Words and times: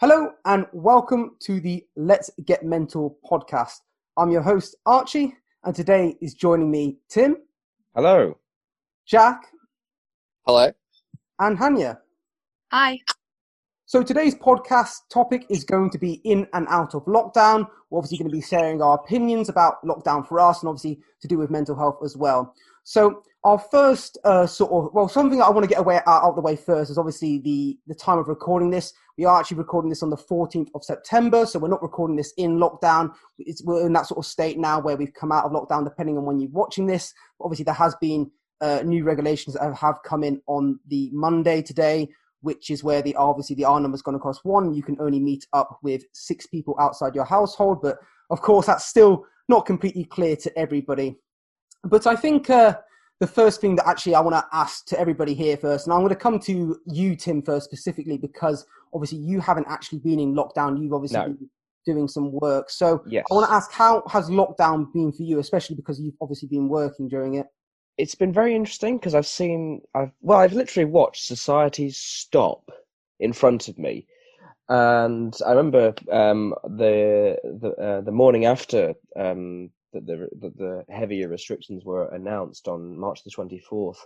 Hello 0.00 0.30
and 0.44 0.64
welcome 0.72 1.32
to 1.40 1.58
the 1.58 1.84
Let's 1.96 2.30
Get 2.46 2.64
Mental 2.64 3.18
podcast. 3.28 3.80
I'm 4.16 4.30
your 4.30 4.42
host, 4.42 4.76
Archie, 4.86 5.34
and 5.64 5.74
today 5.74 6.16
is 6.20 6.34
joining 6.34 6.70
me 6.70 6.98
Tim. 7.08 7.38
Hello. 7.96 8.38
Jack. 9.08 9.42
Hello. 10.46 10.70
And 11.40 11.58
Hanya. 11.58 11.98
Hi. 12.70 13.00
So 13.86 14.04
today's 14.04 14.36
podcast 14.36 14.98
topic 15.10 15.46
is 15.50 15.64
going 15.64 15.90
to 15.90 15.98
be 15.98 16.20
in 16.22 16.46
and 16.52 16.68
out 16.68 16.94
of 16.94 17.04
lockdown. 17.06 17.66
We're 17.90 17.98
obviously 17.98 18.18
going 18.18 18.30
to 18.30 18.36
be 18.36 18.40
sharing 18.40 18.80
our 18.80 18.94
opinions 18.94 19.48
about 19.48 19.84
lockdown 19.84 20.24
for 20.28 20.38
us 20.38 20.62
and 20.62 20.68
obviously 20.68 21.00
to 21.22 21.26
do 21.26 21.38
with 21.38 21.50
mental 21.50 21.74
health 21.76 21.98
as 22.04 22.16
well. 22.16 22.54
So 22.84 23.24
our 23.44 23.58
first 23.58 24.18
uh, 24.24 24.46
sort 24.46 24.72
of 24.72 24.92
well, 24.92 25.08
something 25.08 25.40
I 25.40 25.50
want 25.50 25.62
to 25.62 25.68
get 25.68 25.78
away 25.78 26.00
out 26.06 26.22
of 26.24 26.34
the 26.34 26.40
way 26.40 26.56
first 26.56 26.90
is 26.90 26.98
obviously 26.98 27.38
the 27.38 27.78
the 27.86 27.94
time 27.94 28.18
of 28.18 28.28
recording 28.28 28.70
this. 28.70 28.92
We 29.16 29.24
are 29.24 29.38
actually 29.38 29.58
recording 29.58 29.90
this 29.90 30.02
on 30.02 30.10
the 30.10 30.16
14th 30.16 30.68
of 30.74 30.84
September, 30.84 31.46
so 31.46 31.58
we're 31.58 31.68
not 31.68 31.82
recording 31.82 32.16
this 32.16 32.32
in 32.36 32.58
lockdown. 32.58 33.12
It's, 33.38 33.62
we're 33.64 33.86
in 33.86 33.92
that 33.92 34.06
sort 34.06 34.18
of 34.18 34.26
state 34.26 34.58
now 34.58 34.80
where 34.80 34.96
we've 34.96 35.14
come 35.14 35.32
out 35.32 35.44
of 35.44 35.52
lockdown, 35.52 35.84
depending 35.84 36.16
on 36.18 36.24
when 36.24 36.40
you're 36.40 36.50
watching 36.50 36.86
this. 36.86 37.14
Obviously, 37.40 37.64
there 37.64 37.74
has 37.74 37.94
been 38.00 38.30
uh, 38.60 38.82
new 38.84 39.04
regulations 39.04 39.54
that 39.54 39.74
have 39.74 40.02
come 40.04 40.24
in 40.24 40.40
on 40.46 40.78
the 40.88 41.10
Monday 41.12 41.62
today, 41.62 42.08
which 42.40 42.70
is 42.70 42.82
where 42.82 43.02
the 43.02 43.14
obviously 43.16 43.54
the 43.54 43.64
R 43.64 43.80
number 43.80 43.94
is 43.94 44.02
going 44.02 44.16
to 44.16 44.22
cost 44.22 44.40
one. 44.44 44.74
You 44.74 44.82
can 44.82 44.96
only 45.00 45.20
meet 45.20 45.46
up 45.52 45.78
with 45.82 46.02
six 46.12 46.46
people 46.46 46.76
outside 46.80 47.14
your 47.14 47.24
household, 47.24 47.82
but 47.82 47.98
of 48.30 48.40
course, 48.40 48.66
that's 48.66 48.86
still 48.86 49.24
not 49.48 49.64
completely 49.64 50.04
clear 50.04 50.34
to 50.36 50.58
everybody. 50.58 51.16
But 51.84 52.04
I 52.08 52.16
think. 52.16 52.50
Uh, 52.50 52.78
the 53.20 53.26
first 53.26 53.60
thing 53.60 53.76
that 53.76 53.88
actually 53.88 54.14
I 54.14 54.20
want 54.20 54.36
to 54.36 54.44
ask 54.52 54.86
to 54.86 55.00
everybody 55.00 55.34
here 55.34 55.56
first, 55.56 55.86
and 55.86 55.92
I'm 55.94 56.00
going 56.00 56.10
to 56.10 56.16
come 56.16 56.38
to 56.40 56.78
you, 56.86 57.16
Tim, 57.16 57.42
first 57.42 57.64
specifically 57.64 58.16
because 58.16 58.64
obviously 58.94 59.18
you 59.18 59.40
haven't 59.40 59.66
actually 59.68 59.98
been 59.98 60.20
in 60.20 60.34
lockdown. 60.34 60.80
You've 60.80 60.92
obviously 60.92 61.18
No. 61.18 61.26
been 61.26 61.50
doing 61.84 62.08
some 62.08 62.32
work. 62.32 62.70
So 62.70 63.02
Yes. 63.06 63.24
I 63.30 63.34
want 63.34 63.48
to 63.48 63.52
ask, 63.52 63.72
how 63.72 64.02
has 64.08 64.28
lockdown 64.30 64.92
been 64.92 65.10
for 65.12 65.22
you, 65.22 65.38
especially 65.40 65.76
because 65.76 66.00
you've 66.00 66.14
obviously 66.20 66.48
been 66.48 66.68
working 66.68 67.08
during 67.08 67.34
it? 67.34 67.46
It's 67.96 68.14
been 68.14 68.32
very 68.32 68.54
interesting 68.54 68.98
because 68.98 69.14
I've 69.14 69.26
seen, 69.26 69.80
I've 69.94 70.12
well, 70.20 70.38
I've 70.38 70.52
literally 70.52 70.84
watched 70.84 71.24
society 71.24 71.90
stop 71.90 72.70
in 73.18 73.32
front 73.32 73.66
of 73.66 73.76
me, 73.78 74.06
and 74.68 75.36
I 75.44 75.50
remember 75.50 75.94
um, 76.12 76.54
the 76.62 77.36
the 77.42 77.70
uh, 77.70 78.00
the 78.02 78.12
morning 78.12 78.44
after 78.44 78.94
um, 79.16 79.70
that 79.92 80.06
the, 80.06 80.28
the 80.40 80.50
the 80.56 80.84
heavier 80.88 81.28
restrictions 81.28 81.84
were 81.84 82.08
announced 82.08 82.68
on 82.68 82.98
March 82.98 83.24
the 83.24 83.30
twenty 83.30 83.58
fourth. 83.58 84.04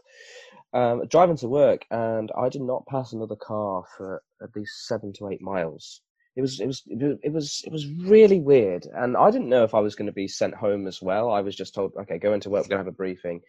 Um, 0.73 1.07
driving 1.09 1.37
to 1.39 1.49
work, 1.49 1.85
and 1.91 2.31
I 2.37 2.49
did 2.49 2.63
not 2.63 2.87
pass 2.87 3.13
another 3.13 3.37
car 3.37 3.85
for 3.97 4.23
at 4.43 4.57
least 4.57 4.87
seven 4.87 5.13
to 5.15 5.29
eight 5.29 5.43
miles. 5.43 6.01
It 6.35 6.41
was 6.41 6.61
it 6.61 6.67
was 6.67 6.83
it 6.87 6.99
was 6.99 7.19
it 7.23 7.33
was, 7.33 7.63
it 7.67 7.73
was 7.73 7.87
really 7.87 8.41
weird, 8.41 8.87
and 8.87 9.17
I 9.17 9.31
didn't 9.31 9.51
know 9.51 9.65
if 9.65 9.75
I 9.75 9.81
was 9.81 9.95
going 9.95 10.07
to 10.07 10.13
be 10.13 10.29
sent 10.29 10.55
home 10.55 10.87
as 10.87 11.03
well. 11.03 11.31
I 11.31 11.43
was 11.43 11.55
just 11.55 11.75
told, 11.75 11.93
okay, 12.01 12.19
go 12.19 12.33
into 12.33 12.49
work, 12.49 12.65
we're 12.65 12.71
going 12.71 12.79
to 12.79 12.85
have 12.85 12.95
a 12.95 12.97
briefing, 12.97 13.43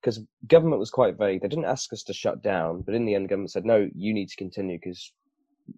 because 0.00 0.20
government 0.46 0.80
was 0.80 0.90
quite 0.90 1.16
vague. 1.16 1.42
They 1.42 1.48
didn't 1.48 1.66
ask 1.66 1.92
us 1.92 2.02
to 2.04 2.12
shut 2.12 2.42
down, 2.42 2.82
but 2.82 2.94
in 2.94 3.04
the 3.04 3.14
end, 3.14 3.28
government 3.28 3.52
said, 3.52 3.64
no, 3.64 3.88
you 3.94 4.12
need 4.12 4.28
to 4.30 4.36
continue 4.36 4.78
because 4.78 5.12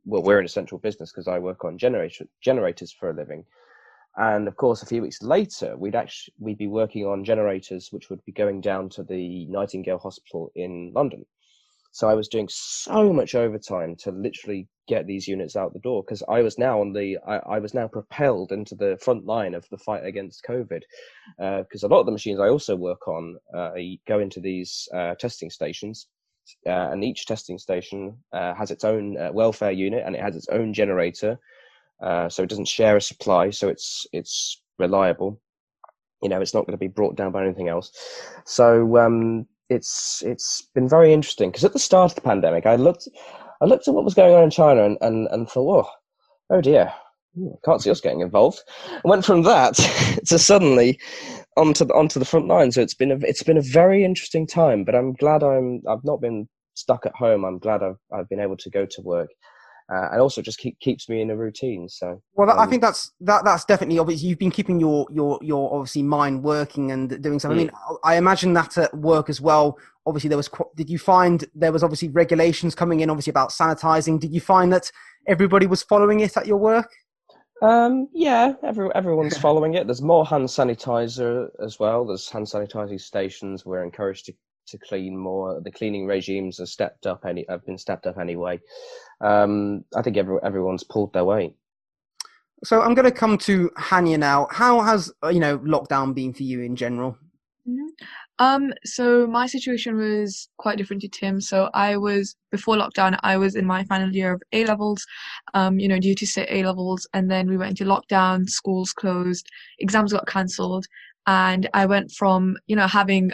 well, 0.04 0.22
we're 0.22 0.38
an 0.38 0.44
essential 0.44 0.78
business 0.78 1.12
because 1.12 1.28
I 1.28 1.38
work 1.38 1.64
on 1.64 1.78
generator 1.78 2.26
generators 2.40 2.92
for 2.92 3.10
a 3.10 3.14
living. 3.14 3.44
And 4.16 4.48
of 4.48 4.56
course, 4.56 4.82
a 4.82 4.86
few 4.86 5.02
weeks 5.02 5.22
later, 5.22 5.76
we'd 5.76 5.94
actually 5.94 6.34
we'd 6.38 6.58
be 6.58 6.68
working 6.68 7.06
on 7.06 7.24
generators 7.24 7.92
which 7.92 8.08
would 8.08 8.24
be 8.24 8.32
going 8.32 8.60
down 8.60 8.88
to 8.90 9.02
the 9.02 9.46
Nightingale 9.46 9.98
Hospital 9.98 10.50
in 10.54 10.92
London. 10.94 11.26
So 11.92 12.08
I 12.08 12.14
was 12.14 12.28
doing 12.28 12.48
so 12.50 13.12
much 13.12 13.34
overtime 13.34 13.96
to 14.00 14.10
literally 14.10 14.68
get 14.86 15.06
these 15.06 15.26
units 15.26 15.56
out 15.56 15.72
the 15.72 15.78
door 15.80 16.02
because 16.02 16.22
I 16.28 16.42
was 16.42 16.58
now 16.58 16.80
on 16.80 16.92
the 16.92 17.18
I, 17.26 17.36
I 17.56 17.58
was 17.58 17.74
now 17.74 17.88
propelled 17.88 18.52
into 18.52 18.74
the 18.74 18.98
front 19.00 19.26
line 19.26 19.54
of 19.54 19.66
the 19.70 19.78
fight 19.78 20.04
against 20.04 20.44
COVID 20.44 20.82
because 21.38 21.82
a 21.82 21.88
lot 21.88 22.00
of 22.00 22.06
the 22.06 22.12
machines 22.12 22.40
I 22.40 22.48
also 22.48 22.76
work 22.76 23.08
on 23.08 23.36
uh, 23.54 23.72
go 24.06 24.18
into 24.20 24.40
these 24.40 24.88
uh, 24.94 25.14
testing 25.14 25.50
stations. 25.50 26.06
Uh, 26.64 26.90
and 26.92 27.02
each 27.02 27.26
testing 27.26 27.58
station 27.58 28.16
uh, 28.32 28.54
has 28.54 28.70
its 28.70 28.84
own 28.84 29.16
uh, 29.18 29.32
welfare 29.32 29.72
unit 29.72 30.04
and 30.06 30.14
it 30.14 30.22
has 30.22 30.36
its 30.36 30.48
own 30.48 30.72
generator, 30.72 31.38
uh, 32.02 32.28
so 32.28 32.42
it 32.42 32.48
doesn't 32.48 32.68
share 32.68 32.96
a 32.96 33.00
supply, 33.00 33.50
so 33.50 33.68
it's 33.68 34.06
it's 34.12 34.60
reliable. 34.78 35.40
You 36.22 36.28
know, 36.28 36.40
it's 36.40 36.54
not 36.54 36.66
going 36.66 36.72
to 36.72 36.78
be 36.78 36.88
brought 36.88 37.16
down 37.16 37.32
by 37.32 37.44
anything 37.44 37.68
else. 37.68 37.92
So 38.44 38.96
um, 38.98 39.46
it's 39.68 40.22
it's 40.24 40.62
been 40.74 40.88
very 40.88 41.12
interesting 41.12 41.50
because 41.50 41.64
at 41.64 41.72
the 41.72 41.78
start 41.78 42.12
of 42.12 42.14
the 42.14 42.20
pandemic, 42.20 42.66
I 42.66 42.76
looked 42.76 43.08
I 43.60 43.64
looked 43.64 43.88
at 43.88 43.94
what 43.94 44.04
was 44.04 44.14
going 44.14 44.34
on 44.34 44.44
in 44.44 44.50
China 44.50 44.84
and 44.84 44.98
and, 45.00 45.28
and 45.30 45.48
thought, 45.48 45.86
oh, 45.86 45.90
oh 46.56 46.60
dear, 46.60 46.92
hmm, 47.34 47.48
can't 47.64 47.82
see 47.82 47.90
us 47.90 48.00
getting 48.00 48.20
involved. 48.20 48.60
I 48.92 49.00
went 49.04 49.24
from 49.24 49.42
that 49.42 49.74
to 50.26 50.38
suddenly 50.38 50.98
onto 51.56 51.84
the 51.84 51.94
onto 51.94 52.18
the 52.18 52.26
front 52.26 52.46
line. 52.46 52.72
So 52.72 52.82
it's 52.82 52.94
been 52.94 53.12
a 53.12 53.16
it's 53.16 53.42
been 53.42 53.58
a 53.58 53.62
very 53.62 54.04
interesting 54.04 54.46
time. 54.46 54.84
But 54.84 54.94
I'm 54.94 55.14
glad 55.14 55.42
I'm 55.42 55.82
I've 55.88 56.04
not 56.04 56.20
been 56.20 56.48
stuck 56.74 57.06
at 57.06 57.14
home. 57.14 57.44
I'm 57.44 57.58
glad 57.58 57.82
I've 57.82 57.98
I've 58.12 58.28
been 58.28 58.40
able 58.40 58.56
to 58.58 58.70
go 58.70 58.86
to 58.86 59.02
work, 59.02 59.30
uh, 59.92 60.08
and 60.12 60.20
also 60.20 60.42
just 60.42 60.58
keep 60.58 60.78
keeps 60.80 61.08
me 61.08 61.20
in 61.20 61.30
a 61.30 61.36
routine. 61.36 61.88
So 61.88 62.20
Well, 62.34 62.46
that, 62.48 62.56
I 62.56 62.64
um, 62.64 62.70
think 62.70 62.82
that's 62.82 63.12
that. 63.20 63.44
That's 63.44 63.64
definitely 63.64 63.98
obviously 63.98 64.28
you've 64.28 64.38
been 64.38 64.50
keeping 64.50 64.80
your 64.80 65.06
your 65.10 65.38
your 65.42 65.72
obviously 65.72 66.02
mind 66.02 66.42
working 66.42 66.90
and 66.90 67.22
doing 67.22 67.38
something. 67.38 67.58
I 67.58 67.62
mean, 67.62 67.70
I 68.04 68.16
imagine 68.16 68.52
that 68.54 68.76
at 68.78 68.96
work 68.96 69.30
as 69.30 69.40
well. 69.40 69.78
Obviously, 70.06 70.28
there 70.28 70.36
was. 70.36 70.50
Did 70.76 70.90
you 70.90 70.98
find 70.98 71.44
there 71.54 71.72
was 71.72 71.82
obviously 71.82 72.08
regulations 72.08 72.74
coming 72.74 73.00
in, 73.00 73.10
obviously 73.10 73.30
about 73.30 73.50
sanitizing? 73.50 74.18
Did 74.18 74.32
you 74.32 74.40
find 74.40 74.72
that 74.72 74.90
everybody 75.26 75.66
was 75.66 75.82
following 75.82 76.20
it 76.20 76.36
at 76.36 76.46
your 76.46 76.58
work? 76.58 76.90
Um, 77.62 78.08
yeah, 78.12 78.52
every, 78.62 78.90
everyone's 78.94 79.38
following 79.38 79.74
it. 79.74 79.86
There's 79.86 80.02
more 80.02 80.26
hand 80.26 80.46
sanitizer 80.46 81.48
as 81.64 81.78
well. 81.78 82.04
There's 82.04 82.28
hand 82.28 82.46
sanitizing 82.46 83.00
stations. 83.00 83.64
We're 83.64 83.82
encouraged 83.82 84.26
to, 84.26 84.34
to 84.68 84.78
clean 84.78 85.16
more. 85.16 85.60
The 85.60 85.70
cleaning 85.70 86.06
regimes 86.06 86.60
are 86.60 86.66
stepped 86.66 87.06
up. 87.06 87.24
Any 87.24 87.44
have 87.48 87.64
been 87.64 87.78
stepped 87.78 88.06
up 88.06 88.18
anyway. 88.18 88.60
Um, 89.20 89.84
I 89.94 90.02
think 90.02 90.16
every, 90.16 90.38
everyone's 90.42 90.84
pulled 90.84 91.12
their 91.12 91.24
weight. 91.24 91.54
So 92.64 92.80
I'm 92.80 92.94
going 92.94 93.04
to 93.04 93.12
come 93.12 93.36
to 93.38 93.70
Hanya 93.78 94.18
now. 94.18 94.48
How 94.50 94.80
has 94.80 95.12
uh, 95.22 95.28
you 95.28 95.40
know 95.40 95.58
lockdown 95.58 96.14
been 96.14 96.32
for 96.32 96.42
you 96.42 96.62
in 96.62 96.76
general? 96.76 97.16
Mhm. 97.68 97.88
Um, 98.38 98.72
so 98.84 99.26
my 99.26 99.46
situation 99.46 99.96
was 99.96 100.48
quite 100.56 100.78
different 100.78 101.02
to 101.02 101.08
Tim. 101.08 101.40
So 101.40 101.70
I 101.74 101.96
was 101.96 102.36
before 102.50 102.76
lockdown, 102.76 103.18
I 103.22 103.36
was 103.36 103.56
in 103.56 103.66
my 103.66 103.84
final 103.84 104.14
year 104.14 104.32
of 104.34 104.42
A 104.52 104.64
levels, 104.66 105.04
um, 105.54 105.78
you 105.78 105.88
know, 105.88 105.98
due 105.98 106.14
to 106.14 106.26
sit 106.26 106.48
A 106.50 106.62
levels, 106.64 107.06
and 107.12 107.30
then 107.30 107.48
we 107.48 107.56
went 107.56 107.70
into 107.70 107.84
lockdown, 107.84 108.48
schools 108.48 108.92
closed, 108.92 109.48
exams 109.78 110.12
got 110.12 110.26
cancelled, 110.26 110.86
and 111.26 111.68
I 111.74 111.86
went 111.86 112.12
from 112.12 112.56
you 112.66 112.76
know 112.76 112.86
having 112.86 113.32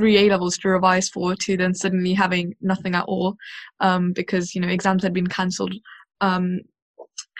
three 0.00 0.16
A 0.16 0.30
levels 0.30 0.56
to 0.58 0.68
revise 0.68 1.10
for 1.10 1.34
to 1.36 1.56
then 1.58 1.74
suddenly 1.74 2.14
having 2.14 2.54
nothing 2.62 2.94
at 2.94 3.04
all, 3.04 3.36
um, 3.80 4.12
because 4.14 4.54
you 4.54 4.60
know 4.60 4.68
exams 4.68 5.02
had 5.02 5.12
been 5.12 5.26
cancelled. 5.26 5.74
Um, 6.22 6.60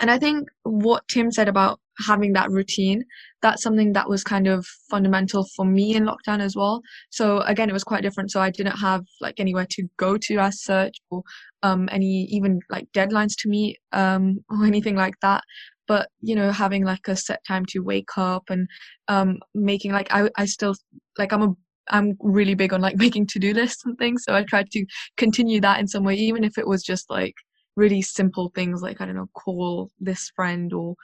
and 0.00 0.10
I 0.10 0.18
think 0.18 0.48
what 0.64 1.08
Tim 1.08 1.30
said 1.30 1.48
about 1.48 1.80
having 2.06 2.34
that 2.34 2.50
routine, 2.50 3.04
that's 3.40 3.62
something 3.62 3.94
that 3.94 4.08
was 4.08 4.22
kind 4.22 4.46
of 4.46 4.66
fundamental 4.90 5.46
for 5.56 5.64
me 5.64 5.94
in 5.94 6.04
lockdown 6.04 6.40
as 6.40 6.54
well. 6.54 6.82
So 7.10 7.40
again, 7.40 7.70
it 7.70 7.74
was 7.74 7.84
quite 7.84 8.02
different. 8.02 8.30
So 8.30 8.40
I 8.40 8.50
didn't 8.50 8.78
have 8.78 9.04
like 9.20 9.40
anywhere 9.40 9.66
to 9.70 9.88
go 9.96 10.18
to 10.18 10.38
as 10.38 10.62
such, 10.62 10.98
or 11.10 11.22
um, 11.62 11.88
any 11.90 12.24
even 12.30 12.60
like 12.68 12.88
deadlines 12.92 13.32
to 13.38 13.48
meet, 13.48 13.78
um, 13.92 14.38
or 14.50 14.66
anything 14.66 14.96
like 14.96 15.14
that. 15.22 15.42
But 15.88 16.08
you 16.20 16.36
know, 16.36 16.52
having 16.52 16.84
like 16.84 17.08
a 17.08 17.16
set 17.16 17.40
time 17.46 17.64
to 17.70 17.80
wake 17.80 18.18
up 18.18 18.44
and 18.50 18.68
um, 19.08 19.38
making 19.54 19.92
like 19.92 20.08
I 20.10 20.28
I 20.36 20.44
still 20.44 20.74
like 21.18 21.32
I'm 21.32 21.42
a 21.42 21.54
I'm 21.90 22.16
really 22.20 22.54
big 22.54 22.72
on 22.72 22.80
like 22.80 22.96
making 23.06 23.26
to-do 23.28 23.52
lists 23.52 23.84
and 23.84 23.96
things. 23.98 24.24
So 24.24 24.34
I 24.34 24.44
tried 24.44 24.70
to 24.70 24.84
continue 25.16 25.60
that 25.60 25.80
in 25.80 25.88
some 25.88 26.04
way, 26.04 26.14
even 26.14 26.44
if 26.44 26.58
it 26.58 26.66
was 26.66 26.82
just 26.82 27.10
like 27.10 27.34
really 27.76 28.02
simple 28.02 28.50
things 28.54 28.82
like 28.82 29.00
I 29.00 29.06
don't 29.06 29.16
know, 29.16 29.28
call 29.34 29.90
this 30.00 30.30
friend 30.34 30.72
or 30.72 30.94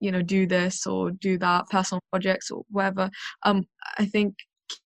you 0.00 0.12
know 0.12 0.22
do 0.22 0.46
this 0.46 0.86
or 0.86 1.10
do 1.10 1.38
that 1.38 1.64
personal 1.70 2.02
projects 2.10 2.50
or 2.50 2.62
whatever 2.70 3.08
um 3.44 3.64
i 3.98 4.04
think 4.04 4.34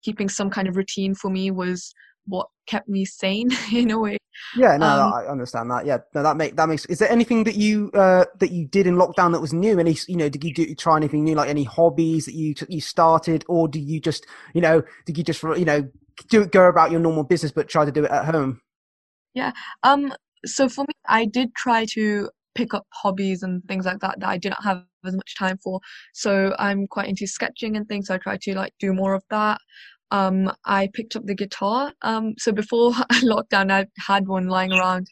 keeping 0.04 0.30
some 0.30 0.50
kind 0.50 0.68
of 0.68 0.78
routine 0.78 1.14
for 1.14 1.30
me 1.30 1.52
was 1.52 1.94
what 2.28 2.48
kept 2.66 2.88
me 2.90 3.06
sane 3.06 3.50
in 3.74 3.92
a 3.92 4.00
way 4.00 4.18
Yeah, 4.58 4.78
no, 4.78 4.88
Um, 4.88 5.14
I 5.14 5.28
understand 5.28 5.72
that. 5.72 5.86
Yeah, 5.86 6.00
no, 6.14 6.24
that 6.24 6.36
make 6.36 6.56
that 6.58 6.68
makes. 6.68 6.86
Is 6.88 7.00
there 7.00 7.10
anything 7.10 7.46
that 7.46 7.56
you 7.56 7.90
uh, 7.94 8.26
that 8.40 8.52
you 8.52 8.68
did 8.68 8.86
in 8.86 8.96
lockdown 8.96 9.32
that 9.32 9.40
was 9.40 9.54
new? 9.54 9.80
Any, 9.80 9.98
you 10.08 10.18
know, 10.18 10.28
did 10.28 10.44
you 10.44 10.54
do 10.54 10.76
try 10.76 10.98
anything 10.98 11.24
new, 11.24 11.36
like 11.36 11.50
any 11.50 11.64
hobbies 11.64 12.26
that 12.26 12.36
you 12.36 12.54
you 12.68 12.82
started, 12.82 13.46
or 13.48 13.70
do 13.70 13.80
you 13.80 14.02
just, 14.02 14.26
you 14.54 14.62
know, 14.62 14.84
did 15.06 15.18
you 15.18 15.24
just 15.24 15.42
you 15.44 15.64
know 15.66 15.88
do 16.30 16.46
go 16.46 16.68
about 16.68 16.92
your 16.92 17.00
normal 17.00 17.24
business 17.24 17.52
but 17.52 17.70
try 17.70 17.86
to 17.86 17.92
do 17.92 18.04
it 18.04 18.12
at 18.12 18.26
home? 18.26 18.62
Yeah. 19.34 19.52
Um 19.84 20.14
so 20.46 20.70
for 20.70 20.82
me 20.82 20.94
i 21.08 21.26
did 21.26 21.54
try 21.56 21.86
to 21.86 22.30
pick 22.54 22.74
up 22.74 22.86
hobbies 22.94 23.44
and 23.44 23.64
things 23.66 23.86
like 23.86 24.00
that 24.00 24.20
that 24.20 24.30
i 24.30 24.38
didn't 24.38 24.64
have 24.64 24.84
as 25.06 25.16
much 25.16 25.36
time 25.36 25.58
for 25.64 25.80
so 26.14 26.56
i'm 26.60 26.88
quite 26.88 27.08
into 27.08 27.28
sketching 27.28 27.76
and 27.76 27.88
things 27.88 28.08
so 28.08 28.16
i 28.16 28.18
try 28.18 28.38
to 28.38 28.56
like 28.56 28.74
do 28.80 28.94
more 28.94 29.14
of 29.14 29.24
that 29.30 29.60
um 30.12 30.52
i 30.66 30.90
picked 30.94 31.16
up 31.16 31.26
the 31.26 31.36
guitar 31.36 31.94
um 32.02 32.34
so 32.38 32.52
before 32.52 32.92
lockdown 33.24 33.72
i 33.72 33.86
had 33.98 34.28
one 34.28 34.48
lying 34.48 34.72
around 34.72 35.10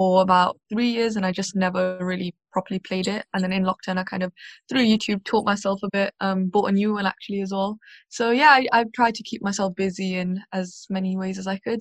for 0.00 0.22
about 0.22 0.58
three 0.72 0.88
years 0.88 1.16
and 1.16 1.26
I 1.26 1.30
just 1.30 1.54
never 1.54 1.98
really 2.00 2.34
properly 2.54 2.78
played 2.78 3.06
it. 3.06 3.26
And 3.34 3.44
then 3.44 3.52
in 3.52 3.64
lockdown, 3.64 3.98
I 3.98 4.02
kind 4.02 4.22
of 4.22 4.32
through 4.66 4.86
YouTube 4.86 5.22
taught 5.24 5.44
myself 5.44 5.78
a 5.82 5.90
bit, 5.92 6.14
um, 6.20 6.46
bought 6.46 6.70
a 6.70 6.72
new 6.72 6.94
one 6.94 7.04
actually 7.04 7.42
as 7.42 7.52
well. 7.52 7.76
So 8.08 8.30
yeah, 8.30 8.48
I, 8.48 8.66
I've 8.72 8.90
tried 8.92 9.14
to 9.16 9.22
keep 9.22 9.42
myself 9.42 9.74
busy 9.76 10.14
in 10.14 10.40
as 10.54 10.86
many 10.88 11.18
ways 11.18 11.38
as 11.38 11.46
I 11.46 11.58
could. 11.58 11.80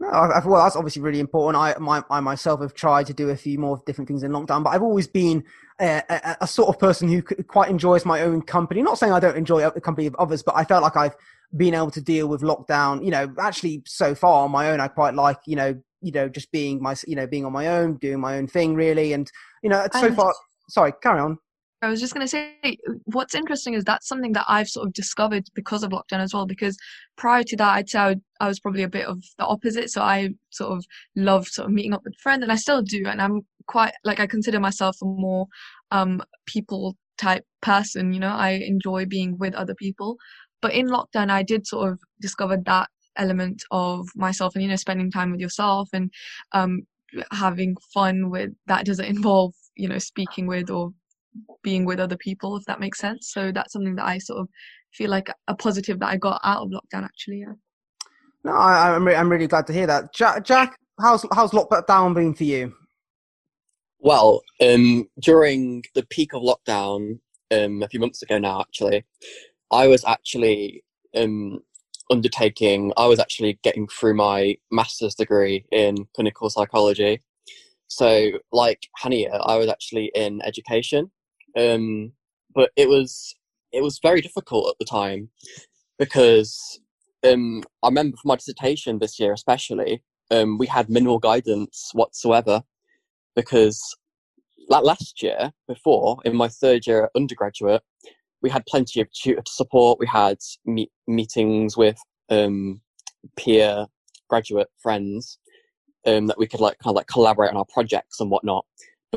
No, 0.00 0.10
I've, 0.10 0.44
well, 0.44 0.62
that's 0.62 0.76
obviously 0.76 1.00
really 1.00 1.18
important. 1.18 1.62
I, 1.62 1.74
my, 1.78 2.02
I 2.10 2.20
myself 2.20 2.60
have 2.60 2.74
tried 2.74 3.06
to 3.06 3.14
do 3.14 3.30
a 3.30 3.36
few 3.36 3.58
more 3.58 3.82
different 3.86 4.06
things 4.06 4.22
in 4.22 4.30
lockdown, 4.30 4.62
but 4.62 4.74
I've 4.74 4.82
always 4.82 5.06
been 5.06 5.44
a, 5.80 6.02
a, 6.10 6.36
a 6.42 6.46
sort 6.46 6.68
of 6.68 6.78
person 6.78 7.08
who 7.08 7.22
quite 7.22 7.70
enjoys 7.70 8.04
my 8.04 8.20
own 8.20 8.42
company. 8.42 8.82
Not 8.82 8.98
saying 8.98 9.14
I 9.14 9.20
don't 9.20 9.38
enjoy 9.38 9.66
the 9.70 9.80
company 9.80 10.06
of 10.06 10.14
others, 10.16 10.42
but 10.42 10.56
I 10.56 10.64
felt 10.64 10.82
like 10.82 10.96
I've 10.98 11.16
been 11.56 11.74
able 11.74 11.90
to 11.92 12.00
deal 12.00 12.28
with 12.28 12.42
lockdown. 12.42 13.04
You 13.04 13.10
know, 13.10 13.34
actually, 13.38 13.82
so 13.86 14.14
far 14.14 14.44
on 14.44 14.50
my 14.50 14.70
own, 14.70 14.80
I 14.80 14.88
quite 14.88 15.14
like 15.14 15.38
you 15.46 15.56
know, 15.56 15.80
you 16.00 16.12
know, 16.12 16.28
just 16.28 16.50
being 16.52 16.82
my, 16.82 16.94
you 17.06 17.16
know, 17.16 17.26
being 17.26 17.44
on 17.44 17.52
my 17.52 17.68
own, 17.68 17.96
doing 17.96 18.20
my 18.20 18.36
own 18.36 18.46
thing, 18.46 18.74
really, 18.74 19.12
and 19.12 19.30
you 19.62 19.70
know, 19.70 19.86
so 19.92 20.12
far. 20.14 20.32
Sorry, 20.68 20.92
carry 21.02 21.20
on. 21.20 21.38
I 21.84 21.90
was 21.90 22.00
just 22.00 22.14
going 22.14 22.26
to 22.26 22.30
say, 22.30 22.56
what's 23.04 23.34
interesting 23.34 23.74
is 23.74 23.84
that's 23.84 24.08
something 24.08 24.32
that 24.32 24.46
I've 24.48 24.68
sort 24.68 24.86
of 24.86 24.94
discovered 24.94 25.44
because 25.54 25.82
of 25.82 25.90
lockdown 25.90 26.20
as 26.20 26.32
well. 26.32 26.46
Because 26.46 26.78
prior 27.16 27.42
to 27.42 27.56
that, 27.58 27.74
I'd 27.74 27.90
say 27.90 27.98
I, 27.98 28.08
would, 28.08 28.22
I 28.40 28.48
was 28.48 28.58
probably 28.58 28.84
a 28.84 28.88
bit 28.88 29.06
of 29.06 29.22
the 29.38 29.44
opposite. 29.44 29.90
So 29.90 30.00
I 30.00 30.30
sort 30.50 30.72
of 30.72 30.84
love 31.14 31.46
sort 31.46 31.66
of 31.66 31.74
meeting 31.74 31.92
up 31.92 32.02
with 32.04 32.16
friends, 32.22 32.42
and 32.42 32.50
I 32.50 32.56
still 32.56 32.80
do. 32.80 33.04
And 33.06 33.20
I'm 33.20 33.42
quite 33.66 33.92
like 34.04 34.18
I 34.18 34.26
consider 34.26 34.60
myself 34.60 34.96
a 35.02 35.04
more 35.04 35.46
um, 35.90 36.22
people 36.46 36.96
type 37.18 37.44
person. 37.60 38.12
You 38.12 38.20
know, 38.20 38.34
I 38.34 38.62
enjoy 38.66 39.04
being 39.04 39.36
with 39.38 39.54
other 39.54 39.74
people. 39.74 40.16
But 40.64 40.72
in 40.72 40.88
lockdown, 40.88 41.28
I 41.28 41.42
did 41.42 41.66
sort 41.66 41.92
of 41.92 42.00
discover 42.22 42.56
that 42.64 42.88
element 43.18 43.62
of 43.70 44.08
myself, 44.16 44.54
and 44.54 44.62
you 44.62 44.70
know, 44.70 44.76
spending 44.76 45.10
time 45.10 45.30
with 45.30 45.38
yourself 45.38 45.90
and 45.92 46.10
um, 46.52 46.86
having 47.32 47.76
fun 47.92 48.30
with 48.30 48.52
that 48.66 48.86
doesn't 48.86 49.04
involve 49.16 49.52
you 49.76 49.88
know 49.88 49.98
speaking 49.98 50.46
with 50.46 50.70
or 50.70 50.94
being 51.62 51.84
with 51.84 52.00
other 52.00 52.16
people, 52.16 52.56
if 52.56 52.64
that 52.64 52.80
makes 52.80 52.98
sense. 52.98 53.30
So 53.30 53.52
that's 53.52 53.74
something 53.74 53.96
that 53.96 54.06
I 54.06 54.16
sort 54.16 54.40
of 54.40 54.48
feel 54.94 55.10
like 55.10 55.28
a 55.46 55.54
positive 55.54 55.98
that 56.00 56.08
I 56.08 56.16
got 56.16 56.40
out 56.42 56.62
of 56.62 56.70
lockdown. 56.70 57.04
Actually, 57.04 57.40
yeah. 57.40 57.52
No, 58.42 58.52
I, 58.52 58.96
am 58.96 59.06
re- 59.06 59.16
I'm 59.16 59.30
really 59.30 59.46
glad 59.46 59.66
to 59.66 59.74
hear 59.74 59.86
that. 59.86 60.14
Jack, 60.14 60.44
Jack, 60.46 60.78
how's 60.98 61.26
how's 61.34 61.50
lockdown 61.50 62.14
been 62.14 62.32
for 62.32 62.44
you? 62.44 62.72
Well, 63.98 64.40
um, 64.62 65.10
during 65.20 65.84
the 65.94 66.06
peak 66.06 66.32
of 66.32 66.40
lockdown, 66.40 67.18
um, 67.50 67.82
a 67.82 67.88
few 67.88 68.00
months 68.00 68.22
ago 68.22 68.38
now, 68.38 68.62
actually, 68.62 69.04
I 69.74 69.88
was 69.88 70.04
actually 70.04 70.84
um, 71.16 71.58
undertaking. 72.08 72.92
I 72.96 73.06
was 73.06 73.18
actually 73.18 73.58
getting 73.64 73.88
through 73.88 74.14
my 74.14 74.56
master's 74.70 75.16
degree 75.16 75.64
in 75.72 76.06
clinical 76.14 76.48
psychology. 76.48 77.20
So, 77.88 78.30
like 78.52 78.86
Hanya, 79.02 79.40
I 79.44 79.56
was 79.56 79.68
actually 79.68 80.12
in 80.14 80.40
education, 80.42 81.10
um, 81.58 82.12
but 82.54 82.70
it 82.76 82.88
was 82.88 83.34
it 83.72 83.82
was 83.82 83.98
very 84.00 84.20
difficult 84.20 84.68
at 84.68 84.76
the 84.78 84.84
time 84.84 85.30
because 85.98 86.80
um, 87.28 87.64
I 87.82 87.88
remember 87.88 88.16
for 88.16 88.28
my 88.28 88.36
dissertation 88.36 89.00
this 89.00 89.18
year, 89.18 89.32
especially, 89.32 90.04
um, 90.30 90.56
we 90.56 90.68
had 90.68 90.88
minimal 90.88 91.18
guidance 91.18 91.90
whatsoever 91.94 92.62
because 93.34 93.96
like 94.68 94.84
last 94.84 95.20
year 95.20 95.52
before 95.66 96.18
in 96.24 96.36
my 96.36 96.48
third 96.48 96.86
year 96.86 97.10
undergraduate 97.16 97.82
we 98.44 98.50
had 98.50 98.66
plenty 98.66 99.00
of 99.00 99.10
tutor 99.10 99.42
support. 99.48 99.98
We 99.98 100.06
had 100.06 100.36
meet- 100.66 100.92
meetings 101.06 101.78
with 101.78 101.96
um, 102.28 102.82
peer 103.36 103.86
graduate 104.28 104.68
friends 104.82 105.38
um, 106.06 106.26
that 106.26 106.36
we 106.38 106.46
could 106.46 106.60
like 106.60 106.78
kind 106.78 106.92
of 106.92 106.96
like 106.96 107.06
collaborate 107.06 107.50
on 107.50 107.56
our 107.56 107.64
projects 107.72 108.20
and 108.20 108.30
whatnot. 108.30 108.66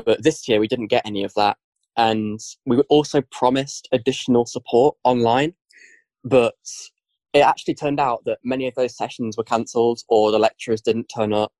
But 0.06 0.22
this 0.22 0.48
year 0.48 0.60
we 0.60 0.66
didn't 0.66 0.86
get 0.86 1.06
any 1.06 1.24
of 1.24 1.34
that. 1.34 1.58
And 1.98 2.40
we 2.64 2.76
were 2.76 2.86
also 2.88 3.20
promised 3.30 3.86
additional 3.92 4.46
support 4.46 4.96
online 5.04 5.52
but 6.24 6.54
it 7.32 7.40
actually 7.40 7.74
turned 7.74 8.00
out 8.00 8.22
that 8.24 8.38
many 8.42 8.66
of 8.66 8.74
those 8.74 8.96
sessions 8.96 9.36
were 9.36 9.44
cancelled 9.44 10.00
or 10.08 10.32
the 10.32 10.38
lecturers 10.38 10.80
didn't 10.80 11.10
turn 11.14 11.32
up. 11.32 11.52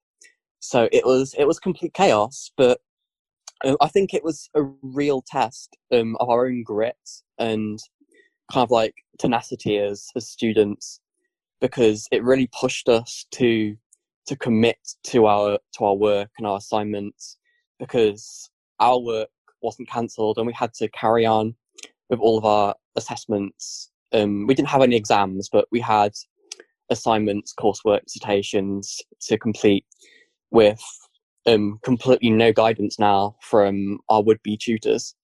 So 0.60 0.88
it 0.90 1.04
was 1.04 1.34
it 1.38 1.46
was 1.46 1.60
complete 1.60 1.94
chaos 1.94 2.50
but 2.56 2.80
uh, 3.64 3.76
i 3.80 3.88
think 3.88 4.12
it 4.12 4.24
was 4.24 4.50
a 4.56 4.62
real 4.82 5.22
test 5.24 5.76
um, 5.92 6.16
of 6.20 6.28
our 6.28 6.46
own 6.46 6.62
grit 6.64 6.96
and 7.38 7.78
kind 8.52 8.64
of 8.64 8.70
like 8.70 8.94
tenacity 9.18 9.78
as 9.78 10.08
as 10.16 10.28
students 10.28 11.00
because 11.60 12.06
it 12.12 12.22
really 12.22 12.48
pushed 12.58 12.88
us 12.88 13.26
to 13.32 13.76
to 14.26 14.36
commit 14.36 14.78
to 15.04 15.26
our 15.26 15.58
to 15.72 15.84
our 15.84 15.94
work 15.94 16.30
and 16.38 16.46
our 16.46 16.58
assignments 16.58 17.36
because 17.78 18.50
our 18.80 18.98
work 18.98 19.28
wasn't 19.62 19.88
cancelled 19.88 20.38
and 20.38 20.46
we 20.46 20.52
had 20.52 20.72
to 20.74 20.88
carry 20.90 21.26
on 21.26 21.54
with 22.10 22.20
all 22.20 22.38
of 22.38 22.44
our 22.44 22.74
assessments. 22.96 23.90
Um, 24.12 24.46
we 24.46 24.54
didn't 24.54 24.68
have 24.68 24.82
any 24.82 24.96
exams, 24.96 25.48
but 25.50 25.66
we 25.70 25.80
had 25.80 26.12
assignments, 26.90 27.54
coursework, 27.58 28.04
dissertations 28.04 29.00
to 29.22 29.36
complete 29.36 29.84
with 30.50 30.80
um, 31.46 31.78
completely 31.82 32.30
no 32.30 32.52
guidance 32.52 32.98
now 32.98 33.36
from 33.42 33.98
our 34.08 34.22
would-be 34.22 34.56
tutors. 34.56 35.14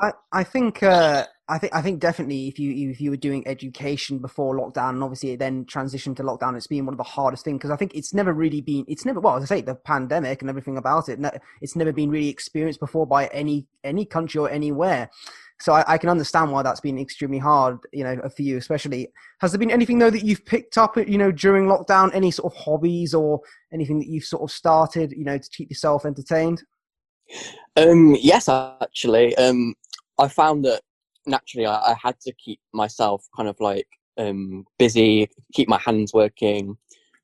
I, 0.00 0.12
I 0.32 0.44
think 0.44 0.82
uh, 0.82 1.26
I 1.48 1.58
think 1.58 1.74
I 1.74 1.82
think 1.82 2.00
definitely 2.00 2.48
if 2.48 2.58
you 2.58 2.90
if 2.90 3.00
you 3.00 3.10
were 3.10 3.16
doing 3.16 3.46
education 3.46 4.18
before 4.18 4.56
lockdown 4.58 4.90
and 4.90 5.02
obviously 5.02 5.32
it 5.32 5.38
then 5.38 5.66
transitioned 5.66 6.16
to 6.16 6.22
lockdown, 6.22 6.56
it's 6.56 6.66
been 6.66 6.86
one 6.86 6.94
of 6.94 6.98
the 6.98 7.04
hardest 7.04 7.44
things 7.44 7.58
because 7.58 7.70
I 7.70 7.76
think 7.76 7.94
it's 7.94 8.14
never 8.14 8.32
really 8.32 8.60
been 8.60 8.84
it's 8.88 9.04
never 9.04 9.20
well 9.20 9.36
as 9.36 9.42
I 9.42 9.56
say 9.56 9.60
the 9.60 9.74
pandemic 9.74 10.40
and 10.40 10.48
everything 10.48 10.78
about 10.78 11.08
it 11.08 11.20
it's 11.60 11.76
never 11.76 11.92
been 11.92 12.10
really 12.10 12.28
experienced 12.28 12.80
before 12.80 13.06
by 13.06 13.26
any 13.28 13.66
any 13.84 14.04
country 14.06 14.40
or 14.40 14.48
anywhere. 14.48 15.10
So 15.60 15.74
I, 15.74 15.84
I 15.86 15.98
can 15.98 16.08
understand 16.08 16.50
why 16.50 16.62
that's 16.62 16.80
been 16.80 16.98
extremely 16.98 17.38
hard, 17.38 17.78
you 17.92 18.02
know, 18.02 18.16
for 18.34 18.42
you 18.42 18.56
especially. 18.56 19.08
Has 19.40 19.52
there 19.52 19.60
been 19.60 19.70
anything 19.70 19.98
though 19.98 20.10
that 20.10 20.24
you've 20.24 20.44
picked 20.44 20.78
up, 20.78 20.96
you 20.96 21.18
know, 21.18 21.30
during 21.30 21.66
lockdown? 21.66 22.10
Any 22.14 22.30
sort 22.30 22.52
of 22.52 22.58
hobbies 22.58 23.14
or 23.14 23.40
anything 23.72 23.98
that 24.00 24.08
you've 24.08 24.24
sort 24.24 24.42
of 24.42 24.50
started, 24.50 25.12
you 25.12 25.24
know, 25.24 25.38
to 25.38 25.48
keep 25.50 25.70
yourself 25.70 26.04
entertained? 26.04 26.62
Um, 27.76 28.16
yes, 28.20 28.48
actually. 28.48 29.36
Um, 29.36 29.74
I 30.18 30.28
found 30.28 30.64
that 30.64 30.82
naturally 31.26 31.66
I, 31.66 31.92
I 31.92 31.96
had 32.00 32.18
to 32.20 32.32
keep 32.32 32.60
myself 32.72 33.26
kind 33.36 33.48
of 33.48 33.58
like 33.60 33.86
um, 34.18 34.64
busy, 34.78 35.28
keep 35.52 35.68
my 35.68 35.78
hands 35.78 36.12
working, 36.12 36.76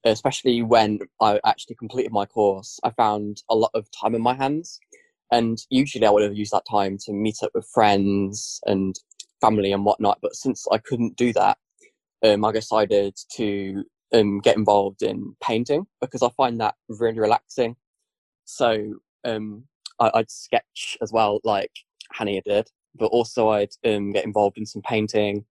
especially 0.05 0.62
when 0.62 1.00
I 1.20 1.40
actually 1.44 1.76
completed 1.76 2.12
my 2.12 2.26
course. 2.26 2.81
I 2.82 2.90
found 2.90 3.43
a 3.50 3.55
lot 3.55 3.70
of 3.75 3.88
time 3.90 4.14
in 4.14 4.23
my 4.23 4.35
hands, 4.35 4.79
and 5.31 5.58
usually 5.70 6.06
I 6.06 6.11
would 6.11 6.23
have 6.23 6.37
used 6.37 6.52
that 6.52 6.64
time 6.70 6.96
to 7.05 7.12
meet 7.12 7.37
up 7.43 7.50
with 7.54 7.68
friends 7.73 8.61
and 8.66 8.99
family 9.40 9.73
and 9.73 9.85
whatnot. 9.85 10.18
But 10.23 10.35
since 10.35 10.66
I 10.73 10.78
couldn't 10.78 11.16
do 11.16 11.33
that, 11.35 11.59
um, 12.25 12.45
I 12.45 12.52
decided 12.52 13.16
to 13.37 13.85
um, 14.12 14.40
get 14.40 14.57
involved 14.57 15.02
in 15.02 15.37
painting 15.42 15.87
because 16.00 16.23
I 16.23 16.30
find 16.37 16.61
that 16.61 16.75
really 16.88 17.21
relaxing. 17.21 17.76
So 18.45 18.95
um, 19.25 19.64
I, 20.00 20.11
would 20.14 20.30
sketch 20.30 20.97
as 21.02 21.12
well, 21.12 21.40
like 21.45 21.73
Hanya 22.18 22.42
did, 22.42 22.71
but 22.99 23.07
also 23.07 23.50
I'd 23.50 23.71
um, 23.85 24.12
get 24.12 24.25
involved 24.25 24.59
in 24.59 24.67
some 24.67 24.83
painting. 24.83 25.45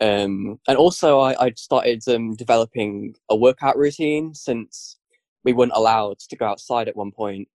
Um, 0.00 0.60
and 0.68 0.76
also 0.76 1.20
I, 1.20 1.44
would 1.44 1.58
started 1.58 2.02
um, 2.08 2.34
developing 2.34 3.14
a 3.30 3.36
workout 3.36 3.78
routine 3.78 4.34
since 4.34 4.98
we 5.44 5.52
weren't 5.52 5.72
allowed 5.74 6.18
to 6.18 6.36
go 6.36 6.46
outside 6.46 6.88
at 6.88 6.96
one 6.96 7.12
point. 7.12 7.48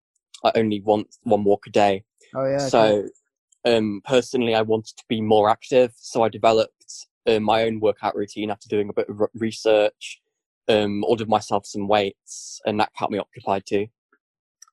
I 0.44 0.52
only 0.56 0.82
want 0.82 1.16
one 1.24 1.44
walk 1.44 1.68
a 1.68 1.70
day. 1.70 2.04
Oh 2.36 2.46
yeah. 2.46 2.58
So 2.58 3.08
um, 3.66 4.02
personally, 4.06 4.56
I 4.56 4.62
wanted 4.62 4.98
to 4.98 5.04
be 5.08 5.22
more 5.22 5.50
active, 5.50 5.94
so 5.98 6.24
I 6.24 6.30
developed 6.30 7.08
uh, 7.28 7.40
my 7.40 7.64
own 7.64 7.80
workout 7.80 8.16
routine 8.16 8.50
after 8.50 8.68
doing 8.68 8.90
a 8.90 8.94
bit 8.94 9.10
of 9.10 9.22
research. 9.36 10.22
Um, 10.68 11.04
ordered 11.04 11.28
myself 11.28 11.66
some 11.66 11.88
weights, 11.88 12.62
and 12.66 12.80
that 12.80 12.94
kept 12.98 13.12
me 13.12 13.20
occupied 13.20 13.64
too. 13.68 13.88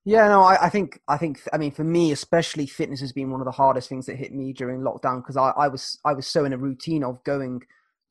Yeah, 0.08 0.26
no, 0.28 0.40
I, 0.40 0.64
I, 0.64 0.68
think 0.70 1.02
I 1.06 1.18
think 1.18 1.42
I 1.52 1.58
mean 1.58 1.70
for 1.70 1.84
me 1.84 2.12
especially 2.12 2.66
fitness 2.66 2.98
has 3.00 3.12
been 3.12 3.30
one 3.30 3.42
of 3.42 3.44
the 3.44 3.50
hardest 3.50 3.90
things 3.90 4.06
that 4.06 4.16
hit 4.16 4.32
me 4.32 4.54
during 4.54 4.80
lockdown 4.80 5.18
because 5.18 5.36
I, 5.36 5.50
I 5.50 5.68
was 5.68 5.98
I 6.02 6.14
was 6.14 6.26
so 6.26 6.46
in 6.46 6.54
a 6.54 6.56
routine 6.56 7.04
of 7.04 7.22
going 7.24 7.60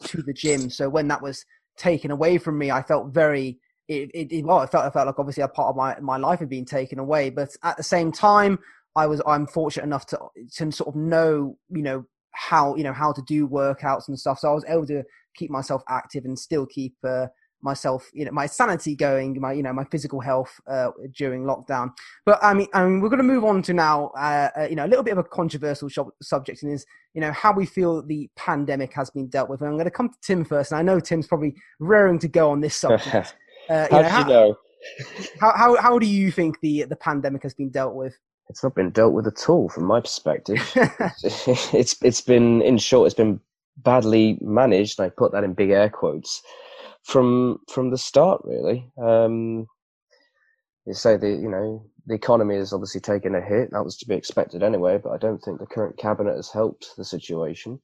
to 0.03 0.21
the 0.21 0.31
gym. 0.31 0.69
So 0.69 0.89
when 0.89 1.07
that 1.07 1.23
was 1.23 1.43
taken 1.75 2.11
away 2.11 2.37
from 2.37 2.59
me, 2.59 2.69
I 2.69 2.83
felt 2.83 3.15
very 3.15 3.57
it, 3.87 4.11
it, 4.13 4.45
well, 4.45 4.59
I 4.59 4.67
felt 4.67 4.85
I 4.85 4.91
felt 4.91 5.07
like 5.07 5.17
obviously 5.17 5.41
a 5.41 5.47
part 5.47 5.69
of 5.69 5.75
my, 5.75 5.99
my 5.99 6.17
life 6.17 6.37
had 6.37 6.49
been 6.49 6.65
taken 6.65 6.99
away. 6.99 7.31
But 7.31 7.49
at 7.63 7.77
the 7.77 7.83
same 7.83 8.11
time, 8.11 8.59
I 8.95 9.07
was 9.07 9.19
I'm 9.25 9.47
fortunate 9.47 9.85
enough 9.85 10.05
to 10.07 10.19
to 10.57 10.71
sort 10.71 10.89
of 10.89 10.95
know 10.95 11.57
you 11.71 11.81
know 11.81 12.05
how 12.31 12.75
you 12.75 12.83
know 12.83 12.93
how 12.93 13.11
to 13.11 13.23
do 13.23 13.47
workouts 13.47 14.07
and 14.07 14.19
stuff. 14.19 14.37
So 14.37 14.51
I 14.51 14.53
was 14.53 14.65
able 14.69 14.85
to 14.85 15.01
keep 15.35 15.49
myself 15.49 15.81
active 15.89 16.25
and 16.25 16.37
still 16.37 16.67
keep 16.67 16.93
uh, 17.03 17.25
myself, 17.61 18.09
you 18.13 18.25
know, 18.25 18.31
my 18.31 18.45
sanity 18.45 18.95
going, 18.95 19.39
my, 19.39 19.53
you 19.53 19.63
know, 19.63 19.73
my 19.73 19.83
physical 19.85 20.19
health 20.19 20.59
uh, 20.67 20.91
during 21.13 21.43
lockdown. 21.43 21.91
But 22.25 22.39
I 22.41 22.53
mean, 22.53 22.67
I 22.73 22.83
mean, 22.83 23.01
we're 23.01 23.09
going 23.09 23.17
to 23.17 23.23
move 23.23 23.43
on 23.43 23.61
to 23.63 23.73
now, 23.73 24.11
uh, 24.17 24.49
uh, 24.57 24.67
you 24.69 24.75
know, 24.75 24.85
a 24.85 24.87
little 24.87 25.03
bit 25.03 25.11
of 25.11 25.17
a 25.17 25.23
controversial 25.23 25.89
subject, 26.21 26.63
and 26.63 26.71
is, 26.71 26.85
you 27.13 27.21
know, 27.21 27.31
how 27.31 27.51
we 27.51 27.65
feel 27.65 28.01
the 28.01 28.29
pandemic 28.35 28.93
has 28.93 29.09
been 29.09 29.27
dealt 29.27 29.49
with. 29.49 29.61
And 29.61 29.69
I'm 29.69 29.75
going 29.75 29.85
to 29.85 29.91
come 29.91 30.09
to 30.09 30.17
Tim 30.21 30.45
first, 30.45 30.71
and 30.71 30.79
I 30.79 30.81
know 30.81 30.99
Tim's 30.99 31.27
probably 31.27 31.55
raring 31.79 32.19
to 32.19 32.27
go 32.27 32.51
on 32.51 32.61
this 32.61 32.75
subject. 32.75 33.35
Uh, 33.69 33.85
how, 33.91 34.01
did 34.01 34.27
you 34.27 34.33
know? 34.33 34.55
how, 35.41 35.51
how 35.57 35.75
how 35.75 35.99
do 35.99 36.07
you 36.07 36.31
think 36.31 36.57
the 36.61 36.83
the 36.83 36.95
pandemic 36.95 37.43
has 37.43 37.53
been 37.53 37.69
dealt 37.69 37.95
with? 37.95 38.17
It's 38.47 38.63
not 38.63 38.75
been 38.75 38.91
dealt 38.91 39.11
with 39.11 39.27
at 39.27 39.49
all, 39.49 39.67
from 39.67 39.83
my 39.83 39.99
perspective. 39.99 40.71
it's 41.23 42.01
it's 42.01 42.21
been, 42.21 42.61
in 42.61 42.77
short, 42.77 43.07
it's 43.07 43.13
been 43.13 43.41
badly 43.75 44.37
managed. 44.39 45.01
I 45.01 45.09
put 45.09 45.33
that 45.33 45.43
in 45.43 45.53
big 45.53 45.71
air 45.71 45.89
quotes 45.89 46.41
from 47.07 47.59
from 47.69 47.89
the 47.89 47.97
start, 47.97 48.41
really. 48.43 48.91
Um, 49.01 49.65
you 50.85 50.93
say 50.93 51.15
the 51.17 51.29
you 51.29 51.49
know 51.49 51.85
the 52.05 52.15
economy 52.15 52.55
has 52.55 52.73
obviously 52.73 53.01
taken 53.01 53.35
a 53.35 53.41
hit. 53.41 53.71
That 53.71 53.83
was 53.83 53.97
to 53.97 54.07
be 54.07 54.15
expected 54.15 54.61
anyway, 54.61 54.99
but 55.01 55.11
I 55.11 55.17
don't 55.17 55.39
think 55.39 55.59
the 55.59 55.65
current 55.65 55.97
cabinet 55.97 56.35
has 56.35 56.51
helped 56.51 56.89
the 56.97 57.05
situation. 57.05 57.79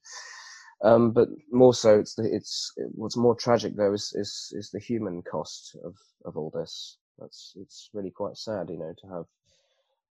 Um, 0.83 1.11
but 1.11 1.29
more 1.51 1.73
so, 1.73 1.97
it's 1.99 2.15
the, 2.15 2.23
it's 2.23 2.73
what's 2.95 3.15
more 3.15 3.35
tragic 3.35 3.77
though 3.77 3.93
is, 3.93 4.11
is 4.15 4.51
is 4.51 4.69
the 4.69 4.79
human 4.79 5.21
cost 5.23 5.77
of 5.85 5.95
of 6.25 6.35
all 6.35 6.51
this. 6.53 6.97
That's 7.17 7.53
it's 7.55 7.89
really 7.93 8.11
quite 8.11 8.35
sad, 8.35 8.69
you 8.69 8.77
know, 8.77 8.93
to 9.01 9.07
have 9.07 9.25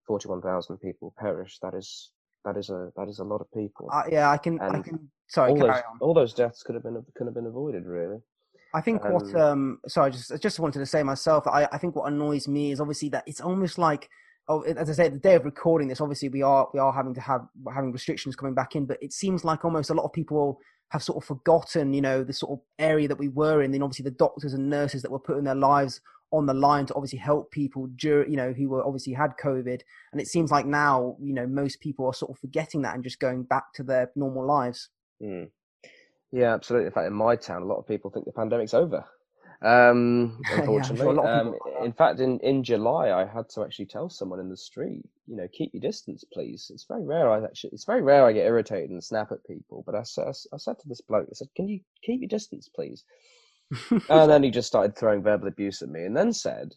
forty 0.07 0.29
one 0.29 0.41
thousand 0.41 0.79
people 0.79 1.15
perish. 1.19 1.59
That 1.61 1.75
is 1.75 2.13
that 2.47 2.57
is 2.57 2.71
a 2.71 2.91
that 2.97 3.09
is 3.09 3.19
a 3.19 3.25
lot 3.25 3.43
of 3.43 3.53
people. 3.53 3.91
Uh, 3.93 4.05
yeah, 4.11 4.31
I 4.31 4.39
can. 4.39 4.59
And 4.61 4.77
I 4.77 4.81
can. 4.81 5.11
Sorry, 5.29 5.51
all 5.51 5.57
carry 5.59 5.69
those 5.69 5.83
on. 5.91 5.99
all 6.01 6.15
those 6.15 6.33
deaths 6.33 6.63
could 6.63 6.75
have 6.75 6.85
been 6.85 7.05
could 7.15 7.27
have 7.27 7.35
been 7.35 7.47
avoided, 7.47 7.85
really. 7.85 8.19
I 8.75 8.81
think 8.81 9.05
what 9.05 9.35
Um, 9.35 9.41
um 9.41 9.81
sorry, 9.87 10.11
just 10.11 10.33
I 10.33 10.37
just 10.37 10.59
wanted 10.59 10.79
to 10.79 10.87
say 10.87 11.03
myself. 11.03 11.47
I 11.47 11.69
I 11.73 11.79
think 11.79 11.97
what 11.97 12.13
annoys 12.13 12.49
me 12.49 12.73
is 12.73 12.81
obviously 12.81 13.09
that 13.11 13.25
it's 13.27 13.41
almost 13.41 13.79
like 13.79 14.09
oh 14.49 14.63
as 14.63 14.91
I 14.91 14.93
say 14.93 15.09
the 15.09 15.19
day 15.19 15.35
of 15.35 15.45
recording 15.45 15.89
this, 15.89 16.01
obviously 16.01 16.29
we 16.29 16.43
are 16.43 16.69
we 16.73 16.81
are 16.81 16.93
having 16.93 17.15
to 17.15 17.21
have 17.21 17.47
having 17.73 17.93
restrictions 17.93 18.37
coming 18.37 18.55
back 18.55 18.75
in, 18.77 18.87
but 18.87 19.03
it 19.03 19.13
seems 19.13 19.45
like 19.45 19.65
almost 19.65 19.91
a 19.91 19.95
lot 19.95 20.05
of 20.05 20.13
people 20.13 20.61
have 20.89 21.03
sort 21.03 21.23
of 21.23 21.27
forgotten, 21.27 21.95
you 21.95 22.03
know, 22.03 22.23
the 22.23 22.35
sort 22.35 22.53
of 22.53 22.61
area 22.79 23.09
that 23.09 23.19
we 23.19 23.29
were 23.29 23.63
in. 23.63 23.73
Then 23.73 23.83
obviously 23.83 24.05
the 24.05 24.11
doctors 24.11 24.53
and 24.53 24.69
nurses 24.69 25.01
that 25.03 25.11
were 25.11 25.19
putting 25.19 25.45
their 25.45 25.55
lives 25.55 26.01
on 26.33 26.47
the 26.47 26.55
line 26.55 26.87
to 26.87 26.95
obviously 26.95 27.19
help 27.19 27.51
people 27.51 27.89
during, 27.97 28.31
you 28.31 28.37
know, 28.37 28.53
who 28.53 28.69
were 28.69 28.85
obviously 28.85 29.13
had 29.13 29.33
COVID. 29.43 29.81
And 30.13 30.21
it 30.21 30.27
seems 30.27 30.51
like 30.51 30.67
now, 30.67 31.17
you 31.21 31.33
know, 31.33 31.47
most 31.47 31.81
people 31.81 32.07
are 32.07 32.15
sort 32.15 32.31
of 32.31 32.39
forgetting 32.39 32.83
that 32.83 32.95
and 32.95 33.05
just 33.05 33.21
going 33.21 33.43
back 33.45 33.73
to 33.75 33.83
their 33.83 34.11
normal 34.17 34.47
lives. 34.47 34.89
Mm. 35.23 35.51
Yeah, 36.33 36.55
absolutely. 36.55 36.87
In 36.87 36.93
fact, 36.93 37.07
in 37.07 37.13
my 37.13 37.37
town, 37.37 37.63
a 37.63 37.67
lot 37.67 37.79
of 37.79 37.87
people 37.87 38.11
think 38.11 38.25
the 38.25 38.33
pandemic's 38.33 38.75
over. 38.75 39.05
Um, 39.63 40.41
Yeah, 40.51 40.61
unfortunately, 40.61 41.15
lot 41.15 41.27
um, 41.27 41.53
people 41.53 41.69
are 41.69 41.71
like 41.73 41.81
that. 41.81 41.85
in 41.85 41.93
fact, 41.93 42.21
in, 42.21 42.41
in 42.41 42.65
July, 42.65 43.13
I 43.13 43.25
had 43.25 43.49
to 43.51 43.63
actually 43.63 43.87
tell 43.87 44.09
someone 44.09 44.41
in 44.41 44.49
the 44.49 44.57
street, 44.57 45.05
you 45.27 45.37
know, 45.37 45.47
keep 45.53 45.73
your 45.73 45.83
distance, 45.83 46.25
please. 46.33 46.71
It's 46.73 46.87
very 46.89 47.05
rare. 47.05 47.31
I 47.31 47.45
actually, 47.45 47.71
it's 47.73 47.85
very 47.85 48.03
rare 48.03 48.27
I 48.27 48.33
get 48.33 48.47
irritated 48.47 48.91
and 48.91 49.05
snap 49.05 49.31
at 49.31 49.45
people. 49.45 49.85
But 49.87 49.95
I, 49.95 50.05
I, 50.23 50.31
I 50.31 50.57
said 50.57 50.79
to 50.81 50.89
this 50.89 51.03
bloke, 51.03 51.29
I 51.31 51.35
said, 51.35 51.49
"Can 51.55 51.69
you 51.69 51.81
keep 52.03 52.21
your 52.21 52.29
distance, 52.29 52.69
please?" 52.69 53.05
and 53.91 54.31
then 54.31 54.43
he 54.43 54.51
just 54.51 54.69
started 54.69 54.97
throwing 54.97 55.23
verbal 55.23 55.49
abuse 55.49 55.83
at 55.83 55.89
me, 55.89 56.05
and 56.05 56.17
then 56.17 56.33
said, 56.33 56.75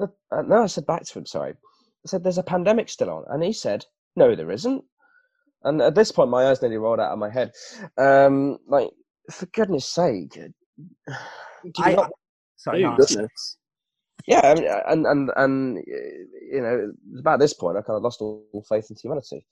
uh, 0.00 0.06
"No," 0.42 0.64
I 0.64 0.66
said 0.66 0.86
back 0.86 1.04
to 1.04 1.18
him. 1.18 1.26
Sorry, 1.26 1.52
I 1.52 2.06
said, 2.06 2.22
"There's 2.22 2.38
a 2.38 2.42
pandemic 2.42 2.88
still 2.88 3.10
on," 3.10 3.24
and 3.28 3.42
he 3.42 3.52
said, 3.52 3.86
"No, 4.16 4.34
there 4.34 4.50
isn't." 4.50 4.84
And 5.64 5.80
at 5.82 5.94
this 5.94 6.12
point, 6.12 6.30
my 6.30 6.46
eyes 6.48 6.60
nearly 6.62 6.76
rolled 6.76 7.00
out 7.00 7.12
of 7.12 7.18
my 7.18 7.30
head. 7.30 7.52
Um, 7.98 8.58
like, 8.68 8.90
for 9.30 9.46
goodness 9.46 9.86
sake, 9.86 10.30
do 10.32 10.42
you 11.64 11.84
I, 11.84 11.94
not? 11.94 12.10
sorry, 12.56 12.84
Oh, 12.84 12.90
no. 12.90 12.96
goodness. 12.96 13.56
Yeah, 14.26 14.40
I 14.42 14.54
mean, 14.54 14.68
and 14.88 15.06
and 15.06 15.30
and 15.36 15.78
uh, 15.78 15.80
you 16.50 16.60
know, 16.62 16.90
it 17.14 17.18
about 17.20 17.40
this 17.40 17.52
point 17.52 17.76
I 17.76 17.82
kind 17.82 17.96
of 17.96 18.02
lost 18.02 18.22
all 18.22 18.64
faith 18.68 18.86
in 18.90 18.96
humanity. 18.96 19.46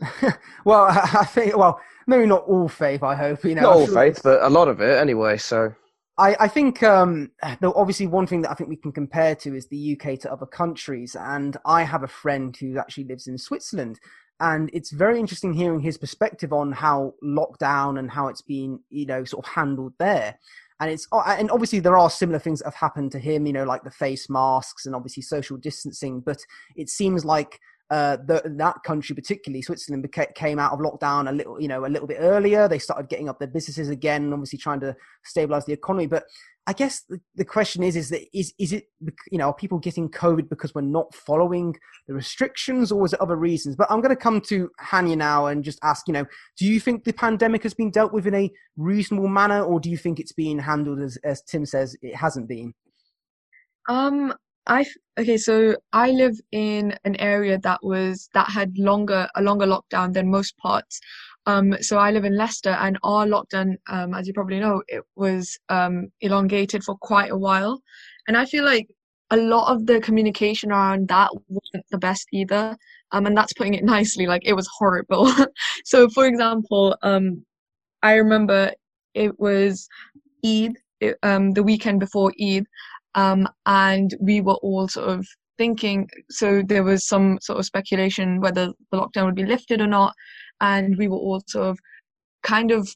well, 0.66 0.84
I 0.90 1.24
think, 1.24 1.56
well, 1.56 1.80
maybe 2.06 2.26
not 2.26 2.44
all 2.46 2.68
faith. 2.68 3.02
I 3.02 3.14
hope 3.14 3.42
you 3.44 3.54
know. 3.54 3.62
Not 3.62 3.72
all 3.76 3.86
feel- 3.86 3.94
faith, 3.94 4.20
but 4.22 4.42
a 4.42 4.50
lot 4.50 4.68
of 4.68 4.80
it 4.82 4.98
anyway. 4.98 5.38
So 5.38 5.72
I, 6.18 6.36
I 6.40 6.48
think 6.48 6.82
um, 6.82 7.30
though 7.60 7.72
obviously 7.74 8.06
one 8.06 8.26
thing 8.26 8.42
that 8.42 8.50
I 8.50 8.54
think 8.54 8.68
we 8.68 8.76
can 8.76 8.92
compare 8.92 9.34
to 9.36 9.54
is 9.54 9.68
the 9.68 9.98
UK 9.98 10.18
to 10.20 10.32
other 10.32 10.46
countries, 10.46 11.16
and 11.18 11.56
I 11.64 11.82
have 11.82 12.02
a 12.02 12.08
friend 12.08 12.54
who 12.54 12.78
actually 12.78 13.04
lives 13.04 13.26
in 13.26 13.38
Switzerland, 13.38 13.98
and 14.40 14.70
it's 14.72 14.90
very 14.90 15.18
interesting 15.18 15.54
hearing 15.54 15.80
his 15.80 15.96
perspective 15.96 16.52
on 16.52 16.72
how 16.72 17.14
lockdown 17.22 17.98
and 17.98 18.10
how 18.10 18.28
it's 18.28 18.42
been, 18.42 18.80
you 18.90 19.06
know, 19.06 19.24
sort 19.24 19.46
of 19.46 19.52
handled 19.52 19.94
there. 19.98 20.38
And 20.78 20.90
it's 20.90 21.08
oh, 21.10 21.22
and 21.26 21.50
obviously 21.50 21.80
there 21.80 21.96
are 21.96 22.10
similar 22.10 22.38
things 22.38 22.58
that 22.58 22.66
have 22.66 22.74
happened 22.74 23.12
to 23.12 23.18
him, 23.18 23.46
you 23.46 23.52
know, 23.54 23.64
like 23.64 23.82
the 23.82 23.90
face 23.90 24.28
masks 24.28 24.84
and 24.84 24.94
obviously 24.94 25.22
social 25.22 25.56
distancing. 25.56 26.20
But 26.20 26.44
it 26.76 26.90
seems 26.90 27.24
like 27.24 27.58
uh, 27.88 28.18
the, 28.26 28.42
that 28.44 28.82
country, 28.82 29.14
particularly 29.14 29.62
Switzerland, 29.62 30.06
beca- 30.06 30.34
came 30.34 30.58
out 30.58 30.72
of 30.72 30.80
lockdown 30.80 31.30
a 31.30 31.32
little, 31.32 31.58
you 31.58 31.68
know, 31.68 31.86
a 31.86 31.88
little 31.88 32.06
bit 32.06 32.18
earlier. 32.20 32.68
They 32.68 32.78
started 32.78 33.08
getting 33.08 33.30
up 33.30 33.38
their 33.38 33.48
businesses 33.48 33.88
again, 33.88 34.32
obviously 34.34 34.58
trying 34.58 34.80
to 34.80 34.94
stabilize 35.24 35.64
the 35.64 35.72
economy. 35.72 36.06
But 36.06 36.24
I 36.68 36.72
guess 36.72 37.02
the, 37.08 37.20
the 37.36 37.44
question 37.44 37.84
is, 37.84 37.94
is 37.94 38.08
that 38.10 38.22
is 38.36 38.52
is 38.58 38.72
it, 38.72 38.84
you 39.30 39.38
know, 39.38 39.48
are 39.48 39.54
people 39.54 39.78
getting 39.78 40.08
COVID 40.08 40.48
because 40.48 40.74
we're 40.74 40.80
not 40.80 41.14
following 41.14 41.76
the 42.08 42.14
restrictions, 42.14 42.90
or 42.90 43.04
is 43.06 43.12
it 43.12 43.20
other 43.20 43.36
reasons? 43.36 43.76
But 43.76 43.90
I'm 43.90 44.00
going 44.00 44.14
to 44.14 44.20
come 44.20 44.40
to 44.42 44.68
Hanya 44.82 45.16
now 45.16 45.46
and 45.46 45.62
just 45.62 45.78
ask, 45.84 46.08
you 46.08 46.12
know, 46.12 46.24
do 46.58 46.66
you 46.66 46.80
think 46.80 47.04
the 47.04 47.12
pandemic 47.12 47.62
has 47.62 47.74
been 47.74 47.90
dealt 47.90 48.12
with 48.12 48.26
in 48.26 48.34
a 48.34 48.50
reasonable 48.76 49.28
manner, 49.28 49.62
or 49.62 49.78
do 49.78 49.90
you 49.90 49.96
think 49.96 50.18
it's 50.18 50.32
being 50.32 50.58
handled 50.58 51.00
as, 51.00 51.16
as 51.22 51.40
Tim 51.42 51.64
says 51.66 51.96
it 52.02 52.16
hasn't 52.16 52.48
been? 52.48 52.74
Um, 53.88 54.34
I 54.66 54.84
okay, 55.18 55.36
so 55.36 55.76
I 55.92 56.10
live 56.10 56.34
in 56.50 56.96
an 57.04 57.14
area 57.16 57.58
that 57.58 57.78
was 57.82 58.28
that 58.34 58.48
had 58.48 58.76
longer 58.76 59.28
a 59.36 59.42
longer 59.42 59.66
lockdown 59.66 60.12
than 60.12 60.30
most 60.30 60.56
parts. 60.58 61.00
Um, 61.46 61.76
so 61.80 61.98
I 61.98 62.10
live 62.10 62.24
in 62.24 62.36
Leicester, 62.36 62.70
and 62.70 62.98
our 63.02 63.26
lockdown, 63.26 63.76
um, 63.88 64.14
as 64.14 64.26
you 64.26 64.32
probably 64.32 64.60
know, 64.60 64.82
it 64.88 65.02
was 65.14 65.58
um 65.68 66.08
elongated 66.20 66.82
for 66.84 66.96
quite 66.96 67.30
a 67.30 67.36
while, 67.36 67.80
and 68.28 68.36
I 68.36 68.44
feel 68.46 68.64
like 68.64 68.88
a 69.30 69.36
lot 69.36 69.72
of 69.72 69.86
the 69.86 70.00
communication 70.00 70.70
around 70.70 71.08
that 71.08 71.30
wasn't 71.48 71.84
the 71.90 71.98
best 71.98 72.26
either. 72.32 72.76
Um, 73.12 73.26
and 73.26 73.36
that's 73.36 73.52
putting 73.52 73.74
it 73.74 73.84
nicely. 73.96 74.26
Like 74.26 74.42
it 74.44 74.54
was 74.54 74.68
horrible. 74.78 75.32
so, 75.84 76.08
for 76.08 76.26
example, 76.26 76.96
um, 77.02 77.44
I 78.02 78.14
remember 78.14 78.72
it 79.14 79.38
was 79.38 79.88
Eid, 80.44 80.76
it, 81.00 81.16
um, 81.22 81.52
the 81.52 81.62
weekend 81.62 82.00
before 82.00 82.32
Eid, 82.40 82.64
and 83.14 84.14
we 84.20 84.40
were 84.40 84.54
all 84.62 84.88
sort 84.88 85.08
of 85.08 85.26
thinking. 85.58 86.08
So 86.30 86.62
there 86.66 86.84
was 86.84 87.06
some 87.06 87.38
sort 87.40 87.58
of 87.58 87.64
speculation 87.66 88.40
whether 88.40 88.72
the 88.90 88.98
lockdown 88.98 89.26
would 89.26 89.34
be 89.34 89.46
lifted 89.46 89.80
or 89.80 89.86
not, 89.86 90.14
and 90.60 90.96
we 90.96 91.08
were 91.08 91.16
all 91.16 91.42
sort 91.46 91.68
of 91.68 91.78
kind 92.42 92.70
of 92.70 92.88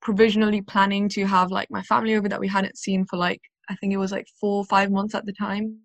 provisionally 0.00 0.62
planning 0.62 1.08
to 1.08 1.24
have 1.26 1.50
like 1.50 1.70
my 1.70 1.82
family 1.82 2.14
over 2.14 2.28
that 2.28 2.40
we 2.40 2.48
hadn't 2.48 2.78
seen 2.78 3.04
for 3.06 3.16
like 3.16 3.40
I 3.70 3.76
think 3.76 3.92
it 3.92 3.98
was 3.98 4.12
like 4.12 4.26
four 4.40 4.58
or 4.58 4.64
five 4.64 4.90
months 4.90 5.14
at 5.14 5.26
the 5.26 5.32
time, 5.32 5.78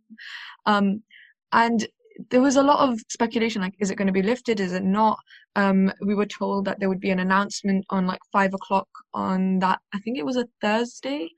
um, 0.65 1.03
and 1.51 1.85
there 2.29 2.41
was 2.41 2.55
a 2.55 2.63
lot 2.63 2.87
of 2.87 2.99
speculation 3.09 3.61
like 3.61 3.73
is 3.79 3.89
it 3.91 3.95
going 3.95 4.07
to 4.07 4.13
be 4.13 4.21
lifted? 4.21 4.59
Is 4.59 4.73
it 4.73 4.83
not? 4.83 5.17
Um 5.55 5.91
we 6.05 6.15
were 6.15 6.25
told 6.25 6.65
that 6.65 6.79
there 6.79 6.89
would 6.89 6.99
be 6.99 7.11
an 7.11 7.19
announcement 7.19 7.85
on 7.89 8.05
like 8.05 8.21
five 8.31 8.53
o'clock 8.53 8.87
on 9.13 9.59
that 9.59 9.79
i 9.93 9.99
think 9.99 10.17
it 10.17 10.25
was 10.25 10.37
a 10.37 10.47
thursday. 10.61 11.29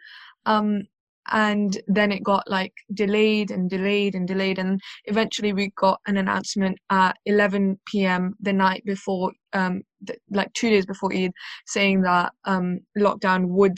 Um 0.46 0.84
and 1.32 1.82
then 1.88 2.12
it 2.12 2.24
got 2.24 2.50
like 2.50 2.74
delayed 2.94 3.51
and 3.51 3.70
delayed 3.70 4.15
and 4.15 4.27
delayed 4.27 4.60
and 4.60 4.79
eventually 5.05 5.53
we 5.53 5.72
got 5.77 6.00
an 6.08 6.17
announcement 6.17 6.77
at 6.89 7.15
11 7.25 7.79
p.m 7.88 8.34
the 8.39 8.53
night 8.53 8.84
before 8.86 9.32
um 9.53 9.82
th- 10.05 10.20
like 10.32 10.51
two 10.53 10.70
days 10.70 10.86
before 10.86 11.13
eid 11.13 11.32
saying 11.65 12.01
that 12.01 12.32
um 12.46 12.79
lockdown 12.98 13.48
would 13.48 13.77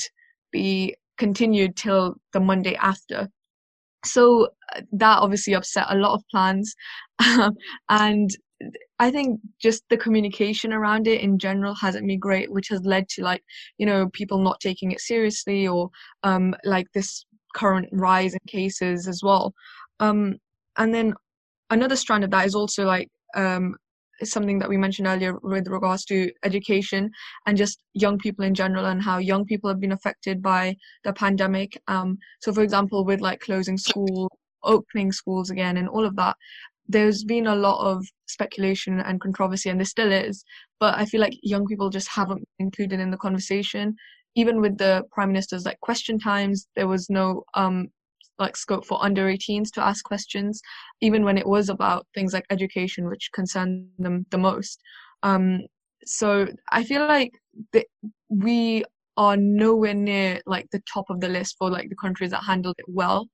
be 0.51 0.95
continued 1.17 1.75
till 1.75 2.15
the 2.33 2.39
monday 2.39 2.75
after. 2.75 3.27
So 4.05 4.49
uh, 4.75 4.81
that 4.93 5.19
obviously 5.19 5.53
upset 5.53 5.87
a 5.89 5.97
lot 5.97 6.13
of 6.13 6.23
plans. 6.31 6.73
And 7.89 8.29
i 8.99 9.11
think 9.11 9.39
just 9.61 9.83
the 9.89 9.97
communication 9.97 10.73
around 10.73 11.07
it 11.07 11.21
in 11.21 11.37
general 11.37 11.75
hasn't 11.75 12.07
been 12.07 12.19
great 12.19 12.51
which 12.51 12.69
has 12.69 12.81
led 12.83 13.07
to 13.07 13.23
like 13.23 13.43
you 13.77 13.85
know 13.85 14.09
people 14.13 14.39
not 14.39 14.59
taking 14.59 14.91
it 14.91 14.99
seriously 14.99 15.67
or 15.67 15.89
um 16.23 16.55
like 16.63 16.87
this 16.95 17.23
current 17.57 17.89
rise 17.91 18.33
in 18.33 18.39
cases 18.47 19.07
as 19.07 19.21
well. 19.23 19.53
Um 19.99 20.37
and 20.77 20.93
then 20.93 21.13
another 21.69 21.95
strand 21.95 22.23
of 22.23 22.31
that 22.31 22.45
is 22.45 22.55
also 22.55 22.85
like 22.85 23.09
um 23.35 23.75
something 24.23 24.57
that 24.59 24.69
we 24.69 24.77
mentioned 24.77 25.07
earlier 25.07 25.37
with 25.43 25.67
regards 25.67 26.03
to 26.05 26.31
education 26.43 27.09
and 27.45 27.55
just 27.57 27.79
young 27.93 28.17
people 28.17 28.43
in 28.43 28.55
general 28.55 28.85
and 28.85 29.01
how 29.01 29.19
young 29.19 29.45
people 29.45 29.69
have 29.69 29.79
been 29.79 29.91
affected 29.91 30.41
by 30.41 30.75
the 31.03 31.13
pandemic. 31.13 31.79
Um 31.87 32.17
so 32.41 32.53
for 32.53 32.63
example 32.63 33.05
with 33.05 33.21
like 33.21 33.39
closing 33.41 33.77
school 33.77 34.29
opening 34.63 35.11
schools 35.11 35.49
again 35.49 35.77
and 35.77 35.87
all 35.89 36.05
of 36.05 36.15
that 36.15 36.35
there's 36.89 37.23
been 37.23 37.47
a 37.47 37.55
lot 37.55 37.79
of 37.85 38.05
speculation 38.27 38.99
and 39.01 39.21
controversy 39.21 39.69
and 39.69 39.79
there 39.79 39.85
still 39.85 40.11
is 40.11 40.43
but 40.79 40.95
i 40.97 41.05
feel 41.05 41.21
like 41.21 41.33
young 41.43 41.65
people 41.65 41.89
just 41.89 42.09
haven't 42.09 42.39
been 42.39 42.67
included 42.67 42.99
in 42.99 43.11
the 43.11 43.17
conversation 43.17 43.95
even 44.35 44.61
with 44.61 44.77
the 44.77 45.03
prime 45.11 45.29
minister's 45.29 45.65
like 45.65 45.79
question 45.81 46.19
times 46.19 46.67
there 46.75 46.87
was 46.87 47.09
no 47.09 47.43
um 47.53 47.87
like 48.39 48.55
scope 48.55 48.85
for 48.85 49.03
under 49.03 49.25
18s 49.25 49.71
to 49.71 49.81
ask 49.83 50.03
questions 50.05 50.61
even 51.01 51.23
when 51.23 51.37
it 51.37 51.47
was 51.47 51.69
about 51.69 52.05
things 52.13 52.33
like 52.33 52.45
education 52.49 53.07
which 53.07 53.31
concerned 53.33 53.87
them 53.99 54.25
the 54.29 54.37
most 54.37 54.79
um 55.23 55.61
so 56.05 56.47
i 56.71 56.83
feel 56.83 57.05
like 57.07 57.31
the, 57.73 57.83
we 58.29 58.83
are 59.17 59.35
nowhere 59.35 59.95
near 59.95 60.39
like 60.45 60.67
the 60.71 60.81
top 60.91 61.05
of 61.09 61.19
the 61.19 61.27
list 61.27 61.55
for 61.57 61.71
like 61.71 61.89
the 61.89 61.95
countries 61.95 62.29
that 62.31 62.43
handled 62.43 62.75
it 62.77 62.85
well 62.87 63.27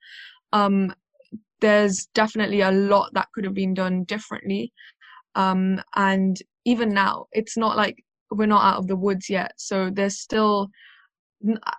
um 0.54 0.94
there's 1.64 2.08
definitely 2.08 2.60
a 2.60 2.72
lot 2.72 3.10
that 3.14 3.30
could 3.34 3.46
have 3.46 3.54
been 3.54 3.74
done 3.74 4.04
differently. 4.04 4.74
Um, 5.34 5.82
and 5.96 6.38
even 6.66 6.90
now, 6.90 7.28
it's 7.32 7.56
not 7.56 7.78
like 7.78 8.04
we're 8.38 8.46
not 8.46 8.64
out 8.64 8.80
of 8.80 8.88
the 8.88 8.96
woods 8.96 9.30
yet. 9.30 9.54
So 9.58 9.90
there's 9.90 10.20
still, 10.20 10.70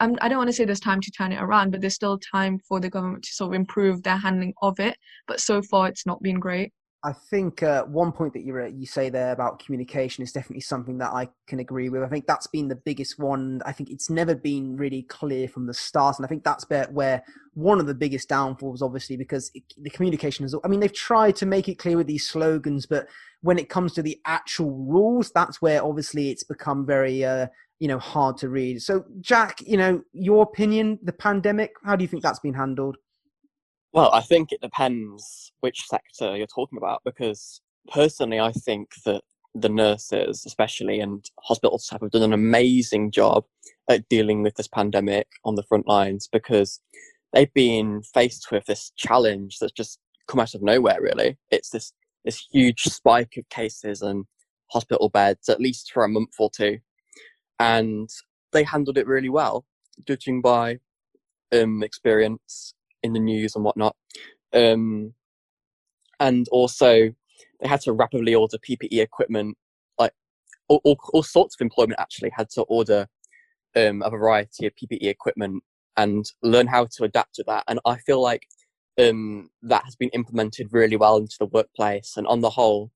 I'm, 0.00 0.16
I 0.20 0.28
don't 0.28 0.38
want 0.38 0.48
to 0.48 0.52
say 0.52 0.64
there's 0.64 0.80
time 0.80 1.00
to 1.00 1.10
turn 1.10 1.32
it 1.32 1.42
around, 1.42 1.70
but 1.70 1.80
there's 1.80 1.94
still 1.94 2.18
time 2.18 2.58
for 2.58 2.80
the 2.80 2.90
government 2.90 3.24
to 3.24 3.32
sort 3.32 3.54
of 3.54 3.54
improve 3.54 4.02
their 4.02 4.16
handling 4.16 4.54
of 4.62 4.78
it. 4.80 4.96
But 5.26 5.40
so 5.40 5.62
far, 5.62 5.88
it's 5.88 6.06
not 6.06 6.22
been 6.22 6.38
great. 6.38 6.72
I 7.04 7.12
think 7.12 7.62
uh, 7.62 7.84
one 7.84 8.12
point 8.12 8.32
that 8.32 8.44
you 8.44 8.58
you 8.64 8.86
say 8.86 9.10
there 9.10 9.32
about 9.32 9.62
communication 9.62 10.24
is 10.24 10.32
definitely 10.32 10.62
something 10.62 10.96
that 10.98 11.12
I 11.12 11.28
can 11.46 11.60
agree 11.60 11.90
with. 11.90 12.02
I 12.02 12.08
think 12.08 12.26
that's 12.26 12.46
been 12.46 12.68
the 12.68 12.76
biggest 12.76 13.18
one. 13.18 13.60
I 13.66 13.72
think 13.72 13.90
it's 13.90 14.08
never 14.08 14.34
been 14.34 14.78
really 14.78 15.02
clear 15.02 15.46
from 15.46 15.66
the 15.66 15.74
start, 15.74 16.18
and 16.18 16.24
I 16.24 16.28
think 16.28 16.44
that's 16.44 16.64
where 16.90 17.22
one 17.52 17.78
of 17.78 17.86
the 17.86 17.94
biggest 17.94 18.30
downfalls, 18.30 18.80
obviously, 18.80 19.18
because 19.18 19.50
it, 19.54 19.64
the 19.76 19.90
communication 19.90 20.46
is. 20.46 20.56
I 20.64 20.68
mean, 20.68 20.80
they've 20.80 20.92
tried 20.92 21.36
to 21.36 21.46
make 21.46 21.68
it 21.68 21.78
clear 21.78 21.98
with 21.98 22.06
these 22.06 22.26
slogans, 22.26 22.86
but 22.86 23.06
when 23.42 23.58
it 23.58 23.68
comes 23.68 23.92
to 23.92 24.02
the 24.02 24.18
actual 24.24 24.70
rules, 24.70 25.30
that's 25.30 25.60
where 25.60 25.84
obviously 25.84 26.30
it's 26.30 26.42
become 26.42 26.86
very, 26.86 27.22
uh, 27.22 27.48
you 27.80 27.88
know, 27.88 27.98
hard 27.98 28.38
to 28.38 28.48
read. 28.48 28.80
So, 28.80 29.04
Jack, 29.20 29.58
you 29.60 29.76
know, 29.76 30.02
your 30.14 30.42
opinion, 30.42 30.98
the 31.02 31.12
pandemic, 31.12 31.74
how 31.84 31.96
do 31.96 32.02
you 32.02 32.08
think 32.08 32.22
that's 32.22 32.40
been 32.40 32.54
handled? 32.54 32.96
Well, 33.94 34.10
I 34.12 34.22
think 34.22 34.50
it 34.50 34.60
depends 34.60 35.52
which 35.60 35.86
sector 35.86 36.36
you're 36.36 36.48
talking 36.48 36.78
about 36.78 37.02
because 37.04 37.60
personally, 37.88 38.40
I 38.40 38.50
think 38.50 38.90
that 39.04 39.22
the 39.54 39.68
nurses, 39.68 40.42
especially, 40.44 40.98
and 40.98 41.24
hospital 41.44 41.78
staff 41.78 42.00
have 42.00 42.10
done 42.10 42.24
an 42.24 42.32
amazing 42.32 43.12
job 43.12 43.44
at 43.88 44.08
dealing 44.08 44.42
with 44.42 44.56
this 44.56 44.66
pandemic 44.66 45.28
on 45.44 45.54
the 45.54 45.62
front 45.62 45.86
lines 45.86 46.28
because 46.32 46.80
they've 47.32 47.54
been 47.54 48.02
faced 48.02 48.50
with 48.50 48.66
this 48.66 48.90
challenge 48.96 49.58
that's 49.60 49.70
just 49.70 50.00
come 50.26 50.40
out 50.40 50.54
of 50.54 50.62
nowhere, 50.62 51.00
really. 51.00 51.38
It's 51.52 51.70
this, 51.70 51.92
this 52.24 52.48
huge 52.50 52.82
spike 52.82 53.36
of 53.36 53.48
cases 53.48 54.02
and 54.02 54.24
hospital 54.72 55.08
beds, 55.08 55.48
at 55.48 55.60
least 55.60 55.92
for 55.92 56.02
a 56.02 56.08
month 56.08 56.34
or 56.40 56.50
two. 56.50 56.78
And 57.60 58.10
they 58.50 58.64
handled 58.64 58.98
it 58.98 59.06
really 59.06 59.28
well, 59.28 59.66
judging 60.04 60.42
by 60.42 60.80
um, 61.52 61.84
experience 61.84 62.73
in 63.04 63.12
the 63.12 63.20
news 63.20 63.54
and 63.54 63.64
whatnot. 63.64 63.94
Um, 64.52 65.14
and 66.18 66.48
also, 66.50 67.10
they 67.60 67.68
had 67.68 67.82
to 67.82 67.92
rapidly 67.92 68.34
order 68.34 68.58
PPE 68.58 68.98
equipment. 69.00 69.56
Like 69.98 70.12
all, 70.68 70.80
all, 70.82 70.98
all 71.12 71.22
sorts 71.22 71.54
of 71.54 71.60
employment 71.60 72.00
actually 72.00 72.32
had 72.36 72.50
to 72.50 72.62
order 72.62 73.06
um, 73.76 74.02
a 74.02 74.10
variety 74.10 74.66
of 74.66 74.72
PPE 74.74 75.04
equipment 75.04 75.62
and 75.96 76.24
learn 76.42 76.66
how 76.66 76.86
to 76.96 77.04
adapt 77.04 77.34
to 77.36 77.44
that. 77.46 77.64
And 77.68 77.78
I 77.84 77.98
feel 77.98 78.20
like 78.20 78.46
um, 78.98 79.50
that 79.62 79.84
has 79.84 79.94
been 79.94 80.10
implemented 80.10 80.68
really 80.72 80.96
well 80.96 81.18
into 81.18 81.36
the 81.38 81.46
workplace. 81.46 82.14
And 82.16 82.26
on 82.26 82.40
the 82.40 82.50
whole, 82.50 82.90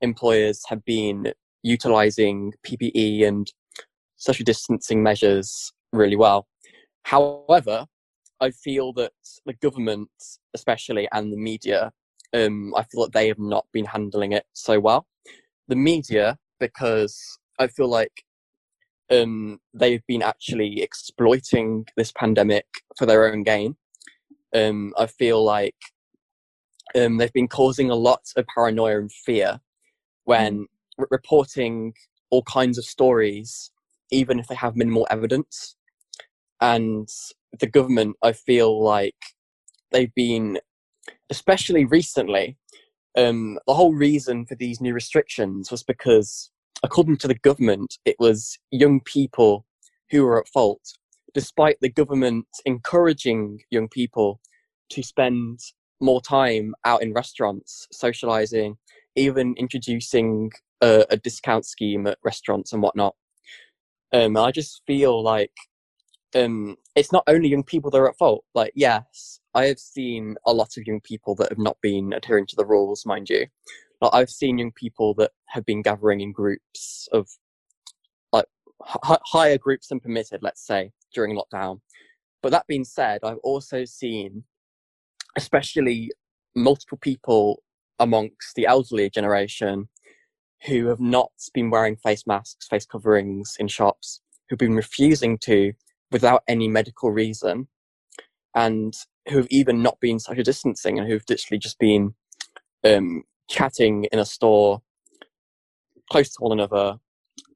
employers 0.00 0.62
have 0.68 0.84
been 0.84 1.32
utilizing 1.62 2.52
PPE 2.66 3.26
and 3.26 3.50
social 4.16 4.44
distancing 4.44 5.02
measures 5.02 5.72
really 5.92 6.16
well. 6.16 6.46
However, 7.04 7.86
I 8.42 8.50
feel 8.50 8.92
that 8.94 9.12
the 9.46 9.52
government, 9.54 10.10
especially, 10.52 11.08
and 11.12 11.32
the 11.32 11.36
media, 11.36 11.92
um, 12.34 12.74
I 12.76 12.82
feel 12.82 13.02
that 13.02 13.12
they 13.12 13.28
have 13.28 13.38
not 13.38 13.66
been 13.72 13.84
handling 13.84 14.32
it 14.32 14.44
so 14.52 14.80
well. 14.80 15.06
The 15.68 15.76
media, 15.76 16.38
because 16.58 17.38
I 17.60 17.68
feel 17.68 17.88
like 17.88 18.24
um, 19.12 19.60
they've 19.72 20.04
been 20.08 20.22
actually 20.22 20.82
exploiting 20.82 21.86
this 21.96 22.10
pandemic 22.10 22.66
for 22.98 23.06
their 23.06 23.32
own 23.32 23.44
gain. 23.44 23.76
Um, 24.52 24.92
I 24.98 25.06
feel 25.06 25.44
like 25.44 25.76
um, 26.96 27.18
they've 27.18 27.32
been 27.32 27.48
causing 27.48 27.90
a 27.90 27.94
lot 27.94 28.22
of 28.36 28.44
paranoia 28.52 28.98
and 28.98 29.12
fear 29.12 29.60
when 30.24 30.66
r- 30.98 31.06
reporting 31.12 31.94
all 32.30 32.42
kinds 32.42 32.76
of 32.76 32.84
stories, 32.84 33.70
even 34.10 34.40
if 34.40 34.48
they 34.48 34.56
have 34.56 34.74
minimal 34.74 35.06
evidence. 35.10 35.76
And 36.60 37.08
the 37.58 37.66
government, 37.66 38.16
I 38.22 38.32
feel 38.32 38.82
like 38.82 39.16
they've 39.90 40.14
been, 40.14 40.58
especially 41.30 41.84
recently, 41.84 42.56
um, 43.16 43.58
the 43.66 43.74
whole 43.74 43.94
reason 43.94 44.46
for 44.46 44.54
these 44.54 44.80
new 44.80 44.94
restrictions 44.94 45.70
was 45.70 45.82
because, 45.82 46.50
according 46.82 47.18
to 47.18 47.28
the 47.28 47.34
government, 47.34 47.98
it 48.04 48.16
was 48.18 48.58
young 48.70 49.00
people 49.00 49.66
who 50.10 50.24
were 50.24 50.40
at 50.40 50.48
fault, 50.48 50.80
despite 51.34 51.78
the 51.80 51.90
government 51.90 52.46
encouraging 52.64 53.60
young 53.70 53.88
people 53.88 54.40
to 54.90 55.02
spend 55.02 55.60
more 56.00 56.20
time 56.20 56.74
out 56.84 57.02
in 57.02 57.12
restaurants, 57.12 57.86
socializing, 57.92 58.76
even 59.14 59.54
introducing 59.56 60.50
a, 60.80 61.04
a 61.10 61.16
discount 61.16 61.64
scheme 61.64 62.06
at 62.06 62.18
restaurants 62.24 62.72
and 62.72 62.82
whatnot. 62.82 63.14
Um, 64.12 64.36
I 64.36 64.50
just 64.50 64.82
feel 64.86 65.22
like 65.22 65.52
um, 66.34 66.76
it's 66.94 67.12
not 67.12 67.24
only 67.26 67.48
young 67.48 67.62
people 67.62 67.90
that 67.90 67.98
are 67.98 68.08
at 68.08 68.18
fault. 68.18 68.44
Like, 68.54 68.72
yes, 68.74 69.40
I 69.54 69.66
have 69.66 69.78
seen 69.78 70.36
a 70.46 70.52
lot 70.52 70.76
of 70.76 70.86
young 70.86 71.00
people 71.00 71.34
that 71.36 71.48
have 71.50 71.58
not 71.58 71.76
been 71.82 72.12
adhering 72.12 72.46
to 72.48 72.56
the 72.56 72.66
rules, 72.66 73.06
mind 73.06 73.28
you. 73.28 73.46
Like, 74.00 74.14
I've 74.14 74.30
seen 74.30 74.58
young 74.58 74.72
people 74.72 75.14
that 75.14 75.30
have 75.46 75.64
been 75.64 75.82
gathering 75.82 76.20
in 76.20 76.32
groups 76.32 77.08
of 77.12 77.28
like 78.32 78.46
h- 78.82 79.18
higher 79.24 79.58
groups 79.58 79.88
than 79.88 80.00
permitted, 80.00 80.42
let's 80.42 80.66
say, 80.66 80.92
during 81.14 81.36
lockdown. 81.36 81.80
But 82.42 82.52
that 82.52 82.66
being 82.66 82.84
said, 82.84 83.20
I've 83.22 83.38
also 83.44 83.84
seen, 83.84 84.44
especially 85.36 86.10
multiple 86.56 86.98
people 87.00 87.62
amongst 87.98 88.54
the 88.56 88.66
elderly 88.66 89.08
generation 89.08 89.88
who 90.66 90.86
have 90.86 91.00
not 91.00 91.30
been 91.54 91.70
wearing 91.70 91.96
face 91.96 92.26
masks, 92.26 92.66
face 92.68 92.86
coverings 92.86 93.56
in 93.58 93.68
shops, 93.68 94.20
who've 94.48 94.58
been 94.58 94.74
refusing 94.74 95.38
to 95.38 95.72
without 96.12 96.42
any 96.46 96.68
medical 96.68 97.10
reason 97.10 97.68
and 98.54 98.94
who 99.28 99.38
have 99.38 99.46
even 99.50 99.82
not 99.82 99.98
been 100.00 100.18
social 100.18 100.42
distancing 100.42 100.98
and 100.98 101.08
who've 101.08 101.24
literally 101.28 101.58
just 101.58 101.78
been 101.78 102.14
um, 102.84 103.22
chatting 103.48 104.04
in 104.12 104.18
a 104.18 104.24
store 104.24 104.82
close 106.10 106.30
to 106.30 106.42
one 106.42 106.52
another, 106.52 106.98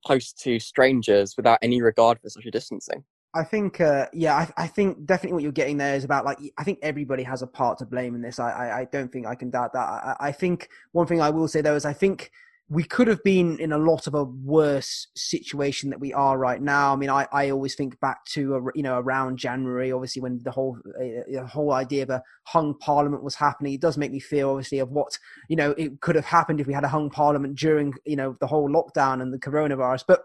close 0.05 0.33
to 0.33 0.59
strangers 0.59 1.35
without 1.37 1.59
any 1.63 1.83
regard 1.83 2.19
for 2.21 2.31
social 2.31 2.51
distancing. 2.51 3.05
I 3.35 3.45
think, 3.45 3.83
uh, 3.83 4.07
yeah, 4.15 4.35
I, 4.35 4.65
I, 4.65 4.67
think 4.67 5.05
definitely 5.05 5.35
what 5.35 5.43
you're 5.43 5.53
getting 5.53 5.77
there 5.77 5.95
is 5.95 6.05
about 6.05 6.25
like 6.25 6.39
I 6.57 6.65
think 6.65 6.79
everybody 6.81 7.23
has 7.25 7.43
a 7.43 7.47
part 7.47 7.77
to 7.79 7.85
blame 7.85 8.15
in 8.15 8.23
this. 8.23 8.39
I, 8.39 8.51
I, 8.51 8.79
I 8.79 8.85
don't 8.87 9.13
think 9.13 9.27
I 9.27 9.35
can 9.35 9.51
doubt 9.51 9.75
that. 9.75 9.87
I, 9.87 10.17
I 10.19 10.33
think 10.33 10.71
one 10.93 11.07
thing 11.07 11.21
I 11.21 11.29
will 11.29 11.47
say 11.47 11.61
though 11.61 11.75
is 11.75 11.85
I 11.85 11.93
think 11.93 12.31
we 12.69 12.83
could 12.83 13.07
have 13.07 13.23
been 13.23 13.59
in 13.61 13.73
a 13.73 13.79
lot 13.79 14.09
of 14.09 14.15
a 14.15 14.25
worse 14.25 15.07
situation 15.15 15.91
that 15.91 16.01
we 16.01 16.13
are 16.13 16.37
right 16.37 16.61
now. 16.61 16.93
I 16.93 16.97
mean, 16.97 17.11
I, 17.11 17.29
I 17.33 17.51
always 17.51 17.77
think 17.77 17.99
back 18.01 18.25
to 18.27 18.57
a, 18.57 18.61
you 18.75 18.83
know 18.83 18.99
around 18.99 19.39
January, 19.39 19.93
obviously 19.93 20.21
when 20.21 20.41
the 20.43 20.51
whole 20.51 20.77
uh, 21.01 21.23
the 21.31 21.47
whole 21.47 21.73
idea 21.73 22.03
of 22.03 22.11
a 22.11 22.23
hung 22.45 22.75
parliament 22.79 23.23
was 23.23 23.37
happening. 23.37 23.75
It 23.75 23.81
does 23.81 23.97
make 23.97 24.11
me 24.11 24.19
feel 24.19 24.51
obviously 24.51 24.81
of 24.81 24.91
what 24.91 25.17
you 25.49 25.57
know 25.57 25.73
it 25.79 26.01
could 26.01 26.17
have 26.17 26.25
happened 26.25 26.61
if 26.61 26.67
we 26.67 26.75
had 26.75 26.85
a 26.85 26.89
hung 26.89 27.09
parliament 27.09 27.57
during 27.57 27.95
you 28.05 28.17
know 28.17 28.37
the 28.41 28.49
whole 28.49 28.69
lockdown 28.69 29.23
and 29.23 29.33
the 29.33 29.39
coronavirus. 29.39 30.05
But 30.09 30.23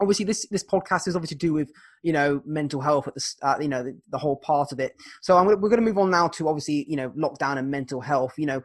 obviously 0.00 0.24
this 0.24 0.46
this 0.50 0.64
podcast 0.64 1.08
is 1.08 1.16
obviously 1.16 1.36
to 1.36 1.46
do 1.46 1.52
with 1.52 1.70
you 2.02 2.12
know 2.12 2.42
mental 2.44 2.80
health 2.80 3.08
at 3.08 3.14
the 3.14 3.36
uh, 3.42 3.58
you 3.60 3.68
know 3.68 3.82
the, 3.82 3.96
the, 4.10 4.18
whole 4.18 4.36
part 4.36 4.72
of 4.72 4.80
it 4.80 4.94
so 5.20 5.36
I'm, 5.36 5.44
gonna, 5.46 5.56
we're 5.56 5.68
going 5.68 5.80
to 5.80 5.86
move 5.86 5.98
on 5.98 6.10
now 6.10 6.26
to 6.28 6.48
obviously 6.48 6.84
you 6.88 6.96
know 6.96 7.10
lockdown 7.10 7.56
and 7.56 7.70
mental 7.70 8.00
health 8.00 8.34
you 8.36 8.46
know 8.46 8.58
uh, 8.58 8.60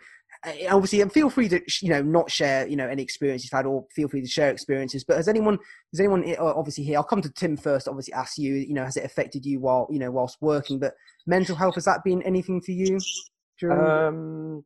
obviously 0.70 1.02
and 1.02 1.12
feel 1.12 1.30
free 1.30 1.50
to 1.50 1.62
you 1.82 1.90
know 1.90 2.02
not 2.02 2.30
share 2.30 2.68
you 2.68 2.76
know 2.76 2.88
any 2.88 3.02
experience 3.02 3.44
you've 3.44 3.52
had 3.52 3.66
or 3.66 3.86
feel 3.94 4.08
free 4.08 4.22
to 4.22 4.28
share 4.28 4.52
experiences 4.52 5.04
but 5.04 5.18
has 5.18 5.28
anyone 5.28 5.58
has 5.92 6.00
anyone 6.00 6.24
uh, 6.38 6.54
obviously 6.56 6.84
here 6.84 6.98
i'll 6.98 7.04
come 7.04 7.22
to 7.22 7.32
tim 7.32 7.58
first 7.58 7.88
obviously 7.88 8.14
ask 8.14 8.38
you 8.38 8.54
you 8.54 8.74
know 8.74 8.84
has 8.84 8.98
it 8.98 9.06
affected 9.06 9.46
you 9.46 9.60
while 9.60 9.88
you 9.90 10.00
know 10.00 10.12
whilst 10.12 10.38
working 10.42 10.80
but 10.80 10.94
mental 11.26 11.56
health 11.56 11.76
has 11.76 11.86
that 11.86 12.04
been 12.04 12.22
anything 12.24 12.62
for 12.62 12.72
you 12.72 12.98
um 13.72 14.64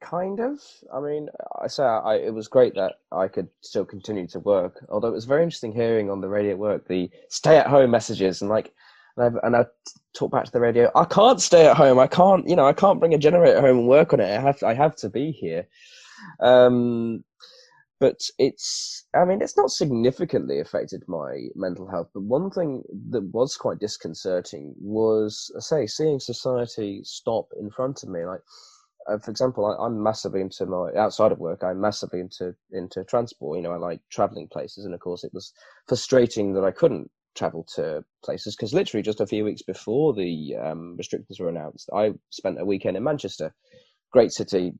kind 0.00 0.40
of. 0.40 0.60
I 0.92 1.00
mean 1.00 1.28
i 1.60 1.66
say 1.66 1.82
I, 1.84 2.16
it 2.16 2.34
was 2.34 2.48
great 2.48 2.74
that 2.74 2.96
i 3.12 3.28
could 3.28 3.48
still 3.62 3.84
continue 3.84 4.26
to 4.28 4.40
work 4.40 4.84
although 4.88 5.08
it 5.08 5.12
was 5.12 5.24
very 5.24 5.42
interesting 5.42 5.72
hearing 5.72 6.10
on 6.10 6.20
the 6.20 6.28
radio 6.28 6.56
work 6.56 6.86
the 6.86 7.10
stay 7.28 7.56
at 7.56 7.66
home 7.66 7.90
messages 7.90 8.42
and 8.42 8.50
like 8.50 8.72
and 9.16 9.38
I, 9.38 9.46
and 9.46 9.56
I 9.56 9.64
talk 10.16 10.32
back 10.32 10.44
to 10.44 10.52
the 10.52 10.60
radio. 10.60 10.90
I 10.94 11.04
can't 11.04 11.40
stay 11.40 11.66
at 11.66 11.76
home. 11.76 11.98
I 11.98 12.06
can't, 12.06 12.48
you 12.48 12.56
know, 12.56 12.66
I 12.66 12.72
can't 12.72 13.00
bring 13.00 13.14
a 13.14 13.18
generator 13.18 13.60
home 13.60 13.78
and 13.78 13.88
work 13.88 14.12
on 14.12 14.20
it. 14.20 14.36
I 14.36 14.40
have, 14.40 14.62
I 14.62 14.74
have 14.74 14.96
to 14.96 15.08
be 15.08 15.32
here. 15.32 15.66
Um, 16.40 17.24
but 17.98 18.20
it's, 18.38 19.06
I 19.14 19.24
mean, 19.24 19.40
it's 19.40 19.56
not 19.56 19.70
significantly 19.70 20.60
affected 20.60 21.02
my 21.08 21.48
mental 21.54 21.88
health. 21.88 22.08
But 22.12 22.24
one 22.24 22.50
thing 22.50 22.82
that 23.10 23.24
was 23.32 23.56
quite 23.56 23.78
disconcerting 23.78 24.74
was, 24.78 25.50
I 25.56 25.60
say, 25.60 25.86
seeing 25.86 26.20
society 26.20 27.00
stop 27.04 27.48
in 27.58 27.70
front 27.70 28.02
of 28.02 28.10
me. 28.10 28.26
Like, 28.26 28.40
uh, 29.08 29.18
for 29.18 29.30
example, 29.30 29.64
I, 29.64 29.86
am 29.86 30.02
massively 30.02 30.40
into 30.42 30.66
my 30.66 30.90
outside 30.98 31.32
of 31.32 31.38
work. 31.38 31.62
I'm 31.62 31.80
massively 31.80 32.20
into 32.20 32.54
into 32.72 33.04
transport. 33.04 33.56
You 33.56 33.62
know, 33.62 33.72
I 33.72 33.76
like 33.76 34.00
traveling 34.10 34.48
places, 34.48 34.84
and 34.84 34.92
of 34.92 35.00
course, 35.00 35.24
it 35.24 35.32
was 35.32 35.52
frustrating 35.86 36.52
that 36.54 36.64
I 36.64 36.72
couldn't 36.72 37.10
travel 37.36 37.64
to 37.76 38.04
places 38.24 38.56
because 38.56 38.74
literally 38.74 39.02
just 39.02 39.20
a 39.20 39.26
few 39.26 39.44
weeks 39.44 39.62
before 39.62 40.14
the 40.14 40.56
um, 40.56 40.96
restrictions 40.96 41.38
were 41.38 41.48
announced, 41.48 41.90
I 41.94 42.12
spent 42.30 42.60
a 42.60 42.64
weekend 42.64 42.96
in 42.96 43.04
Manchester. 43.04 43.54
Great 44.12 44.32
city, 44.32 44.72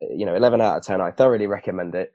you 0.00 0.26
know, 0.26 0.34
eleven 0.34 0.60
out 0.60 0.76
of 0.76 0.82
ten. 0.82 1.00
I 1.00 1.10
thoroughly 1.10 1.46
recommend 1.46 1.94
it. 1.94 2.12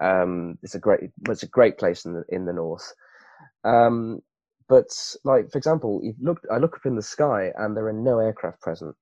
Um, 0.00 0.58
it's 0.62 0.74
a 0.74 0.78
great, 0.78 1.10
it's 1.28 1.42
a 1.42 1.48
great 1.48 1.78
place 1.78 2.04
in 2.04 2.14
the 2.14 2.24
in 2.28 2.46
the 2.46 2.52
north. 2.52 2.92
Um, 3.64 4.20
but 4.68 4.88
like 5.24 5.50
for 5.50 5.58
example, 5.58 6.00
you 6.02 6.14
look, 6.20 6.40
I 6.50 6.58
look 6.58 6.76
up 6.76 6.86
in 6.86 6.96
the 6.96 7.02
sky 7.02 7.52
and 7.56 7.76
there 7.76 7.86
are 7.86 7.92
no 7.92 8.18
aircraft 8.18 8.60
present, 8.60 8.96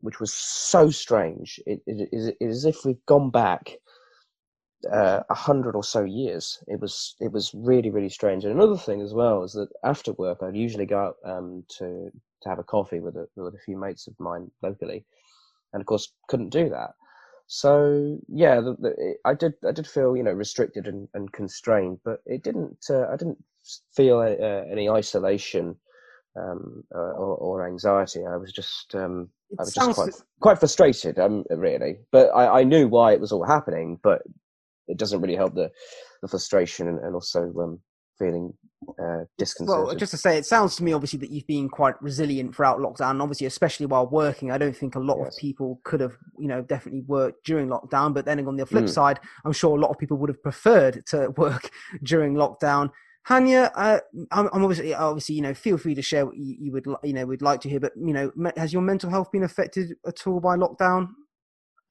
which 0.00 0.20
was 0.20 0.32
so 0.32 0.90
strange. 0.90 1.60
It, 1.66 1.80
it, 1.86 2.08
it 2.12 2.36
is 2.40 2.58
as 2.58 2.64
if 2.64 2.84
we've 2.84 3.04
gone 3.06 3.30
back 3.30 3.76
uh, 4.90 5.22
a 5.28 5.34
hundred 5.34 5.74
or 5.74 5.84
so 5.84 6.04
years. 6.04 6.62
It 6.66 6.80
was 6.80 7.16
it 7.20 7.32
was 7.32 7.52
really 7.54 7.90
really 7.90 8.08
strange. 8.08 8.44
And 8.44 8.54
another 8.54 8.76
thing 8.76 9.00
as 9.00 9.14
well 9.14 9.42
is 9.44 9.52
that 9.52 9.68
after 9.84 10.12
work, 10.12 10.38
I'd 10.42 10.56
usually 10.56 10.86
go 10.86 10.98
out 10.98 11.16
um, 11.24 11.64
to 11.78 12.10
to 12.42 12.48
have 12.48 12.58
a 12.58 12.64
coffee 12.64 13.00
with 13.00 13.16
a 13.16 13.28
with 13.36 13.54
a 13.54 13.64
few 13.64 13.76
mates 13.76 14.06
of 14.06 14.18
mine 14.18 14.50
locally, 14.62 15.04
and 15.72 15.80
of 15.80 15.86
course 15.86 16.12
couldn't 16.28 16.50
do 16.50 16.68
that. 16.70 16.90
So 17.46 18.18
yeah, 18.28 18.60
the, 18.60 18.76
the, 18.78 19.14
I 19.24 19.34
did 19.34 19.54
I 19.66 19.72
did 19.72 19.86
feel 19.86 20.16
you 20.16 20.22
know 20.22 20.32
restricted 20.32 20.86
and, 20.86 21.08
and 21.14 21.32
constrained, 21.32 21.98
but 22.04 22.20
it 22.26 22.42
didn't 22.42 22.86
uh, 22.88 23.08
I 23.08 23.16
didn't 23.16 23.42
feel 23.94 24.18
uh, 24.18 24.70
any 24.70 24.88
isolation 24.88 25.76
um, 26.36 26.84
uh, 26.94 26.98
or, 26.98 27.36
or, 27.36 27.66
anxiety. 27.66 28.24
I 28.24 28.36
was 28.36 28.52
just 28.52 28.94
um, 28.94 29.28
I 29.58 29.62
was 29.62 29.74
just 29.74 29.94
quite 29.94 30.14
quite 30.40 30.58
frustrated, 30.58 31.18
um, 31.18 31.44
really. 31.50 31.98
But 32.10 32.30
I, 32.30 32.60
I 32.60 32.64
knew 32.64 32.88
why 32.88 33.12
it 33.12 33.20
was 33.20 33.32
all 33.32 33.44
happening, 33.44 33.98
but 34.02 34.22
it 34.88 34.98
doesn't 34.98 35.20
really 35.20 35.36
help 35.36 35.54
the 35.54 35.70
the 36.22 36.28
frustration 36.28 36.88
and, 36.88 36.98
and 37.00 37.14
also 37.14 37.52
um, 37.60 37.80
feeling 38.18 38.52
uh, 39.00 39.24
disconcerted. 39.38 39.86
Well, 39.86 39.94
just 39.94 40.10
to 40.10 40.16
say, 40.16 40.38
it 40.38 40.46
sounds 40.46 40.76
to 40.76 40.84
me 40.84 40.92
obviously 40.92 41.18
that 41.20 41.30
you've 41.30 41.46
been 41.46 41.68
quite 41.68 42.00
resilient 42.02 42.54
throughout 42.54 42.78
lockdown. 42.78 43.20
Obviously, 43.20 43.46
especially 43.46 43.86
while 43.86 44.06
working, 44.06 44.50
I 44.50 44.58
don't 44.58 44.76
think 44.76 44.94
a 44.94 45.00
lot 45.00 45.18
yes. 45.18 45.28
of 45.28 45.40
people 45.40 45.80
could 45.84 46.00
have, 46.00 46.16
you 46.38 46.48
know, 46.48 46.62
definitely 46.62 47.02
worked 47.02 47.44
during 47.44 47.68
lockdown. 47.68 48.14
But 48.14 48.24
then 48.24 48.46
on 48.46 48.56
the 48.56 48.66
flip 48.66 48.84
mm. 48.84 48.90
side, 48.90 49.20
I'm 49.44 49.52
sure 49.52 49.76
a 49.76 49.80
lot 49.80 49.90
of 49.90 49.98
people 49.98 50.16
would 50.18 50.30
have 50.30 50.42
preferred 50.42 51.04
to 51.06 51.30
work 51.36 51.70
during 52.02 52.34
lockdown. 52.34 52.90
Hanya, 53.28 53.70
uh, 53.76 54.00
I'm, 54.32 54.48
I'm, 54.52 54.64
obviously, 54.64 54.94
obviously, 54.94 55.36
you 55.36 55.42
know, 55.42 55.54
feel 55.54 55.78
free 55.78 55.94
to 55.94 56.02
share 56.02 56.26
what 56.26 56.36
you, 56.36 56.56
you 56.58 56.72
would, 56.72 56.86
you 57.04 57.12
know, 57.12 57.24
would 57.26 57.42
like 57.42 57.60
to 57.60 57.68
hear. 57.68 57.78
But 57.78 57.92
you 57.96 58.12
know, 58.12 58.32
has 58.56 58.72
your 58.72 58.82
mental 58.82 59.10
health 59.10 59.30
been 59.30 59.44
affected 59.44 59.94
at 60.06 60.26
all 60.26 60.40
by 60.40 60.56
lockdown? 60.56 61.10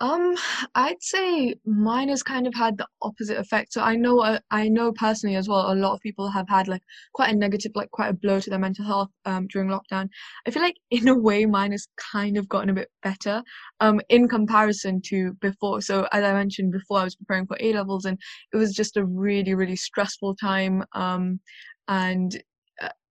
Um, 0.01 0.35
I'd 0.73 1.01
say 1.01 1.53
mine 1.63 2.09
has 2.09 2.23
kind 2.23 2.47
of 2.47 2.55
had 2.55 2.77
the 2.77 2.87
opposite 3.03 3.37
effect. 3.37 3.71
So 3.73 3.81
I 3.81 3.95
know, 3.95 4.19
uh, 4.21 4.39
I 4.49 4.67
know 4.67 4.91
personally 4.93 5.35
as 5.35 5.47
well, 5.47 5.71
a 5.71 5.75
lot 5.75 5.93
of 5.93 6.01
people 6.01 6.27
have 6.31 6.49
had 6.49 6.67
like 6.67 6.81
quite 7.13 7.31
a 7.33 7.37
negative, 7.37 7.71
like 7.75 7.91
quite 7.91 8.09
a 8.09 8.13
blow 8.13 8.39
to 8.39 8.49
their 8.49 8.57
mental 8.57 8.83
health 8.83 9.09
um 9.25 9.47
during 9.47 9.69
lockdown. 9.69 10.09
I 10.47 10.51
feel 10.51 10.63
like 10.63 10.77
in 10.89 11.07
a 11.07 11.15
way 11.17 11.45
mine 11.45 11.71
has 11.71 11.87
kind 12.13 12.35
of 12.37 12.49
gotten 12.49 12.69
a 12.69 12.73
bit 12.73 12.89
better 13.03 13.43
um 13.79 14.01
in 14.09 14.27
comparison 14.27 15.01
to 15.05 15.33
before. 15.39 15.81
So 15.81 16.07
as 16.11 16.23
I 16.23 16.33
mentioned 16.33 16.71
before, 16.71 16.99
I 16.99 17.03
was 17.03 17.15
preparing 17.15 17.45
for 17.45 17.57
A 17.59 17.71
levels 17.73 18.05
and 18.05 18.17
it 18.53 18.57
was 18.57 18.73
just 18.73 18.97
a 18.97 19.05
really, 19.05 19.53
really 19.53 19.75
stressful 19.75 20.35
time. 20.35 20.83
Um, 20.93 21.39
and 21.87 22.41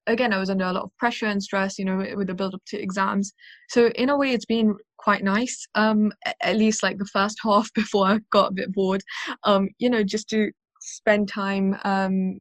again, 0.08 0.34
I 0.34 0.40
was 0.40 0.50
under 0.50 0.66
a 0.66 0.74
lot 0.74 0.84
of 0.84 0.98
pressure 0.98 1.28
and 1.28 1.42
stress, 1.42 1.78
you 1.78 1.86
know, 1.86 1.98
with 2.16 2.28
the 2.28 2.34
build 2.34 2.56
up 2.56 2.62
to 2.68 2.82
exams. 2.82 3.34
So 3.70 3.88
in 3.90 4.10
a 4.10 4.18
way, 4.18 4.32
it's 4.34 4.46
been 4.46 4.76
quite 5.00 5.24
nice. 5.24 5.66
Um, 5.76 6.12
at 6.42 6.58
least 6.58 6.84
like 6.84 6.98
the 6.98 7.06
first 7.06 7.38
half 7.44 7.74
before 7.74 8.08
I 8.08 8.20
got 8.32 8.52
a 8.52 8.54
bit 8.54 8.74
bored. 8.74 9.02
Um, 9.44 9.70
you 9.80 9.90
know, 9.90 10.04
just 10.04 10.30
to 10.30 10.52
spend 10.82 11.28
time 11.28 11.78
um 11.84 12.38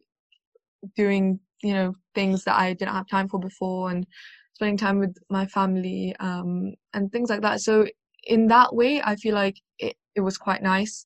doing 0.96 1.40
you 1.62 1.72
know 1.74 1.92
things 2.14 2.44
that 2.44 2.56
I 2.58 2.72
didn't 2.72 2.94
have 2.94 3.08
time 3.08 3.28
for 3.28 3.40
before 3.40 3.90
and 3.90 4.06
spending 4.54 4.76
time 4.76 4.98
with 4.98 5.16
my 5.28 5.46
family 5.46 6.14
um 6.20 6.74
and 6.94 7.10
things 7.10 7.30
like 7.30 7.42
that. 7.42 7.60
So 7.60 7.86
in 8.24 8.48
that 8.48 8.74
way, 8.74 9.00
I 9.02 9.16
feel 9.16 9.34
like 9.34 9.56
it 9.78 9.96
it 10.14 10.20
was 10.20 10.38
quite 10.38 10.62
nice. 10.62 11.04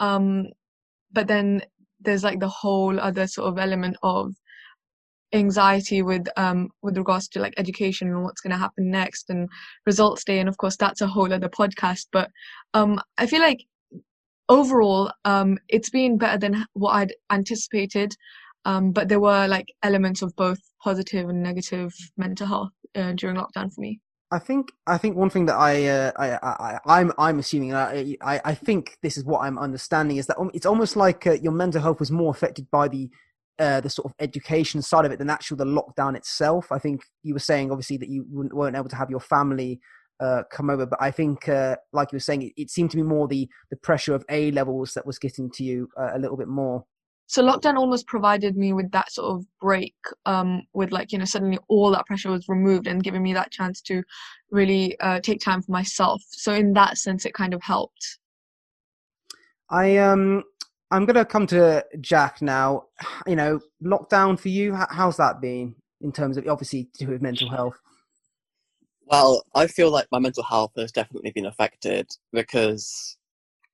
Um, 0.00 0.46
but 1.12 1.28
then 1.28 1.62
there's 2.00 2.24
like 2.24 2.40
the 2.40 2.48
whole 2.48 2.98
other 2.98 3.26
sort 3.26 3.48
of 3.48 3.58
element 3.58 3.96
of 4.02 4.34
anxiety 5.32 6.02
with 6.02 6.26
um 6.36 6.68
with 6.82 6.96
regards 6.96 7.28
to 7.28 7.40
like 7.40 7.54
education 7.56 8.08
and 8.08 8.22
what's 8.22 8.40
going 8.40 8.50
to 8.50 8.56
happen 8.56 8.90
next 8.90 9.30
and 9.30 9.48
results 9.86 10.24
day 10.24 10.38
and 10.38 10.48
of 10.48 10.56
course 10.58 10.76
that's 10.76 11.00
a 11.00 11.06
whole 11.06 11.32
other 11.32 11.48
podcast 11.48 12.06
but 12.12 12.30
um 12.74 13.00
i 13.18 13.26
feel 13.26 13.40
like 13.40 13.64
overall 14.48 15.10
um 15.24 15.58
it's 15.68 15.90
been 15.90 16.18
better 16.18 16.38
than 16.38 16.66
what 16.74 16.92
i'd 16.92 17.14
anticipated 17.30 18.14
um 18.64 18.92
but 18.92 19.08
there 19.08 19.20
were 19.20 19.46
like 19.48 19.72
elements 19.82 20.20
of 20.20 20.36
both 20.36 20.58
positive 20.82 21.28
and 21.28 21.42
negative 21.42 21.94
mental 22.16 22.46
health 22.46 22.72
uh, 22.96 23.12
during 23.12 23.36
lockdown 23.36 23.72
for 23.72 23.80
me. 23.80 24.00
I 24.30 24.38
think 24.38 24.72
I 24.86 24.96
think 24.96 25.16
one 25.16 25.28
thing 25.28 25.46
that 25.46 25.56
I, 25.56 25.86
uh, 25.86 26.12
I, 26.16 26.28
I 26.42 26.78
I'm 27.00 27.12
I'm 27.18 27.38
assuming 27.38 27.74
I, 27.74 28.16
I 28.22 28.40
I 28.44 28.54
think 28.54 28.96
this 29.02 29.18
is 29.18 29.24
what 29.24 29.40
I'm 29.40 29.58
understanding 29.58 30.16
is 30.16 30.26
that 30.26 30.38
it's 30.54 30.64
almost 30.64 30.96
like 30.96 31.26
uh, 31.26 31.32
your 31.32 31.52
mental 31.52 31.82
health 31.82 32.00
was 32.00 32.10
more 32.10 32.30
affected 32.30 32.70
by 32.70 32.88
the 32.88 33.10
uh, 33.58 33.80
the 33.80 33.90
sort 33.90 34.06
of 34.06 34.14
education 34.18 34.82
side 34.82 35.04
of 35.04 35.12
it 35.12 35.18
than 35.18 35.30
actual 35.30 35.56
the 35.56 35.64
lockdown 35.64 36.16
itself. 36.16 36.72
I 36.72 36.78
think 36.78 37.02
you 37.22 37.34
were 37.34 37.40
saying 37.40 37.70
obviously 37.70 37.96
that 37.98 38.08
you 38.08 38.24
weren't 38.28 38.76
able 38.76 38.88
to 38.88 38.96
have 38.96 39.10
your 39.10 39.20
family 39.20 39.80
uh, 40.20 40.42
come 40.50 40.70
over, 40.70 40.86
but 40.86 41.02
I 41.02 41.10
think, 41.10 41.48
uh, 41.48 41.76
like 41.92 42.12
you 42.12 42.16
were 42.16 42.20
saying, 42.20 42.42
it, 42.42 42.52
it, 42.56 42.70
seemed 42.70 42.90
to 42.92 42.96
be 42.96 43.02
more 43.02 43.26
the 43.26 43.48
the 43.70 43.76
pressure 43.76 44.14
of 44.14 44.24
A 44.30 44.52
levels 44.52 44.94
that 44.94 45.04
was 45.04 45.18
getting 45.18 45.50
to 45.52 45.64
you 45.64 45.88
uh, 45.98 46.10
a 46.14 46.18
little 46.18 46.36
bit 46.36 46.48
more. 46.48 46.84
So 47.26 47.42
lockdown 47.42 47.76
almost 47.76 48.06
provided 48.06 48.56
me 48.56 48.72
with 48.72 48.90
that 48.92 49.10
sort 49.10 49.34
of 49.34 49.44
break, 49.60 49.94
um, 50.26 50.62
with 50.74 50.92
like 50.92 51.12
you 51.12 51.18
know 51.18 51.24
suddenly 51.24 51.58
all 51.68 51.90
that 51.90 52.06
pressure 52.06 52.30
was 52.30 52.48
removed 52.48 52.86
and 52.86 53.02
giving 53.02 53.22
me 53.22 53.32
that 53.32 53.50
chance 53.50 53.80
to 53.82 54.02
really 54.50 54.98
uh, 55.00 55.18
take 55.20 55.40
time 55.40 55.62
for 55.62 55.72
myself. 55.72 56.22
So 56.28 56.52
in 56.52 56.72
that 56.74 56.98
sense, 56.98 57.24
it 57.24 57.34
kind 57.34 57.54
of 57.54 57.62
helped. 57.62 58.18
I 59.70 59.96
um 59.96 60.42
I'm 60.92 61.06
going 61.06 61.16
to 61.16 61.24
come 61.24 61.46
to 61.48 61.84
Jack 62.02 62.42
now. 62.42 62.84
You 63.26 63.34
know, 63.34 63.60
lockdown 63.82 64.38
for 64.38 64.50
you, 64.50 64.74
how's 64.74 65.16
that 65.16 65.40
been 65.40 65.74
in 66.02 66.12
terms 66.12 66.36
of 66.36 66.46
obviously 66.46 66.90
to 66.94 67.06
do 67.06 67.10
with 67.10 67.22
mental 67.22 67.48
health? 67.48 67.78
Well, 69.06 69.42
I 69.54 69.68
feel 69.68 69.90
like 69.90 70.06
my 70.12 70.18
mental 70.18 70.42
health 70.42 70.72
has 70.76 70.92
definitely 70.92 71.30
been 71.30 71.46
affected 71.46 72.10
because 72.30 73.16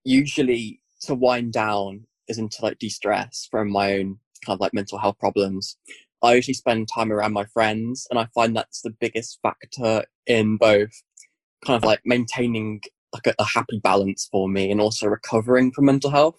usually 0.04 0.81
to 1.02 1.14
wind 1.16 1.52
down 1.52 2.07
isn't 2.28 2.52
to 2.52 2.62
like 2.62 2.78
de-stress 2.78 3.48
from 3.50 3.70
my 3.70 3.94
own 3.94 4.18
kind 4.46 4.57
of 4.57 4.61
like 4.61 4.72
mental 4.72 4.98
health 4.98 5.18
problems. 5.18 5.76
I 6.22 6.35
usually 6.35 6.54
spend 6.54 6.88
time 6.88 7.11
around 7.11 7.33
my 7.33 7.46
friends, 7.46 8.07
and 8.11 8.18
I 8.18 8.28
find 8.33 8.54
that's 8.54 8.83
the 8.83 8.90
biggest 8.90 9.40
factor 9.42 10.04
in 10.26 10.57
both 10.57 10.92
kind 11.66 11.76
of 11.76 11.85
like 11.85 12.00
maintaining 12.04 12.81
like 13.12 13.26
a, 13.26 13.35
a 13.40 13.44
happy 13.44 13.81
balance 13.83 14.28
for 14.31 14.48
me 14.48 14.70
and 14.70 14.81
also 14.81 15.09
recovering 15.09 15.72
from 15.72 15.87
mental 15.87 16.11
health. 16.11 16.37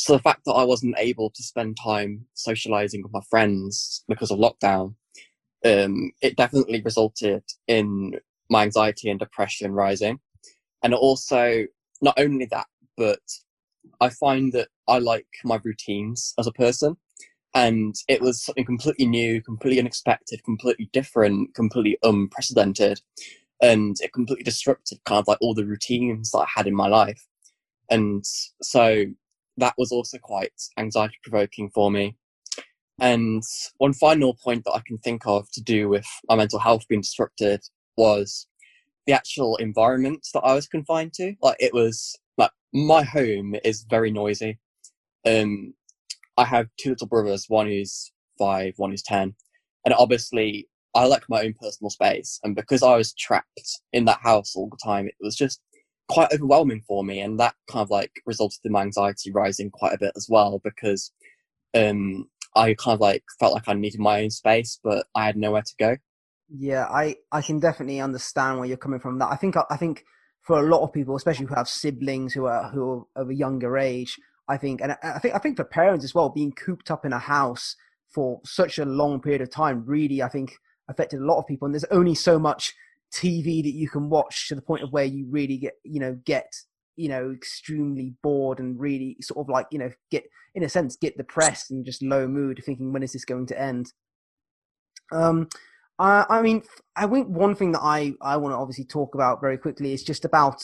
So 0.00 0.14
the 0.14 0.22
fact 0.22 0.46
that 0.46 0.52
I 0.52 0.64
wasn't 0.64 0.94
able 0.96 1.28
to 1.28 1.42
spend 1.42 1.76
time 1.76 2.24
socializing 2.32 3.02
with 3.02 3.12
my 3.12 3.20
friends 3.28 4.02
because 4.08 4.30
of 4.30 4.38
lockdown, 4.38 4.94
um, 5.62 6.12
it 6.22 6.38
definitely 6.38 6.80
resulted 6.80 7.44
in 7.68 8.14
my 8.48 8.62
anxiety 8.62 9.10
and 9.10 9.20
depression 9.20 9.72
rising. 9.72 10.18
And 10.82 10.94
also, 10.94 11.66
not 12.00 12.18
only 12.18 12.46
that, 12.46 12.66
but 12.96 13.20
I 14.00 14.08
find 14.08 14.54
that 14.54 14.68
I 14.88 15.00
like 15.00 15.26
my 15.44 15.60
routines 15.62 16.32
as 16.38 16.46
a 16.46 16.52
person. 16.52 16.96
And 17.54 17.94
it 18.08 18.22
was 18.22 18.42
something 18.42 18.64
completely 18.64 19.04
new, 19.04 19.42
completely 19.42 19.80
unexpected, 19.80 20.42
completely 20.44 20.88
different, 20.94 21.54
completely 21.54 21.98
unprecedented. 22.02 23.02
And 23.60 23.96
it 24.00 24.14
completely 24.14 24.44
disrupted 24.44 25.04
kind 25.04 25.18
of 25.18 25.28
like 25.28 25.42
all 25.42 25.52
the 25.52 25.66
routines 25.66 26.30
that 26.30 26.38
I 26.38 26.46
had 26.56 26.66
in 26.66 26.74
my 26.74 26.88
life. 26.88 27.26
And 27.90 28.24
so 28.62 29.04
that 29.60 29.74
was 29.78 29.92
also 29.92 30.18
quite 30.18 30.52
anxiety 30.78 31.16
provoking 31.22 31.70
for 31.70 31.90
me. 31.90 32.16
And 33.00 33.42
one 33.78 33.94
final 33.94 34.34
point 34.34 34.64
that 34.64 34.72
I 34.72 34.82
can 34.86 34.98
think 34.98 35.22
of 35.26 35.50
to 35.52 35.62
do 35.62 35.88
with 35.88 36.06
my 36.28 36.36
mental 36.36 36.58
health 36.58 36.86
being 36.88 37.00
disrupted 37.00 37.62
was 37.96 38.46
the 39.06 39.14
actual 39.14 39.56
environment 39.56 40.26
that 40.34 40.40
I 40.40 40.54
was 40.54 40.68
confined 40.68 41.14
to. 41.14 41.34
Like 41.42 41.56
it 41.58 41.72
was 41.72 42.14
like 42.36 42.50
my 42.74 43.02
home 43.02 43.56
is 43.64 43.86
very 43.88 44.10
noisy. 44.10 44.58
Um, 45.26 45.74
I 46.36 46.44
have 46.44 46.68
two 46.78 46.90
little 46.90 47.06
brothers, 47.06 47.46
one 47.48 47.66
who's 47.66 48.12
five, 48.38 48.74
one 48.76 48.90
who's 48.90 49.02
ten, 49.02 49.34
and 49.84 49.94
obviously 49.94 50.68
I 50.94 51.06
like 51.06 51.24
my 51.28 51.42
own 51.42 51.54
personal 51.54 51.90
space. 51.90 52.38
And 52.42 52.54
because 52.54 52.82
I 52.82 52.96
was 52.96 53.14
trapped 53.14 53.80
in 53.92 54.04
that 54.06 54.20
house 54.22 54.54
all 54.54 54.68
the 54.68 54.78
time, 54.82 55.06
it 55.06 55.14
was 55.20 55.36
just 55.36 55.60
quite 56.10 56.32
overwhelming 56.32 56.82
for 56.86 57.04
me, 57.04 57.20
and 57.20 57.38
that 57.38 57.54
kind 57.70 57.82
of 57.82 57.90
like 57.90 58.12
resulted 58.26 58.60
in 58.64 58.72
my 58.72 58.82
anxiety 58.82 59.30
rising 59.30 59.70
quite 59.70 59.94
a 59.94 59.98
bit 59.98 60.12
as 60.16 60.26
well 60.28 60.60
because 60.62 61.12
um, 61.74 62.28
I 62.56 62.74
kind 62.74 62.94
of 62.94 63.00
like 63.00 63.22
felt 63.38 63.54
like 63.54 63.68
I 63.68 63.74
needed 63.74 64.00
my 64.00 64.22
own 64.22 64.30
space, 64.30 64.80
but 64.82 65.06
I 65.14 65.24
had 65.24 65.36
nowhere 65.36 65.62
to 65.62 65.74
go. 65.78 65.96
Yeah, 66.48 66.86
I 66.86 67.16
I 67.30 67.42
can 67.42 67.60
definitely 67.60 68.00
understand 68.00 68.58
where 68.58 68.66
you're 68.66 68.76
coming 68.76 69.00
from. 69.00 69.18
That 69.18 69.30
I 69.30 69.36
think 69.36 69.54
I 69.70 69.76
think 69.76 70.04
for 70.42 70.58
a 70.58 70.68
lot 70.68 70.82
of 70.82 70.92
people, 70.92 71.14
especially 71.14 71.46
who 71.46 71.54
have 71.54 71.68
siblings 71.68 72.32
who 72.34 72.46
are 72.46 72.68
who 72.70 72.90
are 72.90 73.22
of 73.22 73.30
a 73.30 73.34
younger 73.34 73.78
age, 73.78 74.18
I 74.48 74.56
think, 74.56 74.80
and 74.80 74.96
I 75.02 75.18
think 75.20 75.34
I 75.34 75.38
think 75.38 75.56
for 75.56 75.64
parents 75.64 76.04
as 76.04 76.14
well, 76.14 76.28
being 76.28 76.52
cooped 76.52 76.90
up 76.90 77.04
in 77.04 77.12
a 77.12 77.18
house 77.20 77.76
for 78.08 78.40
such 78.44 78.78
a 78.78 78.84
long 78.84 79.20
period 79.20 79.40
of 79.40 79.50
time 79.50 79.84
really, 79.86 80.22
I 80.22 80.28
think, 80.28 80.56
affected 80.88 81.20
a 81.20 81.24
lot 81.24 81.38
of 81.38 81.46
people. 81.46 81.66
And 81.66 81.74
there's 81.74 81.84
only 81.84 82.16
so 82.16 82.38
much 82.38 82.74
TV 83.12 83.62
that 83.62 83.74
you 83.74 83.88
can 83.88 84.08
watch 84.08 84.48
to 84.48 84.54
the 84.54 84.62
point 84.62 84.82
of 84.82 84.92
where 84.92 85.04
you 85.04 85.26
really 85.28 85.56
get, 85.56 85.74
you 85.84 86.00
know, 86.00 86.18
get, 86.24 86.52
you 86.96 87.08
know, 87.08 87.30
extremely 87.30 88.14
bored 88.22 88.58
and 88.58 88.78
really 88.78 89.16
sort 89.20 89.44
of 89.44 89.48
like, 89.48 89.66
you 89.70 89.78
know, 89.78 89.90
get, 90.10 90.24
in 90.54 90.62
a 90.62 90.68
sense, 90.68 90.96
get 90.96 91.16
depressed 91.16 91.70
and 91.70 91.84
just 91.84 92.02
low 92.02 92.28
mood, 92.28 92.62
thinking, 92.64 92.92
when 92.92 93.02
is 93.02 93.12
this 93.12 93.24
going 93.24 93.46
to 93.46 93.60
end? 93.60 93.92
Um, 95.12 95.48
I, 95.98 96.24
I 96.28 96.42
mean, 96.42 96.62
I 96.96 97.06
think 97.06 97.28
one 97.28 97.54
thing 97.54 97.72
that 97.72 97.82
I, 97.82 98.14
I 98.22 98.36
want 98.36 98.52
to 98.52 98.58
obviously 98.58 98.84
talk 98.84 99.14
about 99.14 99.40
very 99.40 99.58
quickly 99.58 99.92
is 99.92 100.02
just 100.02 100.24
about, 100.24 100.62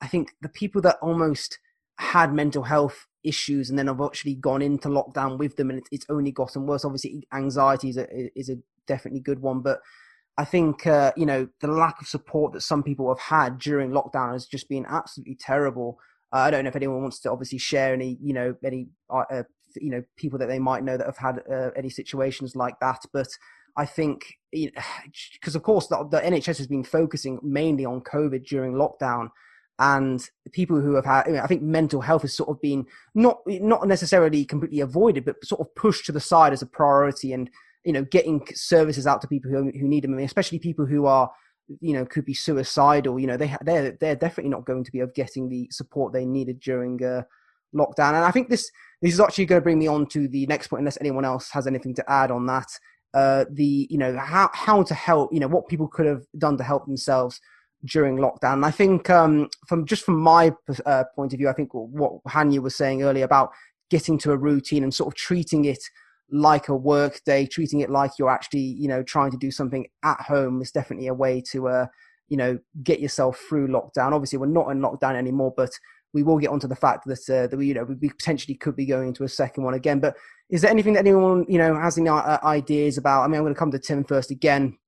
I 0.00 0.06
think, 0.06 0.32
the 0.40 0.48
people 0.48 0.80
that 0.82 0.98
almost 1.02 1.58
had 1.98 2.32
mental 2.32 2.62
health 2.62 3.06
issues 3.24 3.70
and 3.70 3.78
then 3.78 3.88
have 3.88 4.00
actually 4.00 4.36
gone 4.36 4.62
into 4.62 4.88
lockdown 4.88 5.36
with 5.36 5.56
them 5.56 5.70
and 5.70 5.80
it's, 5.80 5.88
it's 5.90 6.06
only 6.08 6.30
gotten 6.30 6.66
worse. 6.66 6.84
Obviously, 6.84 7.26
anxiety 7.34 7.88
is 7.88 7.96
a, 7.96 8.38
is 8.38 8.48
a 8.48 8.56
definitely 8.86 9.20
good 9.20 9.40
one, 9.40 9.60
but 9.60 9.80
I 10.38 10.44
think 10.44 10.86
uh, 10.86 11.12
you 11.16 11.26
know 11.26 11.48
the 11.60 11.66
lack 11.66 12.00
of 12.00 12.06
support 12.06 12.52
that 12.52 12.62
some 12.62 12.84
people 12.84 13.08
have 13.08 13.18
had 13.18 13.58
during 13.58 13.90
lockdown 13.90 14.32
has 14.32 14.46
just 14.46 14.68
been 14.68 14.86
absolutely 14.88 15.34
terrible. 15.34 15.98
Uh, 16.32 16.38
I 16.38 16.50
don't 16.50 16.64
know 16.64 16.68
if 16.68 16.76
anyone 16.76 17.02
wants 17.02 17.18
to 17.20 17.30
obviously 17.30 17.58
share 17.58 17.92
any 17.92 18.16
you 18.22 18.32
know 18.32 18.54
any 18.64 18.86
uh, 19.10 19.24
uh 19.30 19.42
you 19.74 19.90
know 19.90 20.04
people 20.16 20.38
that 20.38 20.46
they 20.46 20.60
might 20.60 20.84
know 20.84 20.96
that 20.96 21.06
have 21.06 21.18
had 21.18 21.42
uh, 21.50 21.70
any 21.76 21.90
situations 21.90 22.54
like 22.54 22.78
that, 22.80 23.00
but 23.12 23.26
I 23.76 23.84
think 23.84 24.38
because 24.52 25.54
of 25.56 25.64
course 25.64 25.88
the, 25.88 26.06
the 26.08 26.20
NHS 26.20 26.58
has 26.58 26.68
been 26.68 26.84
focusing 26.84 27.40
mainly 27.42 27.84
on 27.84 28.00
COVID 28.00 28.46
during 28.46 28.74
lockdown 28.74 29.30
and 29.80 30.28
people 30.52 30.80
who 30.80 30.94
have 30.94 31.04
had 31.04 31.26
I, 31.26 31.30
mean, 31.30 31.40
I 31.40 31.46
think 31.46 31.62
mental 31.62 32.00
health 32.00 32.22
has 32.22 32.34
sort 32.34 32.48
of 32.48 32.60
been 32.60 32.86
not 33.14 33.40
not 33.46 33.86
necessarily 33.86 34.44
completely 34.44 34.80
avoided 34.80 35.24
but 35.24 35.44
sort 35.44 35.60
of 35.60 35.74
pushed 35.74 36.06
to 36.06 36.12
the 36.12 36.20
side 36.20 36.52
as 36.52 36.62
a 36.62 36.66
priority 36.66 37.32
and 37.32 37.50
you 37.84 37.92
know 37.92 38.04
getting 38.04 38.46
services 38.54 39.06
out 39.06 39.20
to 39.20 39.28
people 39.28 39.50
who, 39.50 39.64
who 39.64 39.88
need 39.88 40.04
them 40.04 40.14
I 40.14 40.16
mean, 40.16 40.26
especially 40.26 40.58
people 40.58 40.86
who 40.86 41.06
are 41.06 41.30
you 41.80 41.92
know 41.92 42.04
could 42.04 42.24
be 42.24 42.34
suicidal 42.34 43.18
you 43.18 43.26
know 43.26 43.36
they 43.36 43.54
they're 43.62 43.92
they're 44.00 44.16
definitely 44.16 44.50
not 44.50 44.64
going 44.64 44.84
to 44.84 44.92
be 44.92 45.00
of 45.00 45.14
getting 45.14 45.48
the 45.48 45.68
support 45.70 46.12
they 46.12 46.24
needed 46.24 46.60
during 46.60 47.02
uh, 47.04 47.22
lockdown 47.74 48.14
and 48.14 48.24
i 48.24 48.30
think 48.30 48.48
this 48.48 48.70
this 49.02 49.12
is 49.12 49.20
actually 49.20 49.44
going 49.44 49.60
to 49.60 49.64
bring 49.64 49.78
me 49.78 49.86
on 49.86 50.06
to 50.06 50.28
the 50.28 50.46
next 50.46 50.68
point 50.68 50.80
unless 50.80 50.98
anyone 51.00 51.24
else 51.24 51.50
has 51.50 51.66
anything 51.66 51.94
to 51.94 52.10
add 52.10 52.30
on 52.30 52.46
that 52.46 52.66
uh, 53.14 53.44
the 53.52 53.86
you 53.90 53.98
know 53.98 54.16
how 54.18 54.50
how 54.52 54.82
to 54.82 54.94
help 54.94 55.32
you 55.32 55.40
know 55.40 55.48
what 55.48 55.68
people 55.68 55.88
could 55.88 56.06
have 56.06 56.24
done 56.38 56.56
to 56.56 56.64
help 56.64 56.84
themselves 56.86 57.40
during 57.84 58.16
lockdown. 58.16 58.54
And 58.54 58.66
I 58.66 58.70
think 58.70 59.08
um, 59.10 59.48
from 59.66 59.86
just 59.86 60.04
from 60.04 60.18
my 60.18 60.52
uh, 60.84 61.04
point 61.14 61.32
of 61.32 61.38
view, 61.38 61.48
I 61.48 61.52
think 61.52 61.70
what 61.72 62.22
Hanya 62.24 62.60
was 62.60 62.76
saying 62.76 63.02
earlier 63.02 63.24
about 63.24 63.50
getting 63.90 64.18
to 64.18 64.32
a 64.32 64.36
routine 64.36 64.82
and 64.82 64.92
sort 64.92 65.08
of 65.08 65.14
treating 65.14 65.64
it 65.64 65.82
like 66.30 66.68
a 66.68 66.76
work 66.76 67.20
day, 67.24 67.46
treating 67.46 67.80
it 67.80 67.90
like 67.90 68.12
you're 68.18 68.30
actually, 68.30 68.60
you 68.60 68.88
know, 68.88 69.02
trying 69.02 69.30
to 69.30 69.36
do 69.36 69.50
something 69.50 69.86
at 70.04 70.20
home 70.20 70.60
is 70.60 70.70
definitely 70.70 71.06
a 71.06 71.14
way 71.14 71.42
to, 71.52 71.68
uh, 71.68 71.86
you 72.28 72.36
know, 72.36 72.58
get 72.82 73.00
yourself 73.00 73.38
through 73.48 73.68
lockdown. 73.68 74.12
Obviously, 74.12 74.38
we're 74.38 74.46
not 74.46 74.70
in 74.70 74.80
lockdown 74.80 75.14
anymore, 75.14 75.52
but 75.56 75.70
we 76.12 76.22
will 76.22 76.38
get 76.38 76.50
onto 76.50 76.68
the 76.68 76.76
fact 76.76 77.06
that 77.06 77.30
uh, 77.30 77.46
that 77.46 77.56
we, 77.56 77.66
you 77.66 77.74
know, 77.74 77.84
we 77.84 78.10
potentially 78.10 78.54
could 78.54 78.76
be 78.76 78.86
going 78.86 79.08
into 79.08 79.24
a 79.24 79.28
second 79.28 79.64
one 79.64 79.74
again. 79.74 80.00
But 80.00 80.16
is 80.50 80.62
there 80.62 80.70
anything 80.70 80.94
that 80.94 81.06
anyone, 81.06 81.44
you 81.48 81.58
know, 81.58 81.74
has 81.74 81.98
any 81.98 82.08
uh, 82.08 82.38
ideas 82.44 82.98
about? 82.98 83.22
I 83.22 83.26
mean, 83.28 83.36
I'm 83.36 83.44
going 83.44 83.54
to 83.54 83.58
come 83.58 83.70
to 83.72 83.78
Tim 83.78 84.04
first 84.04 84.30
again 84.30 84.78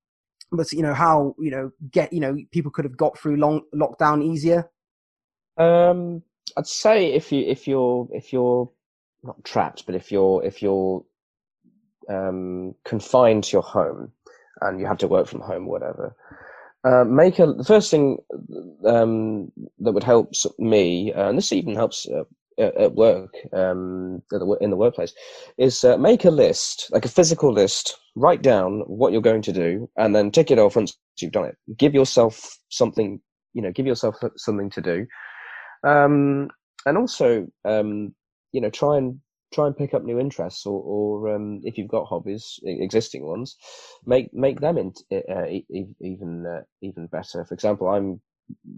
but 0.53 0.71
you 0.73 0.83
know 0.83 0.95
how 0.95 1.35
you 1.39 1.51
know 1.51 1.71
get 1.91 2.13
you 2.13 2.21
know 2.21 2.37
people 2.51 2.71
could 2.71 2.85
have 2.85 2.97
got 2.97 3.19
through 3.19 3.37
long 3.37 3.63
lockdown 3.75 4.23
easier 4.23 4.69
um 5.59 6.23
i'd 6.57 6.67
say 6.67 7.13
if 7.13 7.31
you 7.31 7.45
if 7.47 7.69
you're 7.69 8.09
if 8.13 8.33
you're 8.33 8.71
not 9.23 9.43
trapped 9.45 9.87
but 9.87 9.95
if 9.95 10.11
you're 10.11 10.43
if 10.45 10.63
you're 10.63 11.05
um 12.09 12.75
confined 12.85 13.45
to 13.45 13.53
your 13.53 13.63
home 13.63 14.13
and 14.63 14.81
you 14.81 14.87
have 14.87 14.99
to 14.99 15.09
work 15.09 15.27
from 15.27 15.41
home 15.41 15.67
whatever. 15.67 16.15
Uh, 16.83 17.05
make 17.05 17.39
a 17.39 17.53
the 17.53 17.65
first 17.65 17.91
thing 17.91 18.19
um, 18.87 19.53
that 19.79 19.93
would 19.93 20.03
help 20.03 20.33
me, 20.59 21.13
uh, 21.13 21.29
and 21.29 21.37
this 21.37 21.53
even 21.53 21.75
helps 21.75 22.09
uh, 22.09 22.25
at 22.59 22.95
work 22.95 23.35
um, 23.53 24.23
in 24.61 24.71
the 24.71 24.77
workplace 24.77 25.15
is 25.59 25.85
uh, 25.85 25.97
make 25.97 26.25
a 26.25 26.31
list 26.31 26.89
like 26.91 27.05
a 27.05 27.09
physical 27.09 27.53
list. 27.53 27.97
Write 28.17 28.43
down 28.43 28.81
what 28.87 29.13
you're 29.13 29.23
going 29.23 29.43
to 29.43 29.53
do 29.53 29.89
and 29.97 30.15
then 30.15 30.31
tick 30.31 30.51
it 30.51 30.59
off 30.59 30.77
once 30.77 30.97
you've 31.21 31.33
done 31.33 31.45
it. 31.45 31.57
Give 31.77 31.95
yourself 31.95 32.59
something 32.71 33.21
you 33.53 33.63
know 33.63 33.73
give 33.73 33.87
yourself 33.87 34.17
something 34.37 34.71
to 34.71 34.81
do. 34.81 35.07
Um, 35.85 36.51
and 36.87 36.97
also 36.97 37.47
um, 37.67 38.15
you 38.53 38.61
know 38.61 38.71
try 38.71 38.97
and 38.97 39.21
try 39.53 39.67
and 39.67 39.77
pick 39.77 39.95
up 39.95 40.05
new 40.05 40.19
interests 40.19 40.67
or, 40.67 40.83
or 40.83 41.35
um, 41.35 41.61
if 41.65 41.77
you've 41.77 41.89
got 41.89 42.07
hobbies 42.07 42.61
existing 42.65 43.27
ones 43.27 43.57
make 44.07 44.33
make 44.33 44.61
them 44.61 44.79
in, 44.79 44.93
uh, 45.13 45.47
even 46.01 46.47
uh, 46.47 46.63
even 46.83 47.07
better 47.09 47.45
for 47.45 47.55
example 47.55 47.89
i'm 47.89 48.21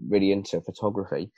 really 0.09 0.31
into 0.31 0.61
photography, 0.61 1.31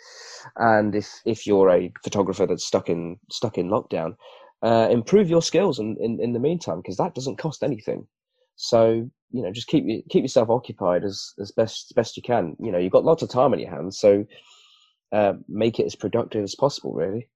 and 0.57 0.95
if 0.95 1.21
if 1.25 1.45
you're 1.47 1.69
a 1.69 1.91
photographer 2.03 2.45
that's 2.45 2.65
stuck 2.65 2.89
in 2.89 3.17
stuck 3.31 3.57
in 3.57 3.69
lockdown, 3.69 4.15
uh, 4.61 4.87
improve 4.91 5.29
your 5.29 5.41
skills 5.41 5.79
in, 5.79 5.95
in, 5.99 6.19
in 6.21 6.33
the 6.33 6.39
meantime 6.39 6.77
because 6.81 6.97
that 6.97 7.15
doesn't 7.15 7.37
cost 7.37 7.63
anything. 7.63 8.07
So 8.55 9.09
you 9.31 9.41
know, 9.41 9.51
just 9.51 9.67
keep 9.67 9.85
keep 10.09 10.23
yourself 10.23 10.49
occupied 10.49 11.03
as 11.03 11.33
as 11.39 11.51
best 11.51 11.93
best 11.95 12.17
you 12.17 12.23
can. 12.23 12.55
You 12.59 12.71
know, 12.71 12.77
you've 12.77 12.91
got 12.91 13.05
lots 13.05 13.23
of 13.23 13.29
time 13.29 13.53
on 13.53 13.59
your 13.59 13.69
hands, 13.71 13.99
so 13.99 14.25
uh, 15.11 15.33
make 15.47 15.79
it 15.79 15.85
as 15.85 15.95
productive 15.95 16.43
as 16.43 16.55
possible. 16.55 16.93
Really. 16.93 17.27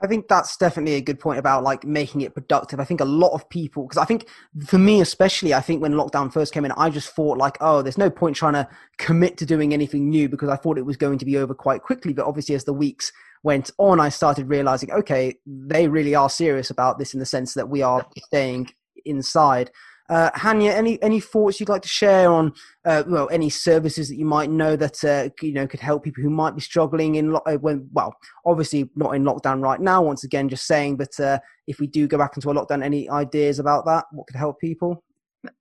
I 0.00 0.06
think 0.06 0.28
that's 0.28 0.56
definitely 0.56 0.94
a 0.94 1.00
good 1.00 1.18
point 1.18 1.38
about 1.38 1.64
like 1.64 1.84
making 1.84 2.20
it 2.20 2.34
productive. 2.34 2.78
I 2.78 2.84
think 2.84 3.00
a 3.00 3.04
lot 3.04 3.32
of 3.32 3.48
people, 3.48 3.84
because 3.84 3.98
I 3.98 4.04
think 4.04 4.28
for 4.66 4.78
me 4.78 5.00
especially, 5.00 5.54
I 5.54 5.60
think 5.60 5.82
when 5.82 5.94
lockdown 5.94 6.32
first 6.32 6.54
came 6.54 6.64
in, 6.64 6.72
I 6.72 6.88
just 6.90 7.10
thought 7.10 7.36
like, 7.36 7.58
oh, 7.60 7.82
there's 7.82 7.98
no 7.98 8.08
point 8.08 8.36
trying 8.36 8.52
to 8.52 8.68
commit 8.98 9.36
to 9.38 9.46
doing 9.46 9.72
anything 9.72 10.08
new 10.08 10.28
because 10.28 10.48
I 10.48 10.56
thought 10.56 10.78
it 10.78 10.86
was 10.86 10.96
going 10.96 11.18
to 11.18 11.24
be 11.24 11.36
over 11.36 11.54
quite 11.54 11.82
quickly. 11.82 12.12
But 12.12 12.26
obviously, 12.26 12.54
as 12.54 12.64
the 12.64 12.72
weeks 12.72 13.12
went 13.42 13.70
on, 13.78 13.98
I 13.98 14.08
started 14.08 14.48
realizing, 14.48 14.92
okay, 14.92 15.36
they 15.46 15.88
really 15.88 16.14
are 16.14 16.30
serious 16.30 16.70
about 16.70 16.98
this 16.98 17.12
in 17.12 17.20
the 17.20 17.26
sense 17.26 17.54
that 17.54 17.68
we 17.68 17.82
are 17.82 18.06
staying 18.26 18.70
inside. 19.04 19.70
Uh, 20.08 20.30
Hanya, 20.30 20.72
any 20.72 21.00
any 21.02 21.20
thoughts 21.20 21.60
you'd 21.60 21.68
like 21.68 21.82
to 21.82 21.88
share 21.88 22.30
on 22.30 22.52
uh, 22.86 23.02
well 23.06 23.28
any 23.30 23.50
services 23.50 24.08
that 24.08 24.16
you 24.16 24.24
might 24.24 24.50
know 24.50 24.74
that 24.74 25.04
uh, 25.04 25.28
you 25.42 25.52
know 25.52 25.66
could 25.66 25.80
help 25.80 26.02
people 26.02 26.22
who 26.22 26.30
might 26.30 26.54
be 26.54 26.62
struggling 26.62 27.16
in 27.16 27.32
lo- 27.32 27.42
uh, 27.46 27.56
when 27.56 27.88
well 27.92 28.16
obviously 28.46 28.88
not 28.96 29.14
in 29.14 29.24
lockdown 29.24 29.62
right 29.62 29.80
now. 29.80 30.02
Once 30.02 30.24
again, 30.24 30.48
just 30.48 30.66
saying, 30.66 30.96
but 30.96 31.18
uh, 31.20 31.38
if 31.66 31.78
we 31.78 31.86
do 31.86 32.06
go 32.06 32.16
back 32.16 32.36
into 32.36 32.50
a 32.50 32.54
lockdown, 32.54 32.82
any 32.82 33.08
ideas 33.10 33.58
about 33.58 33.84
that? 33.84 34.06
What 34.12 34.26
could 34.26 34.36
help 34.36 34.58
people? 34.60 35.04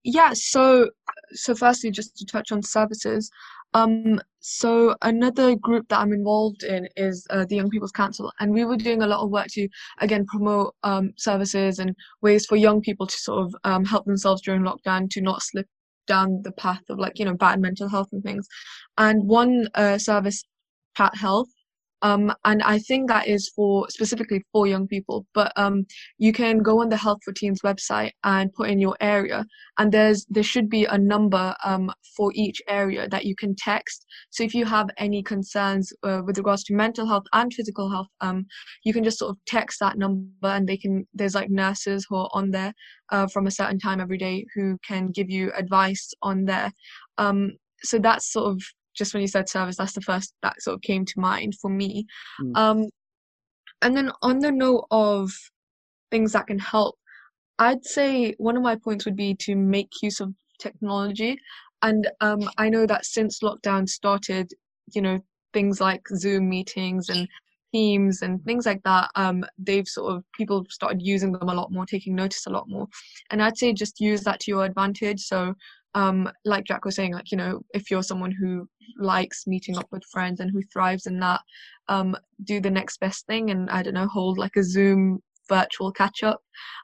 Yeah. 0.03 0.31
So 0.33 0.89
so 1.33 1.53
firstly, 1.53 1.91
just 1.91 2.15
to 2.17 2.25
touch 2.25 2.51
on 2.51 2.63
services, 2.63 3.29
um, 3.73 4.19
so 4.39 4.95
another 5.01 5.55
group 5.55 5.87
that 5.89 5.99
I'm 5.99 6.13
involved 6.13 6.63
in 6.63 6.87
is 6.95 7.27
uh, 7.29 7.45
the 7.45 7.57
Young 7.57 7.69
People's 7.69 7.91
Council, 7.91 8.31
and 8.39 8.53
we 8.53 8.63
were 8.65 8.77
doing 8.77 9.01
a 9.01 9.07
lot 9.07 9.23
of 9.23 9.29
work 9.29 9.47
to 9.51 9.67
again 9.99 10.25
promote 10.25 10.73
um, 10.83 11.13
services 11.17 11.79
and 11.79 11.95
ways 12.21 12.45
for 12.45 12.55
young 12.55 12.81
people 12.81 13.05
to 13.05 13.17
sort 13.17 13.45
of 13.45 13.55
um, 13.65 13.83
help 13.83 14.05
themselves 14.05 14.41
during 14.41 14.61
lockdown 14.61 15.09
to 15.09 15.21
not 15.21 15.41
slip 15.41 15.67
down 16.07 16.41
the 16.43 16.51
path 16.53 16.81
of 16.89 16.97
like 16.97 17.19
you 17.19 17.25
know 17.25 17.33
bad 17.33 17.59
mental 17.59 17.89
health 17.89 18.07
and 18.13 18.23
things. 18.23 18.47
And 18.97 19.27
one 19.27 19.67
uh, 19.75 19.97
service, 19.97 20.43
ChatHealth, 20.97 21.47
um, 22.01 22.33
and 22.45 22.61
I 22.63 22.79
think 22.79 23.07
that 23.07 23.27
is 23.27 23.51
for 23.55 23.87
specifically 23.89 24.43
for 24.51 24.67
young 24.67 24.87
people. 24.87 25.25
But 25.33 25.51
um, 25.55 25.85
you 26.17 26.31
can 26.31 26.59
go 26.59 26.81
on 26.81 26.89
the 26.89 26.97
Health 26.97 27.19
for 27.23 27.33
Teens 27.33 27.61
website 27.63 28.11
and 28.23 28.53
put 28.53 28.69
in 28.69 28.79
your 28.79 28.95
area, 29.01 29.45
and 29.77 29.91
there's 29.91 30.25
there 30.29 30.43
should 30.43 30.69
be 30.69 30.85
a 30.85 30.97
number 30.97 31.55
um, 31.63 31.91
for 32.15 32.31
each 32.35 32.61
area 32.67 33.07
that 33.09 33.25
you 33.25 33.35
can 33.35 33.55
text. 33.55 34.05
So 34.29 34.43
if 34.43 34.53
you 34.53 34.65
have 34.65 34.89
any 34.97 35.23
concerns 35.23 35.91
uh, 36.03 36.21
with 36.25 36.37
regards 36.37 36.63
to 36.65 36.75
mental 36.75 37.07
health 37.07 37.25
and 37.33 37.53
physical 37.53 37.89
health, 37.89 38.07
um, 38.21 38.45
you 38.83 38.93
can 38.93 39.03
just 39.03 39.19
sort 39.19 39.31
of 39.31 39.37
text 39.45 39.79
that 39.79 39.97
number, 39.97 40.29
and 40.43 40.67
they 40.67 40.77
can. 40.77 41.07
There's 41.13 41.35
like 41.35 41.49
nurses 41.49 42.05
who 42.07 42.17
are 42.17 42.29
on 42.33 42.51
there 42.51 42.73
uh, 43.11 43.27
from 43.27 43.47
a 43.47 43.51
certain 43.51 43.79
time 43.79 43.99
every 43.99 44.17
day 44.17 44.45
who 44.53 44.77
can 44.87 45.07
give 45.07 45.29
you 45.29 45.51
advice 45.57 46.13
on 46.21 46.45
there. 46.45 46.71
Um, 47.17 47.53
so 47.83 47.99
that's 47.99 48.31
sort 48.31 48.51
of 48.51 48.61
just 48.97 49.13
when 49.13 49.21
you 49.21 49.27
said 49.27 49.47
service, 49.47 49.77
that's 49.77 49.93
the 49.93 50.01
first 50.01 50.33
that 50.43 50.61
sort 50.61 50.75
of 50.75 50.81
came 50.81 51.05
to 51.05 51.19
mind 51.19 51.55
for 51.61 51.69
me. 51.69 52.05
Mm. 52.41 52.57
Um, 52.57 52.89
and 53.81 53.95
then 53.95 54.11
on 54.21 54.39
the 54.39 54.51
note 54.51 54.87
of 54.91 55.31
things 56.09 56.31
that 56.33 56.47
can 56.47 56.59
help, 56.59 56.95
I'd 57.59 57.85
say 57.85 58.33
one 58.37 58.57
of 58.57 58.63
my 58.63 58.75
points 58.75 59.05
would 59.05 59.15
be 59.15 59.35
to 59.35 59.55
make 59.55 59.89
use 60.01 60.19
of 60.19 60.33
technology. 60.59 61.37
And 61.81 62.09
um, 62.21 62.49
I 62.57 62.69
know 62.69 62.85
that 62.85 63.05
since 63.05 63.39
lockdown 63.41 63.87
started, 63.87 64.51
you 64.93 65.01
know, 65.01 65.19
things 65.53 65.79
like 65.79 66.01
Zoom 66.15 66.49
meetings 66.49 67.09
and 67.09 67.27
Teams 67.73 68.21
and 68.21 68.43
things 68.45 68.65
like 68.65 68.81
that, 68.83 69.09
um, 69.15 69.43
they've 69.57 69.87
sort 69.87 70.15
of 70.15 70.23
people 70.33 70.65
started 70.69 71.01
using 71.01 71.33
them 71.33 71.49
a 71.49 71.53
lot 71.53 71.71
more, 71.71 71.85
taking 71.85 72.15
notice 72.15 72.45
a 72.47 72.49
lot 72.49 72.69
more. 72.69 72.87
And 73.29 73.43
I'd 73.43 73.57
say 73.57 73.73
just 73.73 73.99
use 73.99 74.21
that 74.23 74.39
to 74.41 74.51
your 74.51 74.63
advantage. 74.63 75.21
So 75.21 75.53
um, 75.97 76.29
like 76.45 76.63
Jack 76.63 76.85
was 76.85 76.95
saying, 76.95 77.13
like, 77.13 77.31
you 77.31 77.37
know, 77.37 77.59
if 77.73 77.89
you're 77.89 78.03
someone 78.03 78.31
who 78.31 78.69
likes 78.99 79.47
meeting 79.47 79.79
up 79.79 79.87
with 79.91 80.03
friends 80.11 80.39
and 80.39 80.51
who 80.51 80.61
thrives 80.71 81.07
in 81.07 81.19
that, 81.21 81.41
um, 81.87 82.15
do 82.43 82.61
the 82.61 82.69
next 82.69 82.99
best 82.99 83.25
thing 83.25 83.49
and 83.49 83.67
I 83.71 83.81
don't 83.81 83.95
know, 83.95 84.07
hold 84.07 84.37
like 84.37 84.55
a 84.57 84.63
Zoom 84.63 85.23
virtual 85.49 85.91
catch 85.91 86.21
up. 86.21 86.39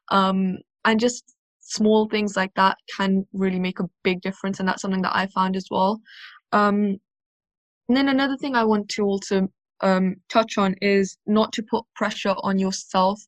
Um, 0.09 0.57
and 0.85 0.99
just 0.99 1.35
small 1.59 2.09
things 2.09 2.35
like 2.35 2.55
that 2.55 2.75
can 2.97 3.23
really 3.33 3.59
make 3.59 3.79
a 3.79 3.89
big 4.03 4.19
difference, 4.21 4.59
and 4.59 4.67
that's 4.67 4.81
something 4.81 5.03
that 5.03 5.15
I 5.15 5.27
found 5.27 5.55
as 5.55 5.67
well. 5.69 6.01
Um, 6.51 6.97
and 7.87 7.95
then 7.97 8.09
another 8.09 8.35
thing 8.37 8.55
I 8.55 8.63
want 8.63 8.89
to 8.89 9.03
also 9.03 9.47
um, 9.81 10.15
touch 10.27 10.57
on 10.57 10.73
is 10.81 11.17
not 11.27 11.53
to 11.53 11.61
put 11.61 11.85
pressure 11.95 12.33
on 12.39 12.57
yourself, 12.57 13.21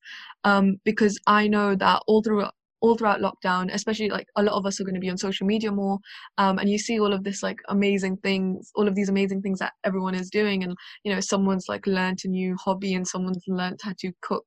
um, 0.45 0.77
because 0.83 1.19
I 1.27 1.47
know 1.47 1.75
that 1.75 2.01
all 2.07 2.23
through 2.23 2.45
all 2.85 2.95
throughout 2.95 3.19
lockdown, 3.19 3.73
especially 3.73 4.09
like 4.09 4.27
a 4.35 4.43
lot 4.43 4.55
of 4.55 4.65
us 4.65 4.79
are 4.79 4.83
going 4.83 4.93
to 4.95 4.99
be 4.99 5.09
on 5.09 5.17
social 5.17 5.47
media 5.47 5.71
more, 5.71 5.97
um, 6.37 6.59
and 6.59 6.69
you 6.69 6.77
see 6.77 6.99
all 6.99 7.13
of 7.13 7.23
this 7.23 7.41
like 7.41 7.57
amazing 7.69 8.17
things, 8.17 8.71
all 8.75 8.87
of 8.87 8.95
these 8.95 9.09
amazing 9.09 9.41
things 9.41 9.59
that 9.59 9.73
everyone 9.83 10.13
is 10.15 10.29
doing, 10.29 10.63
and 10.63 10.75
you 11.03 11.13
know 11.13 11.19
someone's 11.19 11.65
like 11.67 11.87
learned 11.87 12.19
a 12.23 12.27
new 12.27 12.55
hobby 12.63 12.93
and 12.93 13.07
someone's 13.07 13.43
learned 13.47 13.79
how 13.81 13.93
to 13.99 14.11
cook 14.21 14.45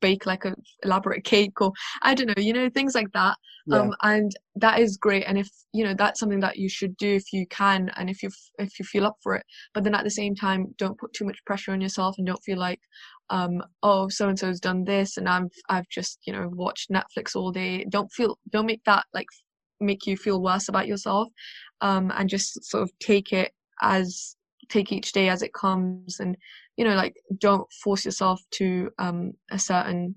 bake 0.00 0.26
like 0.26 0.44
a 0.44 0.54
elaborate 0.82 1.24
cake 1.24 1.60
or 1.60 1.72
i 2.02 2.14
don't 2.14 2.26
know 2.26 2.42
you 2.42 2.52
know 2.52 2.68
things 2.68 2.94
like 2.94 3.10
that. 3.12 3.36
Yeah. 3.66 3.78
um 3.78 3.94
and 4.02 4.32
that 4.56 4.80
is 4.80 4.96
great 4.96 5.24
and 5.24 5.38
if 5.38 5.48
you 5.72 5.84
know 5.84 5.94
that's 5.94 6.18
something 6.18 6.40
that 6.40 6.56
you 6.56 6.68
should 6.68 6.96
do 6.96 7.14
if 7.14 7.32
you 7.32 7.46
can 7.46 7.90
and 7.96 8.10
if 8.10 8.22
you 8.22 8.30
if 8.58 8.78
you 8.78 8.84
feel 8.84 9.06
up 9.06 9.16
for 9.22 9.36
it. 9.36 9.44
But 9.72 9.84
then 9.84 9.94
at 9.94 10.04
the 10.04 10.10
same 10.10 10.34
time 10.34 10.74
don't 10.78 10.98
put 10.98 11.12
too 11.12 11.24
much 11.24 11.44
pressure 11.44 11.72
on 11.72 11.80
yourself 11.80 12.16
and 12.18 12.26
don't 12.26 12.42
feel 12.42 12.58
like 12.58 12.80
um 13.30 13.62
oh 13.82 14.08
so 14.08 14.28
and 14.28 14.38
so's 14.38 14.60
done 14.60 14.84
this 14.84 15.16
and 15.16 15.28
i'm 15.28 15.48
i've 15.68 15.88
just 15.88 16.18
you 16.26 16.32
know 16.32 16.48
watched 16.52 16.90
netflix 16.90 17.36
all 17.36 17.52
day. 17.52 17.84
Don't 17.88 18.10
feel 18.12 18.38
don't 18.50 18.66
make 18.66 18.82
that 18.84 19.04
like 19.14 19.28
make 19.80 20.06
you 20.06 20.16
feel 20.16 20.42
worse 20.42 20.68
about 20.68 20.88
yourself. 20.88 21.28
Um 21.80 22.12
and 22.16 22.28
just 22.28 22.64
sort 22.64 22.82
of 22.82 22.90
take 22.98 23.32
it 23.32 23.52
as 23.80 24.36
take 24.68 24.92
each 24.92 25.12
day 25.12 25.28
as 25.28 25.42
it 25.42 25.52
comes 25.52 26.20
and 26.20 26.36
you 26.76 26.84
know 26.84 26.94
like 26.94 27.14
don't 27.38 27.70
force 27.72 28.04
yourself 28.04 28.40
to 28.50 28.90
um 28.98 29.32
a 29.50 29.58
certain 29.58 30.14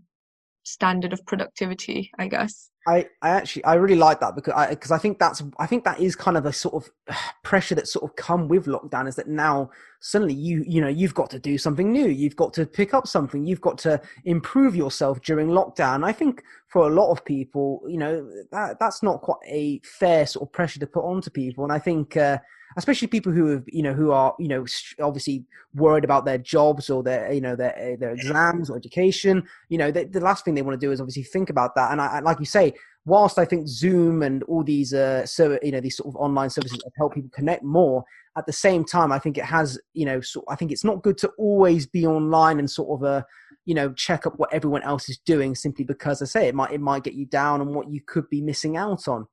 standard 0.63 1.13
of 1.13 1.26
productivity 1.26 2.12
i 2.18 2.28
guess. 2.28 2.70
I, 2.88 3.08
I 3.22 3.30
actually 3.30 3.63
I 3.63 3.76
really 3.76 3.96
like 3.96 4.20
that 4.20 4.36
because 4.36 4.54
I 4.54 4.70
because 4.70 4.91
I 4.91 5.00
think 5.00 5.18
that's 5.18 5.41
I 5.58 5.65
think 5.65 5.86
that 5.86 6.00
is 6.00 6.15
kind 6.15 6.38
of 6.38 6.46
a 6.46 6.54
sort 6.54 6.76
of 6.76 7.18
pressure 7.44 7.74
that 7.76 7.88
sort 7.88 8.04
of 8.04 8.15
come 8.15 8.48
with 8.48 8.68
lockdown 8.68 9.08
is 9.08 9.15
that 9.15 9.28
now 9.28 9.72
suddenly 10.02 10.36
you 10.36 10.63
you 10.68 10.82
know 10.82 10.88
you've 10.88 11.15
got 11.15 11.32
to 11.32 11.39
do 11.39 11.58
something 11.58 11.91
new. 11.91 12.08
You've 12.08 12.36
got 12.36 12.54
to 12.54 12.65
pick 12.65 12.94
up 12.94 13.08
something. 13.08 13.46
You've 13.46 13.62
got 13.62 13.80
to 13.80 14.00
improve 14.26 14.76
yourself 14.76 15.22
during 15.22 15.48
lockdown. 15.48 16.06
I 16.06 16.12
think 16.12 16.44
for 16.68 16.88
a 16.88 16.94
lot 16.94 17.12
of 17.12 17.26
people 17.26 17.82
you 17.88 17.98
know 17.98 18.30
that 18.52 18.78
that's 18.80 19.02
not 19.02 19.22
quite 19.22 19.38
a 19.48 19.80
fair 19.84 20.28
sort 20.28 20.48
of 20.48 20.54
pressure 20.54 20.80
to 20.80 20.88
put 20.88 21.06
onto 21.06 21.32
people. 21.32 21.63
And 21.63 21.74
I 21.74 21.80
think 21.80 22.15
uh, 22.15 22.38
especially 22.78 23.08
people 23.08 23.32
who 23.32 23.48
have 23.48 23.64
you 23.68 23.82
know 23.82 23.94
who 23.94 24.12
are 24.12 24.36
you 24.40 24.48
know 24.48 24.66
obviously 25.02 25.46
worried 25.74 26.04
about 26.04 26.26
their 26.26 26.38
jobs 26.38 26.90
or 26.90 27.04
their 27.04 27.32
you 27.32 27.42
know 27.42 27.56
their 27.56 27.78
eh, 27.78 27.96
their 28.00 28.12
exams 28.12 28.70
or 28.70 28.78
education 28.78 29.44
you 29.70 29.78
know 29.78 29.92
the, 29.92 30.06
the 30.06 30.20
last 30.20 30.44
thing 30.44 30.54
they 30.54 30.62
want 30.62 30.80
to 30.80 30.86
do 30.86 30.92
is 30.92 31.02
obviously 31.02 31.24
think 31.24 31.50
about 31.50 31.76
that. 31.76 31.92
And 31.92 32.02
I, 32.02 32.20
like 32.20 32.40
you 32.40 32.46
say 32.46 32.74
whilst 33.06 33.38
i 33.38 33.46
think 33.46 33.68
zoom 33.68 34.24
and 34.24 34.44
all 34.44 34.64
these 34.64 34.94
uh 34.94 35.26
so 35.26 35.58
you 35.62 35.72
know 35.72 35.80
these 35.80 35.98
sort 35.98 36.08
of 36.08 36.16
online 36.20 36.50
services 36.50 36.84
help 36.98 37.14
people 37.14 37.30
connect 37.34 37.64
more 37.64 38.04
at 38.38 38.46
the 38.46 38.54
same 38.54 38.84
time 38.84 39.12
i 39.12 39.20
think 39.20 39.38
it 39.38 39.46
has 39.46 39.80
you 39.94 40.06
know 40.06 40.20
so 40.20 40.44
i 40.50 40.56
think 40.56 40.72
it's 40.72 40.84
not 40.84 41.04
good 41.04 41.18
to 41.18 41.30
always 41.38 41.86
be 41.86 42.06
online 42.06 42.60
and 42.60 42.70
sort 42.70 43.00
of 43.00 43.08
uh 43.08 43.22
you 43.66 43.74
know 43.74 43.94
check 43.94 44.26
up 44.26 44.34
what 44.38 44.52
everyone 44.54 44.82
else 44.84 45.08
is 45.08 45.18
doing 45.20 45.56
simply 45.56 45.86
because 45.86 46.22
i 46.22 46.26
say 46.26 46.48
it 46.48 46.56
might 46.56 46.72
it 46.72 46.82
might 46.82 47.04
get 47.04 47.14
you 47.14 47.26
down 47.28 47.62
on 47.62 47.74
what 47.74 47.90
you 47.90 48.02
could 48.06 48.28
be 48.30 48.42
missing 48.42 48.76
out 48.76 49.08
on 49.08 49.28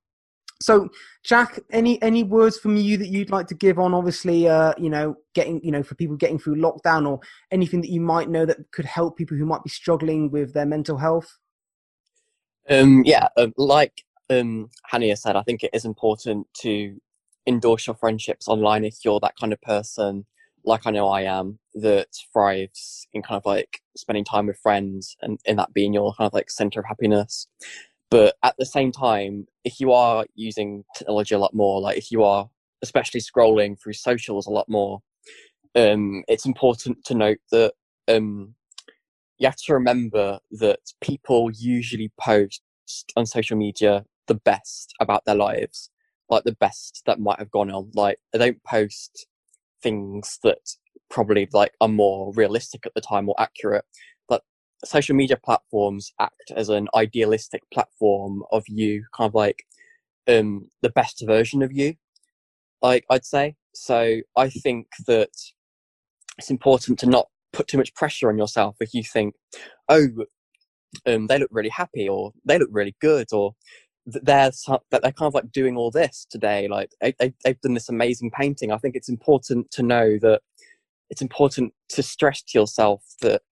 so, 0.62 0.88
Jack, 1.24 1.60
any 1.70 2.00
any 2.02 2.22
words 2.22 2.58
from 2.58 2.76
you 2.76 2.96
that 2.96 3.08
you'd 3.08 3.30
like 3.30 3.46
to 3.48 3.54
give 3.54 3.78
on, 3.78 3.94
obviously, 3.94 4.48
uh, 4.48 4.74
you 4.78 4.90
know, 4.90 5.16
getting 5.34 5.60
you 5.64 5.70
know 5.70 5.82
for 5.82 5.94
people 5.94 6.16
getting 6.16 6.38
through 6.38 6.56
lockdown, 6.56 7.08
or 7.08 7.20
anything 7.50 7.80
that 7.80 7.90
you 7.90 8.00
might 8.00 8.28
know 8.28 8.46
that 8.46 8.70
could 8.72 8.84
help 8.84 9.16
people 9.16 9.36
who 9.36 9.46
might 9.46 9.62
be 9.62 9.70
struggling 9.70 10.30
with 10.30 10.54
their 10.54 10.66
mental 10.66 10.98
health? 10.98 11.38
Um, 12.68 13.02
yeah, 13.04 13.28
uh, 13.36 13.48
like 13.56 14.04
um, 14.30 14.70
Hanya 14.92 15.18
said, 15.18 15.36
I 15.36 15.42
think 15.42 15.62
it 15.62 15.70
is 15.72 15.84
important 15.84 16.46
to 16.60 16.96
endorse 17.46 17.86
your 17.86 17.96
friendships 17.96 18.48
online 18.48 18.84
if 18.84 18.98
you're 19.04 19.20
that 19.20 19.36
kind 19.38 19.52
of 19.52 19.60
person, 19.62 20.26
like 20.64 20.86
I 20.86 20.90
know 20.90 21.08
I 21.08 21.22
am, 21.22 21.58
that 21.74 22.08
thrives 22.32 23.06
in 23.12 23.22
kind 23.22 23.36
of 23.36 23.44
like 23.44 23.80
spending 23.96 24.24
time 24.24 24.46
with 24.46 24.58
friends 24.58 25.16
and 25.22 25.40
in 25.44 25.56
that 25.56 25.74
being 25.74 25.92
your 25.92 26.14
kind 26.14 26.26
of 26.26 26.34
like 26.34 26.50
center 26.50 26.80
of 26.80 26.86
happiness. 26.86 27.48
But 28.12 28.34
at 28.42 28.54
the 28.58 28.66
same 28.66 28.92
time, 28.92 29.46
if 29.64 29.80
you 29.80 29.90
are 29.90 30.26
using 30.34 30.84
technology 30.94 31.34
a 31.34 31.38
lot 31.38 31.54
more, 31.54 31.80
like 31.80 31.96
if 31.96 32.12
you 32.12 32.22
are 32.24 32.50
especially 32.82 33.20
scrolling 33.20 33.80
through 33.80 33.94
socials 33.94 34.46
a 34.46 34.50
lot 34.50 34.68
more, 34.68 35.00
um, 35.74 36.22
it's 36.28 36.44
important 36.44 37.02
to 37.06 37.14
note 37.14 37.38
that 37.52 37.72
um, 38.08 38.54
you 39.38 39.46
have 39.46 39.56
to 39.56 39.72
remember 39.72 40.40
that 40.50 40.80
people 41.00 41.50
usually 41.52 42.12
post 42.20 42.62
on 43.16 43.24
social 43.24 43.56
media 43.56 44.04
the 44.26 44.34
best 44.34 44.92
about 45.00 45.24
their 45.24 45.34
lives, 45.34 45.88
like 46.28 46.44
the 46.44 46.56
best 46.60 47.04
that 47.06 47.18
might 47.18 47.38
have 47.38 47.50
gone 47.50 47.70
on. 47.70 47.92
Like 47.94 48.18
they 48.34 48.38
don't 48.38 48.62
post 48.64 49.26
things 49.82 50.38
that 50.42 50.58
probably 51.08 51.48
like 51.54 51.72
are 51.80 51.88
more 51.88 52.30
realistic 52.34 52.84
at 52.84 52.92
the 52.92 53.00
time 53.00 53.30
or 53.30 53.34
accurate 53.38 53.86
social 54.84 55.14
media 55.14 55.36
platforms 55.36 56.12
act 56.18 56.52
as 56.54 56.68
an 56.68 56.88
idealistic 56.94 57.62
platform 57.72 58.42
of 58.52 58.64
you, 58.68 59.04
kind 59.16 59.28
of 59.28 59.34
like 59.34 59.64
um, 60.28 60.70
the 60.82 60.90
best 60.90 61.22
version 61.26 61.62
of 61.62 61.72
you, 61.72 61.94
like 62.80 63.04
I'd 63.10 63.24
say. 63.24 63.56
So 63.74 64.20
I 64.36 64.48
think 64.48 64.88
that 65.06 65.30
it's 66.38 66.50
important 66.50 66.98
to 67.00 67.06
not 67.06 67.28
put 67.52 67.68
too 67.68 67.78
much 67.78 67.94
pressure 67.94 68.28
on 68.28 68.38
yourself 68.38 68.76
if 68.80 68.94
you 68.94 69.02
think, 69.02 69.34
oh, 69.88 70.08
um, 71.06 71.26
they 71.26 71.38
look 71.38 71.50
really 71.52 71.70
happy 71.70 72.08
or 72.08 72.32
they 72.44 72.58
look 72.58 72.68
really 72.70 72.94
good 73.00 73.28
or 73.32 73.54
they're 74.04 74.50
that 74.90 75.02
they're 75.02 75.12
kind 75.12 75.28
of 75.28 75.34
like 75.34 75.52
doing 75.52 75.76
all 75.76 75.90
this 75.90 76.26
today. 76.30 76.68
Like 76.68 76.90
they, 77.00 77.14
they, 77.18 77.32
they've 77.44 77.60
done 77.60 77.74
this 77.74 77.88
amazing 77.88 78.30
painting. 78.30 78.72
I 78.72 78.78
think 78.78 78.96
it's 78.96 79.08
important 79.08 79.70
to 79.72 79.82
know 79.82 80.18
that 80.18 80.42
it's 81.08 81.22
important 81.22 81.72
to 81.90 82.02
stress 82.02 82.42
to 82.42 82.58
yourself 82.58 83.02
that 83.20 83.42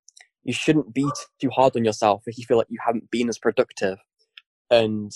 you 0.45 0.53
shouldn't 0.53 0.95
be 0.95 1.09
too 1.41 1.51
hard 1.51 1.77
on 1.77 1.85
yourself 1.85 2.23
if 2.27 2.39
you 2.39 2.45
feel 2.45 2.57
like 2.57 2.67
you 2.71 2.79
haven't 2.85 3.11
been 3.11 3.29
as 3.29 3.39
productive. 3.39 3.99
And 4.71 5.13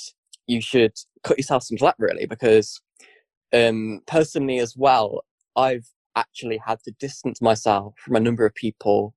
you 0.47 0.61
should 0.61 0.93
cut 1.23 1.39
yourself 1.39 1.63
some 1.63 1.79
slack 1.79 1.97
really 1.99 2.27
because 2.27 2.81
um, 3.53 4.01
personally 4.07 4.59
as 4.59 4.77
well 4.77 5.25
i've 5.57 5.89
actually 6.17 6.61
had 6.65 6.79
to 6.85 6.93
distance 6.93 7.41
myself 7.41 7.95
from 7.99 8.17
a 8.17 8.21
number 8.21 8.45
of 8.47 8.55
people 8.55 9.15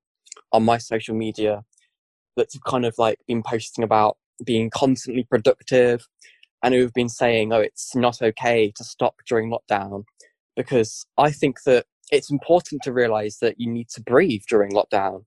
on 0.51 0.63
my 0.63 0.77
social 0.77 1.15
media 1.15 1.63
that 2.35 2.51
have 2.53 2.63
kind 2.63 2.85
of 2.85 2.95
like 2.97 3.19
been 3.27 3.43
posting 3.43 3.83
about 3.83 4.17
being 4.45 4.69
constantly 4.69 5.23
productive 5.23 6.07
and 6.63 6.73
who've 6.73 6.93
been 6.93 7.09
saying 7.09 7.51
oh 7.51 7.59
it's 7.59 7.95
not 7.95 8.21
okay 8.21 8.71
to 8.75 8.83
stop 8.83 9.15
during 9.27 9.51
lockdown 9.51 10.03
because 10.55 11.05
i 11.17 11.31
think 11.31 11.57
that 11.65 11.85
it's 12.11 12.31
important 12.31 12.81
to 12.83 12.93
realize 12.93 13.37
that 13.41 13.59
you 13.59 13.69
need 13.69 13.89
to 13.89 14.01
breathe 14.01 14.43
during 14.49 14.71
lockdown 14.71 15.23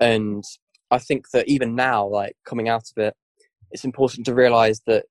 and 0.00 0.44
I 0.90 0.98
think 0.98 1.30
that 1.30 1.48
even 1.48 1.74
now, 1.74 2.06
like 2.06 2.36
coming 2.44 2.68
out 2.68 2.84
of 2.96 3.02
it, 3.02 3.14
it's 3.70 3.84
important 3.84 4.26
to 4.26 4.34
realize 4.34 4.80
that 4.86 5.04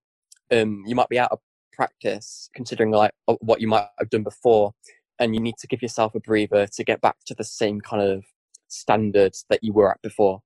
um, 0.52 0.84
you 0.86 0.96
might 0.96 1.10
be 1.10 1.20
out 1.20 1.32
of 1.32 1.40
practice 1.74 2.50
considering 2.56 2.92
like 2.92 3.12
what 3.42 3.60
you 3.60 3.68
might 3.68 3.88
have 4.00 4.10
done 4.10 4.24
before, 4.24 4.74
and 5.20 5.36
you 5.36 5.42
need 5.42 5.58
to 5.60 5.68
give 5.68 5.82
yourself 5.82 6.16
a 6.16 6.20
breather 6.20 6.68
to 6.68 6.84
get 6.84 7.02
back 7.02 7.18
to 7.26 7.36
the 7.36 7.44
same 7.44 7.82
kind 7.82 8.02
of 8.02 8.24
standards 8.68 9.46
that 9.50 9.64
you 9.64 9.74
were 9.74 9.92
at 9.92 10.02
before. 10.02 10.42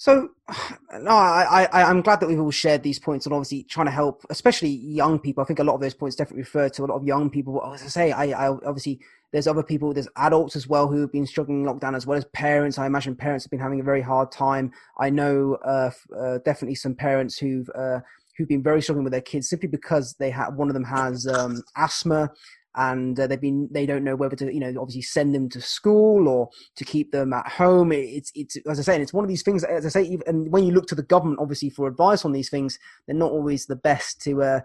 So, 0.00 0.30
no, 0.98 1.10
I, 1.10 1.68
I, 1.70 1.82
I'm 1.82 2.00
glad 2.00 2.20
that 2.20 2.26
we've 2.26 2.40
all 2.40 2.50
shared 2.50 2.82
these 2.82 2.98
points 2.98 3.26
and 3.26 3.34
obviously 3.34 3.64
trying 3.64 3.84
to 3.84 3.92
help, 3.92 4.24
especially 4.30 4.70
young 4.70 5.18
people. 5.18 5.42
I 5.42 5.46
think 5.46 5.58
a 5.58 5.64
lot 5.64 5.74
of 5.74 5.82
those 5.82 5.92
points 5.92 6.16
definitely 6.16 6.40
refer 6.40 6.70
to 6.70 6.84
a 6.84 6.86
lot 6.86 6.96
of 6.96 7.04
young 7.04 7.28
people. 7.28 7.60
But 7.60 7.74
as 7.74 7.82
I 7.82 7.88
say, 7.88 8.10
I, 8.10 8.46
I 8.46 8.48
obviously 8.48 8.98
there's 9.30 9.46
other 9.46 9.62
people, 9.62 9.92
there's 9.92 10.08
adults 10.16 10.56
as 10.56 10.66
well 10.66 10.88
who 10.88 11.02
have 11.02 11.12
been 11.12 11.26
struggling 11.26 11.60
in 11.60 11.66
lockdown, 11.66 11.94
as 11.94 12.06
well 12.06 12.16
as 12.16 12.24
parents. 12.32 12.78
I 12.78 12.86
imagine 12.86 13.14
parents 13.14 13.44
have 13.44 13.50
been 13.50 13.60
having 13.60 13.80
a 13.80 13.84
very 13.84 14.00
hard 14.00 14.32
time. 14.32 14.72
I 14.98 15.10
know 15.10 15.56
uh, 15.56 15.90
uh, 16.18 16.38
definitely 16.46 16.76
some 16.76 16.94
parents 16.94 17.36
who've 17.36 17.68
uh, 17.74 18.00
who've 18.38 18.48
been 18.48 18.62
very 18.62 18.80
struggling 18.80 19.04
with 19.04 19.12
their 19.12 19.20
kids 19.20 19.50
simply 19.50 19.68
because 19.68 20.14
they 20.14 20.30
have 20.30 20.54
one 20.54 20.68
of 20.68 20.74
them 20.74 20.84
has 20.84 21.26
um, 21.26 21.62
asthma 21.76 22.30
and 22.76 23.18
uh, 23.18 23.26
they've 23.26 23.40
been 23.40 23.68
they 23.72 23.86
don't 23.86 24.04
know 24.04 24.14
whether 24.14 24.36
to 24.36 24.52
you 24.52 24.60
know 24.60 24.74
obviously 24.80 25.02
send 25.02 25.34
them 25.34 25.48
to 25.48 25.60
school 25.60 26.28
or 26.28 26.48
to 26.76 26.84
keep 26.84 27.10
them 27.10 27.32
at 27.32 27.46
home 27.48 27.90
it's 27.90 28.30
it's 28.34 28.56
as 28.68 28.78
i 28.78 28.82
say 28.82 29.00
it's 29.00 29.12
one 29.12 29.24
of 29.24 29.28
these 29.28 29.42
things 29.42 29.64
as 29.64 29.84
i 29.84 29.88
say 29.88 30.18
and 30.26 30.50
when 30.52 30.64
you 30.64 30.72
look 30.72 30.86
to 30.86 30.94
the 30.94 31.02
government 31.02 31.40
obviously 31.40 31.68
for 31.68 31.88
advice 31.88 32.24
on 32.24 32.32
these 32.32 32.48
things 32.48 32.78
they're 33.06 33.16
not 33.16 33.32
always 33.32 33.66
the 33.66 33.76
best 33.76 34.20
to 34.20 34.42
uh, 34.42 34.60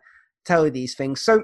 tell 0.46 0.66
you 0.66 0.72
these 0.72 0.96
things 0.96 1.22
so 1.22 1.42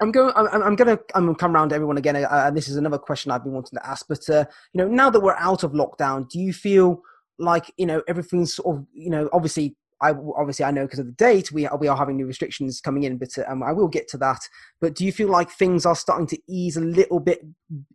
I'm 0.00 0.10
going. 0.10 0.32
I'm, 0.34 0.48
I'm 0.62 0.74
going 0.74 0.96
to. 0.96 1.02
I'm 1.14 1.32
come 1.36 1.54
around 1.54 1.68
to 1.68 1.76
everyone 1.76 1.96
again. 1.96 2.16
Uh, 2.16 2.26
and 2.46 2.56
this 2.56 2.66
is 2.66 2.74
another 2.74 2.98
question 2.98 3.30
I've 3.30 3.44
been 3.44 3.52
wanting 3.52 3.78
to 3.78 3.86
ask. 3.86 4.06
But 4.08 4.28
uh, 4.28 4.46
you 4.72 4.78
know, 4.78 4.88
now 4.88 5.10
that 5.10 5.20
we're 5.20 5.36
out 5.36 5.62
of 5.62 5.72
lockdown, 5.72 6.28
do 6.28 6.40
you 6.40 6.52
feel 6.52 7.00
like 7.38 7.72
you 7.76 7.86
know 7.86 8.02
everything's 8.08 8.54
sort 8.54 8.76
of 8.76 8.86
you 8.92 9.10
know 9.10 9.28
obviously 9.32 9.76
I 10.02 10.12
obviously 10.36 10.64
I 10.64 10.70
know 10.70 10.84
because 10.84 10.98
of 10.98 11.06
the 11.06 11.12
date 11.12 11.52
we 11.52 11.66
are, 11.66 11.76
we 11.76 11.88
are 11.88 11.96
having 11.96 12.16
new 12.16 12.26
restrictions 12.26 12.80
coming 12.80 13.04
in, 13.04 13.18
but 13.18 13.30
um, 13.46 13.62
I 13.62 13.72
will 13.72 13.88
get 13.88 14.08
to 14.08 14.18
that. 14.18 14.40
But 14.80 14.94
do 14.94 15.04
you 15.04 15.12
feel 15.12 15.28
like 15.28 15.50
things 15.50 15.86
are 15.86 15.94
starting 15.94 16.26
to 16.28 16.38
ease 16.48 16.76
a 16.76 16.80
little 16.80 17.20
bit 17.20 17.44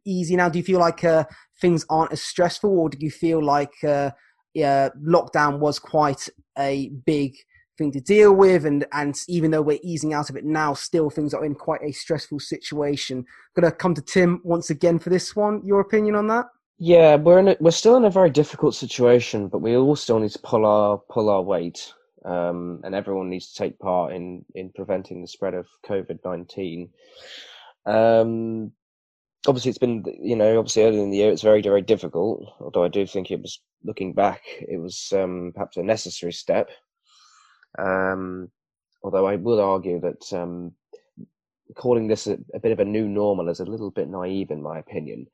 easy 0.06 0.36
now? 0.36 0.50
Do 0.50 0.58
you 0.58 0.64
feel 0.64 0.80
like 0.80 1.04
uh, 1.04 1.26
things 1.60 1.86
aren't 1.90 2.14
as 2.14 2.24
stressful, 2.24 2.70
or 2.70 2.90
do 2.90 2.98
you 3.00 3.12
feel 3.12 3.44
like 3.44 3.74
uh, 3.84 4.12
yeah, 4.54 4.90
lockdown 5.04 5.60
was 5.60 5.78
quite 5.78 6.30
a 6.58 6.90
big 7.06 7.36
thing 7.78 7.92
to 7.92 8.02
deal 8.02 8.34
with, 8.34 8.66
and 8.66 8.86
and 8.92 9.16
even 9.28 9.52
though 9.52 9.62
we're 9.62 9.80
easing 9.84 10.14
out 10.14 10.30
of 10.30 10.36
it 10.36 10.46
now, 10.46 10.74
still 10.74 11.10
things 11.10 11.34
are 11.34 11.46
in 11.46 11.56
quite 11.56 11.82
a 11.84 11.92
stressful 11.92 12.40
situation. 12.40 13.20
I'm 13.20 13.62
gonna 13.62 13.72
come 13.72 13.94
to 13.94 14.02
Tim 14.02 14.42
once 14.44 14.70
again 14.70 14.98
for 15.00 15.10
this 15.10 15.36
one. 15.36 15.62
Your 15.64 15.82
opinion 15.82 16.16
on 16.16 16.28
that? 16.28 16.48
Yeah, 16.80 17.16
we're 17.16 17.40
in 17.40 17.48
a, 17.50 17.58
we're 17.60 17.72
still 17.72 17.98
in 17.98 18.06
a 18.06 18.10
very 18.10 18.30
difficult 18.30 18.76
situation, 18.76 19.48
but 19.48 19.60
we 19.60 19.76
all 19.76 19.96
still 19.96 20.20
need 20.20 20.32
to 20.32 20.40
pull 20.40 20.66
our 20.66 21.00
pull 21.10 21.30
our 21.30 21.42
weight, 21.42 21.94
um, 22.28 22.82
and 22.84 22.94
everyone 22.94 23.30
needs 23.30 23.52
to 23.52 23.64
take 23.64 23.80
part 23.80 24.14
in 24.14 24.46
in 24.54 24.72
preventing 24.76 25.22
the 25.22 25.28
spread 25.28 25.54
of 25.54 25.68
COVID 25.86 26.20
nineteen. 26.26 26.90
Um, 27.86 28.72
obviously, 29.48 29.70
it's 29.70 29.78
been 29.78 30.04
you 30.22 30.36
know 30.36 30.60
obviously 30.60 30.84
earlier 30.84 31.02
in 31.02 31.10
the 31.10 31.18
year 31.18 31.32
it's 31.32 31.42
very 31.42 31.62
very 31.62 31.82
difficult. 31.82 32.44
Although 32.60 32.84
I 32.84 32.90
do 32.90 33.06
think 33.08 33.32
it 33.32 33.42
was 33.42 33.62
looking 33.84 34.14
back, 34.14 34.42
it 34.62 34.80
was 34.80 35.12
um, 35.16 35.52
perhaps 35.56 35.78
a 35.78 35.84
necessary 35.84 36.34
step. 36.34 36.70
Um, 37.80 38.50
although 39.04 39.28
I 39.28 39.36
would 39.36 39.60
argue 39.60 40.02
that 40.02 40.34
um, 40.34 40.74
calling 41.76 42.08
this 42.08 42.28
a, 42.28 42.38
a 42.54 42.60
bit 42.60 42.72
of 42.72 42.80
a 42.80 42.86
new 42.86 43.08
normal 43.08 43.50
is 43.50 43.60
a 43.60 43.66
little 43.66 43.92
bit 43.92 44.10
naive 44.10 44.52
in 44.52 44.62
my 44.62 44.80
opinion 44.80 45.28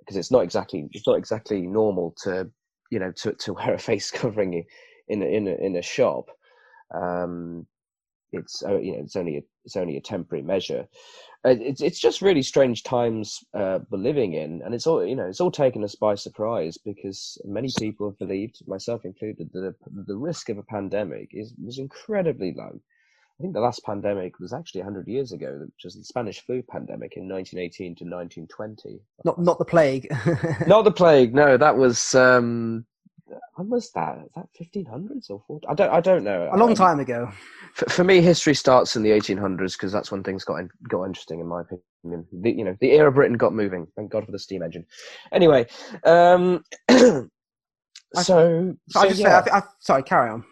because 0.00 0.16
it's 0.16 0.30
not 0.30 0.42
exactly 0.42 0.88
it's 0.92 1.06
not 1.06 1.18
exactly 1.18 1.62
normal 1.62 2.14
to 2.22 2.50
you 2.90 2.98
know 2.98 3.12
to, 3.12 3.32
to 3.34 3.52
wear 3.52 3.74
a 3.74 3.78
face 3.78 4.10
covering 4.20 4.64
in 5.08 5.22
a, 5.22 5.26
in 5.26 5.48
a, 5.48 5.54
in 5.54 5.76
a 5.76 5.82
shop. 5.82 6.26
Um, 6.94 7.66
it's 8.32 8.62
uh, 8.64 8.78
you 8.78 8.92
know 8.92 9.00
it's 9.00 9.16
only 9.16 9.38
a, 9.38 9.42
it's 9.64 9.76
only 9.76 9.96
a 9.96 10.00
temporary 10.00 10.42
measure. 10.42 10.86
Uh, 11.44 11.54
it's 11.58 11.80
it's 11.80 11.98
just 11.98 12.22
really 12.22 12.42
strange 12.42 12.82
times 12.82 13.42
uh, 13.54 13.80
we're 13.90 13.98
living 13.98 14.34
in, 14.34 14.62
and 14.64 14.74
it's 14.74 14.86
all 14.86 15.04
you 15.04 15.16
know 15.16 15.26
it's 15.26 15.40
all 15.40 15.50
taken 15.50 15.82
us 15.84 15.94
by 15.94 16.14
surprise 16.14 16.78
because 16.78 17.40
many 17.44 17.68
people 17.78 18.08
have 18.08 18.18
believed, 18.18 18.62
myself 18.66 19.04
included, 19.04 19.50
that 19.52 19.74
the 20.06 20.16
risk 20.16 20.48
of 20.48 20.58
a 20.58 20.62
pandemic 20.62 21.30
is 21.32 21.54
was 21.62 21.78
incredibly 21.78 22.54
low. 22.56 22.80
I 23.40 23.42
think 23.42 23.54
the 23.54 23.60
last 23.60 23.82
pandemic 23.84 24.38
was 24.38 24.52
actually 24.52 24.82
100 24.82 25.08
years 25.08 25.32
ago, 25.32 25.60
which 25.62 25.84
was 25.84 25.94
the 25.94 26.04
Spanish 26.04 26.40
flu 26.44 26.62
pandemic 26.62 27.16
in 27.16 27.26
1918 27.26 27.96
to 27.96 28.04
1920. 28.04 29.00
Not 29.24 29.40
not 29.40 29.58
the 29.58 29.64
plague. 29.64 30.08
not 30.66 30.84
the 30.84 30.92
plague. 30.92 31.34
No, 31.34 31.56
that 31.56 31.76
was 31.76 32.14
um, 32.14 32.84
when 33.54 33.68
was 33.68 33.90
that? 33.92 34.18
Is 34.24 34.32
that 34.34 34.48
1500s 34.60 35.30
or 35.30 35.42
40? 35.46 35.66
I 35.68 35.74
don't. 35.74 35.90
I 35.90 36.00
don't 36.00 36.24
know. 36.24 36.48
A 36.52 36.56
long 36.56 36.74
time 36.74 37.00
ago. 37.00 37.30
For, 37.74 37.88
for 37.88 38.04
me, 38.04 38.20
history 38.20 38.54
starts 38.54 38.96
in 38.96 39.02
the 39.02 39.10
1800s 39.10 39.72
because 39.72 39.92
that's 39.92 40.10
when 40.10 40.22
things 40.22 40.44
got 40.44 40.56
in, 40.56 40.70
got 40.88 41.04
interesting, 41.04 41.40
in 41.40 41.46
my 41.46 41.62
opinion. 41.62 42.26
The, 42.32 42.50
you 42.50 42.64
know, 42.64 42.76
the 42.80 42.92
era 42.92 43.08
of 43.08 43.14
Britain 43.14 43.36
got 43.36 43.52
moving. 43.52 43.86
Thank 43.96 44.10
God 44.10 44.24
for 44.24 44.32
the 44.32 44.38
steam 44.38 44.62
engine. 44.62 44.86
Anyway, 45.32 45.66
um, 46.04 46.64
so, 46.90 47.28
I, 48.16 48.22
so, 48.22 48.74
I 48.96 49.08
just 49.08 49.20
yeah. 49.20 49.44
say, 49.44 49.50
I, 49.50 49.58
I, 49.58 49.62
sorry, 49.80 50.02
carry 50.02 50.30
on. 50.30 50.44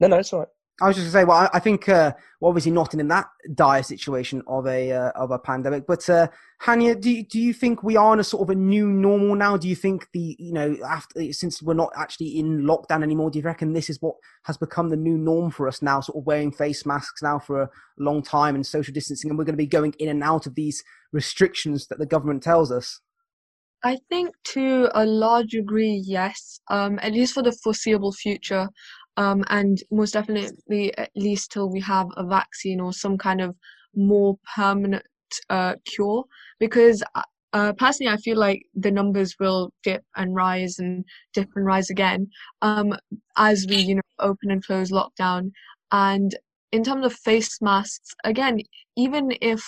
No, 0.00 0.08
no, 0.08 0.16
it's 0.16 0.32
all 0.32 0.40
right. 0.40 0.48
I 0.80 0.86
was 0.86 0.96
just 0.96 1.12
going 1.12 1.12
to 1.12 1.18
say, 1.18 1.24
well, 1.24 1.38
I, 1.38 1.56
I 1.56 1.58
think 1.58 1.88
uh, 1.88 2.12
we're 2.40 2.48
obviously 2.48 2.70
not 2.70 2.94
in 2.94 3.08
that 3.08 3.26
dire 3.54 3.82
situation 3.82 4.42
of 4.46 4.66
a 4.66 4.92
uh, 4.92 5.10
of 5.16 5.32
a 5.32 5.38
pandemic, 5.38 5.86
but 5.86 6.08
uh, 6.08 6.28
Hanya, 6.62 7.00
do 7.00 7.10
you, 7.10 7.24
do 7.24 7.40
you 7.40 7.52
think 7.52 7.82
we 7.82 7.96
are 7.96 8.12
in 8.12 8.20
a 8.20 8.24
sort 8.24 8.42
of 8.42 8.50
a 8.50 8.54
new 8.54 8.86
normal 8.86 9.34
now? 9.34 9.56
Do 9.56 9.68
you 9.68 9.74
think 9.74 10.08
the 10.12 10.36
you 10.38 10.52
know 10.52 10.76
after 10.86 11.32
since 11.32 11.60
we're 11.60 11.74
not 11.74 11.90
actually 11.96 12.38
in 12.38 12.62
lockdown 12.62 13.02
anymore, 13.02 13.30
do 13.30 13.40
you 13.40 13.44
reckon 13.44 13.72
this 13.72 13.90
is 13.90 14.00
what 14.00 14.14
has 14.44 14.56
become 14.56 14.88
the 14.88 14.96
new 14.96 15.18
norm 15.18 15.50
for 15.50 15.66
us 15.66 15.82
now? 15.82 16.00
Sort 16.00 16.18
of 16.18 16.26
wearing 16.26 16.52
face 16.52 16.86
masks 16.86 17.22
now 17.22 17.40
for 17.40 17.62
a 17.62 17.70
long 17.98 18.22
time 18.22 18.54
and 18.54 18.64
social 18.64 18.94
distancing, 18.94 19.30
and 19.30 19.38
we're 19.38 19.44
going 19.44 19.54
to 19.54 19.64
be 19.64 19.66
going 19.66 19.94
in 19.98 20.08
and 20.08 20.22
out 20.22 20.46
of 20.46 20.54
these 20.54 20.84
restrictions 21.12 21.88
that 21.88 21.98
the 21.98 22.06
government 22.06 22.42
tells 22.42 22.70
us. 22.70 23.00
I 23.84 23.98
think 24.08 24.34
to 24.54 24.88
a 24.92 25.06
large 25.06 25.50
degree, 25.50 26.02
yes. 26.04 26.60
Um, 26.68 26.98
at 27.00 27.12
least 27.12 27.34
for 27.34 27.42
the 27.42 27.52
foreseeable 27.52 28.12
future, 28.12 28.68
um, 29.18 29.44
and 29.48 29.82
most 29.90 30.12
definitely 30.12 30.96
at 30.96 31.10
least 31.16 31.50
till 31.52 31.68
we 31.68 31.80
have 31.80 32.06
a 32.16 32.24
vaccine 32.24 32.80
or 32.80 32.92
some 32.92 33.18
kind 33.18 33.40
of 33.40 33.54
more 33.94 34.38
permanent 34.54 35.04
uh, 35.50 35.74
cure. 35.84 36.24
Because 36.60 37.02
uh, 37.14 37.22
uh, 37.54 37.72
personally 37.72 38.12
i 38.12 38.16
feel 38.18 38.36
like 38.36 38.62
the 38.74 38.90
numbers 38.90 39.34
will 39.40 39.72
dip 39.82 40.04
and 40.16 40.34
rise 40.34 40.78
and 40.78 41.02
dip 41.32 41.48
and 41.56 41.64
rise 41.64 41.88
again 41.88 42.28
um, 42.60 42.94
as 43.38 43.66
we 43.70 43.76
you 43.76 43.94
know 43.94 44.02
open 44.20 44.50
and 44.50 44.64
close 44.64 44.90
lockdown. 44.90 45.50
And 45.90 46.34
in 46.72 46.84
terms 46.84 47.06
of 47.06 47.12
face 47.14 47.60
masks 47.60 48.14
again 48.24 48.60
even 48.96 49.30
if 49.40 49.62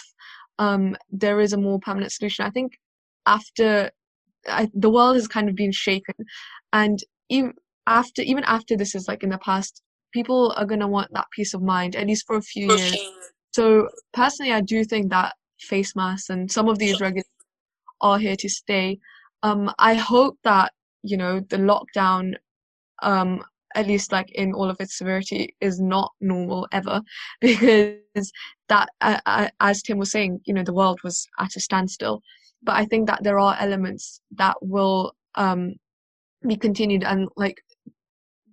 um, 0.58 0.96
there 1.10 1.40
is 1.40 1.52
a 1.54 1.56
more 1.56 1.80
permanent 1.80 2.12
solution 2.12 2.44
i 2.44 2.50
think 2.50 2.72
after 3.26 3.90
I, 4.48 4.68
the 4.74 4.90
world 4.90 5.16
has 5.16 5.28
kind 5.28 5.48
of 5.48 5.54
been 5.54 5.72
shaken. 5.72 6.14
And 6.72 6.98
even 7.28 7.54
after 7.90 8.22
even 8.22 8.44
after 8.44 8.76
this 8.76 8.94
is 8.94 9.08
like 9.08 9.22
in 9.22 9.30
the 9.30 9.38
past 9.38 9.82
people 10.12 10.54
are 10.56 10.64
going 10.64 10.80
to 10.80 10.86
want 10.86 11.08
that 11.12 11.26
peace 11.36 11.52
of 11.54 11.62
mind 11.62 11.94
at 11.96 12.06
least 12.06 12.24
for 12.26 12.36
a 12.36 12.42
few 12.42 12.66
years. 12.68 13.00
so 13.50 13.88
personally 14.14 14.52
i 14.52 14.60
do 14.60 14.84
think 14.84 15.10
that 15.10 15.34
face 15.60 15.94
masks 15.94 16.30
and 16.30 16.50
some 16.50 16.68
of 16.68 16.78
these 16.78 17.00
regulations 17.00 17.26
are 18.00 18.18
here 18.18 18.36
to 18.36 18.48
stay. 18.48 18.98
Um 19.42 19.70
i 19.78 19.94
hope 19.94 20.36
that 20.44 20.72
you 21.02 21.16
know 21.16 21.40
the 21.50 21.56
lockdown 21.56 22.34
um 23.02 23.42
at 23.74 23.86
least 23.86 24.10
like 24.12 24.30
in 24.32 24.52
all 24.52 24.68
of 24.70 24.76
its 24.80 24.96
severity 24.98 25.54
is 25.60 25.80
not 25.80 26.10
normal 26.20 26.66
ever 26.72 27.00
because 27.40 28.32
that 28.68 28.88
uh, 29.00 29.48
as 29.60 29.82
tim 29.82 29.98
was 29.98 30.10
saying 30.10 30.40
you 30.46 30.54
know 30.54 30.64
the 30.64 30.78
world 30.80 30.98
was 31.04 31.26
at 31.38 31.56
a 31.56 31.60
standstill. 31.60 32.20
But 32.62 32.76
i 32.76 32.84
think 32.84 33.06
that 33.06 33.22
there 33.22 33.38
are 33.38 33.56
elements 33.60 34.20
that 34.42 34.56
will 34.60 35.12
um 35.34 35.74
be 36.46 36.56
continued 36.56 37.04
and 37.04 37.28
like 37.36 37.58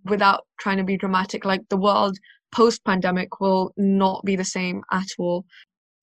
without 0.10 0.46
trying 0.60 0.78
to 0.78 0.84
be 0.84 0.98
dramatic 0.98 1.46
like 1.46 1.62
the 1.70 1.78
world 1.78 2.18
post 2.52 2.84
pandemic 2.86 3.40
will 3.40 3.74
not 3.78 4.24
be 4.24 4.36
the 4.36 4.44
same 4.44 4.82
at 4.92 5.08
all. 5.20 5.46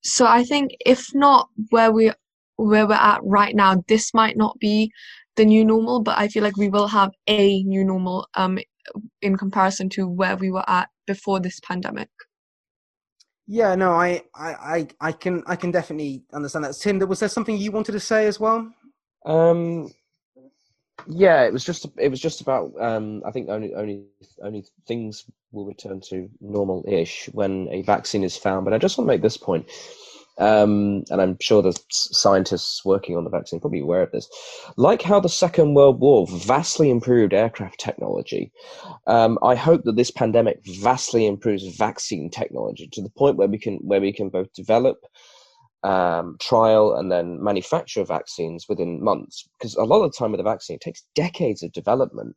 So 0.03 0.27
i 0.27 0.45
think 0.45 0.73
if 0.85 1.15
not 1.15 1.49
where 1.71 1.91
we 1.91 2.13
where 2.57 2.87
we're 2.87 2.95
at 2.95 3.21
right 3.25 3.55
now 3.55 3.83
this 3.89 4.13
might 4.15 4.37
not 4.37 4.59
be 4.61 4.91
the 5.37 5.45
new 5.45 5.65
normal 5.65 6.01
but 6.03 6.17
i 6.19 6.29
feel 6.29 6.43
like 6.43 6.57
we 6.57 6.69
will 6.69 6.87
have 6.87 7.11
a 7.27 7.63
new 7.65 7.85
normal 7.85 8.29
um 8.35 8.59
in 9.23 9.37
comparison 9.37 9.89
to 9.89 10.07
where 10.07 10.37
we 10.37 10.51
were 10.51 10.69
at 10.69 10.89
before 11.07 11.41
this 11.41 11.59
pandemic. 11.61 12.09
Yeah 13.47 13.75
no 13.75 13.93
i 13.93 14.23
i 14.35 14.51
i 14.77 14.89
I 15.01 15.13
can 15.13 15.43
i 15.47 15.57
can 15.57 15.71
definitely 15.71 16.25
understand 16.33 16.65
that. 16.65 16.75
Tim 16.75 16.99
was 17.09 17.21
there 17.21 17.29
something 17.29 17.57
you 17.57 17.73
wanted 17.73 17.93
to 17.93 18.01
say 18.01 18.27
as 18.27 18.39
well? 18.39 18.71
Um 19.25 19.91
yeah, 21.07 21.43
it 21.43 21.53
was 21.53 21.65
just 21.65 21.87
it 21.99 22.09
was 22.09 22.21
just 22.21 22.41
about 22.41 22.73
um, 22.81 23.23
I 23.27 23.31
think 23.31 23.49
only 23.49 23.75
only 23.75 24.05
only 24.43 24.65
things 24.87 25.25
will 25.53 25.67
return 25.67 26.01
to 26.01 26.29
normal-ish 26.41 27.29
when 27.33 27.69
a 27.71 27.83
vaccine 27.83 28.25
is 28.25 28.37
found. 28.37 28.65
But 28.65 28.75
I 28.75 28.79
just 28.79 28.97
want 28.99 29.07
to 29.07 29.13
make 29.13 29.23
this 29.23 29.37
point, 29.37 29.67
um, 30.39 31.05
and 31.11 31.21
I'm 31.21 31.37
sure 31.41 31.63
the 31.63 31.79
scientists 31.91 32.85
working 32.85 33.17
on 33.17 33.25
the 33.25 33.31
vaccine 33.31 33.61
probably 33.61 33.81
aware 33.81 34.03
of 34.03 34.13
this. 34.13 34.29
Like 34.77 35.03
how 35.03 35.21
the 35.21 35.29
Second 35.29 35.75
World 35.75 36.01
War 36.01 36.27
vastly 36.29 36.91
improved 36.91 37.35
aircraft 37.35 37.79
technology, 37.79 38.51
um, 39.07 39.39
I 39.43 39.55
hope 39.55 39.85
that 39.85 39.97
this 39.97 40.11
pandemic 40.11 40.61
vastly 40.65 41.27
improves 41.27 41.77
vaccine 41.77 42.31
technology 42.31 42.89
to 42.93 43.03
the 43.03 43.11
point 43.11 43.37
where 43.37 43.49
we 43.49 43.59
can 43.59 43.77
where 43.83 44.01
we 44.01 44.13
can 44.13 44.31
both 44.31 44.53
develop 44.55 45.05
um, 45.85 46.37
trial 46.41 46.97
and 46.97 47.12
then 47.12 47.43
manufacture 47.43 48.05
vaccines 48.05 48.66
within 48.68 49.03
months 49.03 49.47
because 49.59 49.74
a 49.76 49.85
lot 49.85 50.03
of 50.03 50.11
the 50.11 50.16
time 50.18 50.30
with 50.30 50.41
a 50.41 50.45
vaccine 50.45 50.76
it 50.76 50.80
takes 50.80 51.07
decades 51.14 51.62
of 51.62 51.72
development 51.72 52.35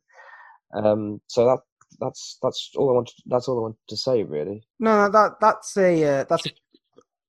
um, 0.74 1.20
so 1.28 1.46
that 1.46 1.58
that's 2.00 2.36
that's 2.42 2.70
all 2.76 2.90
i 2.90 2.92
want 2.92 3.10
that's 3.26 3.48
all 3.48 3.58
i 3.58 3.62
want 3.62 3.76
to 3.88 3.96
say 3.96 4.22
really 4.22 4.62
no 4.78 5.08
that 5.10 5.32
that's 5.40 5.76
a 5.78 6.04
uh, 6.04 6.24
that's 6.24 6.44
a 6.44 6.50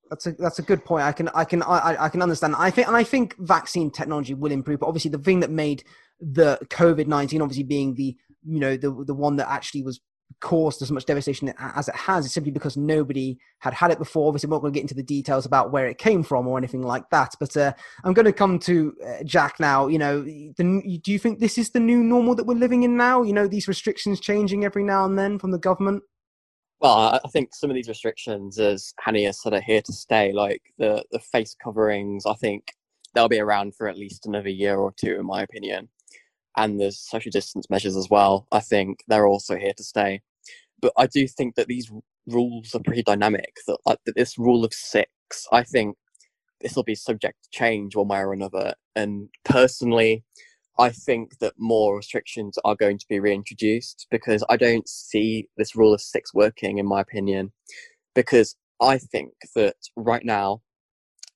that's 0.10 0.28
a 0.28 0.32
that's 0.34 0.60
a 0.60 0.64
good 0.64 0.84
point. 0.84 1.04
I 1.04 1.12
can 1.12 1.30
I 1.30 1.46
can 1.46 1.62
I, 1.64 1.96
I 2.00 2.10
can 2.10 2.22
understand. 2.22 2.56
I 2.58 2.72
think 2.72 2.88
and 2.88 2.98
I 2.98 3.04
think 3.04 3.36
vaccine 3.38 3.92
technology 3.92 4.34
will 4.34 4.52
improve. 4.52 4.80
But 4.80 4.88
obviously, 4.88 5.12
the 5.12 5.20
thing 5.20 5.40
that 5.42 5.52
made 5.52 5.84
the 6.20 6.58
COVID 6.66 7.08
nineteen 7.08 7.42
obviously 7.42 7.64
being 7.64 7.96
the 7.96 8.16
you 8.44 8.60
know 8.60 8.76
the 8.76 8.92
the 9.06 9.14
one 9.14 9.36
that 9.38 9.50
actually 9.50 9.84
was 9.84 10.02
caused 10.42 10.82
as 10.82 10.92
much 10.92 11.06
devastation 11.06 11.54
as 11.60 11.88
it 11.88 11.96
has 11.96 12.26
is 12.26 12.34
simply 12.34 12.52
because 12.52 12.78
nobody 12.78 13.38
had 13.60 13.74
had 13.74 13.92
it 13.92 13.98
before. 13.98 14.28
Obviously, 14.28 14.48
I'm 14.48 14.52
not 14.52 14.62
going 14.62 14.74
to 14.74 14.78
get 14.78 14.84
into 14.84 14.96
the 14.96 15.04
details 15.04 15.46
about 15.46 15.72
where 15.72 15.88
it 15.88 15.98
came 15.98 16.24
from 16.24 16.48
or 16.48 16.58
anything 16.58 16.82
like 16.82 17.10
that. 17.10 17.36
But 17.40 17.56
uh, 17.58 17.74
I'm 18.04 18.14
going 18.14 18.26
to 18.26 18.34
come 18.34 18.60
to 18.60 18.96
uh, 19.06 19.24
Jack 19.24 19.60
now. 19.60 19.88
You 19.88 20.00
know, 20.00 20.22
the, 20.22 21.00
do 21.04 21.12
you 21.12 21.20
think 21.20 21.40
this 21.40 21.58
is 21.58 21.72
the 21.72 21.80
new 21.80 22.04
normal 22.04 22.36
that 22.36 22.46
we're 22.46 22.56
living 22.56 22.84
in 22.84 22.96
now? 22.96 23.24
You 23.24 23.34
know, 23.34 23.48
these 23.48 23.68
restrictions 23.68 24.20
changing 24.20 24.64
every 24.64 24.84
now 24.84 25.06
and 25.06 25.18
then 25.18 25.40
from 25.40 25.52
the 25.52 25.60
government. 25.60 26.04
Well, 26.80 27.20
I 27.24 27.28
think 27.30 27.54
some 27.54 27.70
of 27.70 27.76
these 27.76 27.90
restrictions, 27.90 28.58
as 28.58 28.94
Hanya 29.06 29.36
said, 29.36 29.54
are 29.54 29.62
here 29.62 29.82
to 29.82 29.92
stay. 29.92 30.32
Like 30.32 30.62
the 30.78 31.04
the 31.12 31.20
face 31.20 31.56
coverings, 31.62 32.26
I 32.26 32.36
think 32.36 32.72
they'll 33.14 33.28
be 33.28 33.40
around 33.40 33.76
for 33.76 33.90
at 33.90 33.98
least 33.98 34.26
another 34.26 34.50
year 34.50 34.78
or 34.78 34.94
two, 34.98 35.16
in 35.20 35.26
my 35.26 35.42
opinion 35.44 35.90
and 36.60 36.80
the 36.80 36.92
social 36.92 37.32
distance 37.32 37.70
measures 37.70 37.96
as 37.96 38.10
well. 38.10 38.48
I 38.52 38.60
think 38.60 39.04
they're 39.08 39.28
also 39.28 39.56
here 39.56 39.74
to 39.78 39.84
stay. 39.84 40.22
But 40.82 40.94
I 40.98 41.08
do 41.08 41.28
think 41.28 41.56
that 41.56 41.68
these 41.68 41.92
rules 42.28 42.76
are 42.76 42.82
pretty 42.84 43.04
dynamic. 43.04 43.54
That 43.68 43.78
like 43.86 44.00
that 44.06 44.16
this 44.16 44.38
rule 44.38 44.66
of 44.66 44.74
six, 44.74 45.10
I 45.52 45.64
think 45.64 45.96
this 46.62 46.76
will 46.76 46.84
be 46.84 46.96
subject 46.96 47.44
to 47.44 47.50
change 47.58 47.96
one 47.96 48.10
way 48.10 48.20
or 48.20 48.34
another. 48.34 48.74
And 48.96 49.30
personally, 49.46 50.24
I 50.78 50.90
think 50.90 51.40
that 51.40 51.54
more 51.58 51.98
restrictions 51.98 52.58
are 52.66 52.76
going 52.76 52.98
to 52.98 53.06
be 53.10 53.20
reintroduced 53.20 54.08
because 54.12 54.44
I 54.50 54.58
don't 54.58 54.88
see 54.88 55.48
this 55.58 55.76
rule 55.76 55.94
of 55.94 56.02
six 56.02 56.34
working, 56.34 56.78
in 56.78 56.86
my 56.86 57.02
opinion. 57.02 57.52
Because 58.16 58.56
I 58.82 58.98
think 58.98 59.32
that 59.56 59.76
right 59.96 60.26
now, 60.26 60.62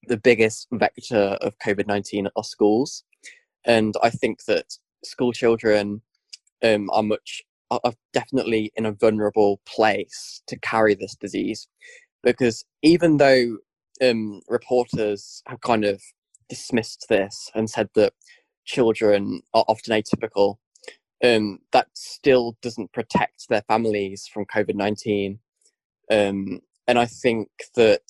the 0.07 0.17
biggest 0.17 0.67
vector 0.71 1.37
of 1.41 1.57
COVID 1.59 1.87
19 1.87 2.27
are 2.35 2.43
schools. 2.43 3.03
And 3.65 3.93
I 4.03 4.09
think 4.09 4.43
that 4.45 4.65
school 5.03 5.31
children 5.31 6.01
um, 6.63 6.89
are 6.91 7.03
much, 7.03 7.43
are 7.69 7.93
definitely 8.13 8.71
in 8.75 8.85
a 8.85 8.91
vulnerable 8.91 9.59
place 9.65 10.41
to 10.47 10.57
carry 10.59 10.95
this 10.95 11.15
disease. 11.15 11.67
Because 12.23 12.63
even 12.81 13.17
though 13.17 13.57
um, 14.01 14.41
reporters 14.47 15.43
have 15.47 15.61
kind 15.61 15.85
of 15.85 16.01
dismissed 16.49 17.07
this 17.09 17.49
and 17.55 17.69
said 17.69 17.89
that 17.95 18.13
children 18.65 19.41
are 19.53 19.65
often 19.67 19.93
atypical, 19.93 20.57
um, 21.23 21.59
that 21.71 21.87
still 21.93 22.57
doesn't 22.61 22.91
protect 22.91 23.47
their 23.49 23.63
families 23.67 24.27
from 24.31 24.45
COVID 24.45 24.75
19. 24.75 25.39
Um, 26.11 26.59
and 26.87 26.99
I 26.99 27.05
think 27.05 27.49
that 27.75 28.01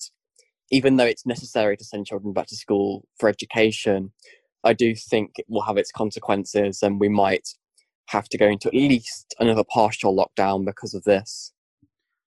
even 0.70 0.96
though 0.96 1.04
it's 1.04 1.26
necessary 1.26 1.76
to 1.76 1.84
send 1.84 2.06
children 2.06 2.32
back 2.32 2.48
to 2.48 2.56
school 2.56 3.06
for 3.18 3.28
education, 3.28 4.12
I 4.64 4.72
do 4.72 4.94
think 4.94 5.32
it 5.38 5.46
will 5.48 5.62
have 5.62 5.76
its 5.76 5.92
consequences, 5.92 6.82
and 6.82 7.00
we 7.00 7.08
might 7.08 7.48
have 8.08 8.28
to 8.30 8.38
go 8.38 8.46
into 8.46 8.68
at 8.68 8.74
least 8.74 9.34
another 9.38 9.64
partial 9.64 10.14
lockdown 10.14 10.64
because 10.64 10.94
of 10.94 11.04
this. 11.04 11.52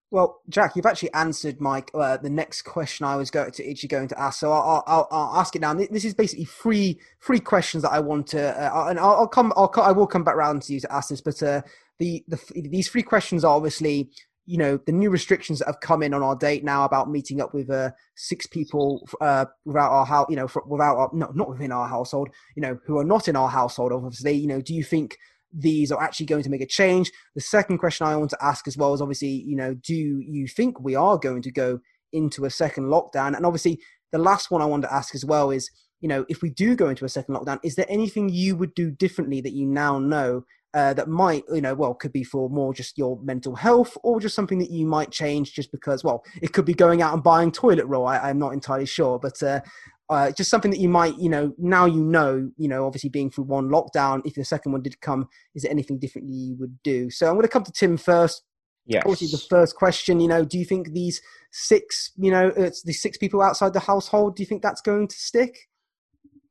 Well, 0.09 0.41
Jack, 0.47 0.75
you've 0.75 0.85
actually 0.85 1.13
answered 1.13 1.59
my 1.59 1.83
uh, 1.93 2.15
the 2.15 2.29
next 2.29 2.61
question 2.61 3.05
I 3.05 3.17
was 3.17 3.29
going 3.29 3.51
to 3.51 3.69
actually 3.69 3.89
going 3.89 4.07
to 4.07 4.19
ask. 4.19 4.39
So 4.39 4.53
I'll, 4.53 4.83
I'll, 4.87 5.07
I'll 5.11 5.39
ask 5.39 5.53
it 5.55 5.61
now. 5.61 5.73
This 5.73 6.05
is 6.05 6.13
basically 6.13 6.45
three 6.45 6.99
three 7.21 7.41
questions 7.41 7.83
that 7.83 7.91
I 7.91 7.99
want 7.99 8.27
to, 8.27 8.41
uh, 8.41 8.87
and 8.89 8.99
I'll, 8.99 9.15
I'll, 9.15 9.27
come. 9.27 9.51
I'll 9.57 9.71
I 9.81 9.91
will 9.91 10.07
come 10.07 10.23
back 10.23 10.35
around 10.35 10.61
to 10.63 10.73
you 10.73 10.79
to 10.79 10.93
ask 10.93 11.09
this. 11.09 11.19
But 11.19 11.43
uh, 11.43 11.61
the 11.99 12.23
the 12.29 12.39
these 12.69 12.87
three 12.87 13.03
questions 13.03 13.43
are 13.43 13.53
obviously 13.53 14.09
you 14.47 14.57
know 14.57 14.79
the 14.85 14.91
new 14.91 15.11
restrictions 15.11 15.59
that 15.59 15.67
have 15.67 15.81
come 15.81 16.01
in 16.01 16.13
on 16.13 16.23
our 16.23 16.35
date 16.35 16.63
now 16.63 16.85
about 16.85 17.11
meeting 17.11 17.41
up 17.41 17.53
with 17.53 17.69
uh, 17.69 17.91
six 18.15 18.47
people 18.47 19.07
uh, 19.21 19.45
without 19.65 19.91
our 19.91 20.05
house, 20.05 20.25
you 20.29 20.35
know, 20.35 20.47
for, 20.47 20.63
without 20.65 20.97
our, 20.97 21.09
no, 21.13 21.29
not 21.35 21.49
within 21.49 21.71
our 21.71 21.87
household, 21.87 22.29
you 22.55 22.61
know, 22.61 22.79
who 22.85 22.97
are 22.97 23.03
not 23.03 23.27
in 23.27 23.35
our 23.35 23.49
household. 23.49 23.91
Obviously, 23.91 24.33
you 24.33 24.47
know, 24.47 24.61
do 24.61 24.73
you 24.73 24.83
think 24.83 25.17
these 25.53 25.91
are 25.91 26.01
actually 26.01 26.25
going 26.25 26.43
to 26.43 26.49
make 26.49 26.61
a 26.61 26.67
change. 26.67 27.11
The 27.35 27.41
second 27.41 27.77
question 27.77 28.05
I 28.05 28.15
want 28.15 28.29
to 28.31 28.43
ask 28.43 28.67
as 28.67 28.77
well 28.77 28.93
is 28.93 29.01
obviously, 29.01 29.29
you 29.29 29.55
know, 29.55 29.73
do 29.75 29.95
you 29.95 30.47
think 30.47 30.79
we 30.79 30.95
are 30.95 31.17
going 31.17 31.41
to 31.43 31.51
go 31.51 31.79
into 32.13 32.45
a 32.45 32.49
second 32.49 32.85
lockdown? 32.85 33.35
And 33.35 33.45
obviously, 33.45 33.79
the 34.11 34.17
last 34.17 34.51
one 34.51 34.61
I 34.61 34.65
want 34.65 34.83
to 34.83 34.93
ask 34.93 35.15
as 35.15 35.25
well 35.25 35.51
is, 35.51 35.69
you 36.01 36.07
know, 36.07 36.25
if 36.29 36.41
we 36.41 36.49
do 36.49 36.75
go 36.75 36.89
into 36.89 37.05
a 37.05 37.09
second 37.09 37.35
lockdown, 37.35 37.59
is 37.63 37.75
there 37.75 37.85
anything 37.89 38.29
you 38.29 38.55
would 38.55 38.73
do 38.75 38.91
differently 38.91 39.41
that 39.41 39.53
you 39.53 39.65
now 39.65 39.99
know 39.99 40.43
uh, 40.73 40.93
that 40.93 41.07
might, 41.07 41.43
you 41.53 41.61
know, 41.61 41.73
well, 41.73 41.93
could 41.93 42.11
be 42.11 42.23
for 42.23 42.49
more 42.49 42.73
just 42.73 42.97
your 42.97 43.19
mental 43.21 43.55
health 43.55 43.97
or 44.03 44.19
just 44.19 44.35
something 44.35 44.59
that 44.59 44.69
you 44.69 44.85
might 44.85 45.11
change 45.11 45.53
just 45.53 45.71
because, 45.71 46.03
well, 46.03 46.23
it 46.41 46.53
could 46.53 46.65
be 46.65 46.73
going 46.73 47.01
out 47.01 47.13
and 47.13 47.23
buying 47.23 47.51
toilet 47.51 47.85
roll. 47.85 48.05
I, 48.05 48.29
am 48.29 48.39
not 48.39 48.53
entirely 48.53 48.85
sure, 48.85 49.17
but 49.17 49.41
uh, 49.41 49.61
uh, 50.09 50.31
just 50.31 50.49
something 50.49 50.71
that 50.71 50.79
you 50.79 50.89
might, 50.89 51.17
you 51.17 51.29
know, 51.29 51.53
now 51.57 51.85
you 51.85 52.03
know, 52.03 52.49
you 52.57 52.67
know, 52.67 52.85
obviously 52.85 53.09
being 53.09 53.29
through 53.29 53.45
one 53.45 53.69
lockdown, 53.69 54.21
if 54.25 54.35
the 54.35 54.43
second 54.43 54.71
one 54.71 54.81
did 54.81 54.99
come, 55.01 55.27
is 55.55 55.63
there 55.63 55.71
anything 55.71 55.99
different 55.99 56.29
you 56.29 56.55
would 56.59 56.77
do? 56.83 57.09
So 57.09 57.27
I'm 57.27 57.33
going 57.33 57.43
to 57.43 57.49
come 57.49 57.63
to 57.63 57.71
Tim 57.71 57.97
first. 57.97 58.43
Yeah. 58.85 58.99
Obviously, 58.99 59.27
the 59.27 59.43
first 59.49 59.75
question, 59.75 60.21
you 60.21 60.29
know, 60.29 60.45
do 60.45 60.57
you 60.57 60.63
think 60.63 60.93
these 60.93 61.21
six, 61.51 62.11
you 62.17 62.31
know, 62.31 62.53
it's 62.55 62.83
the 62.83 62.93
six 62.93 63.17
people 63.17 63.41
outside 63.41 63.73
the 63.73 63.81
household, 63.81 64.37
do 64.37 64.43
you 64.43 64.47
think 64.47 64.61
that's 64.61 64.79
going 64.79 65.09
to 65.09 65.15
stick? 65.15 65.57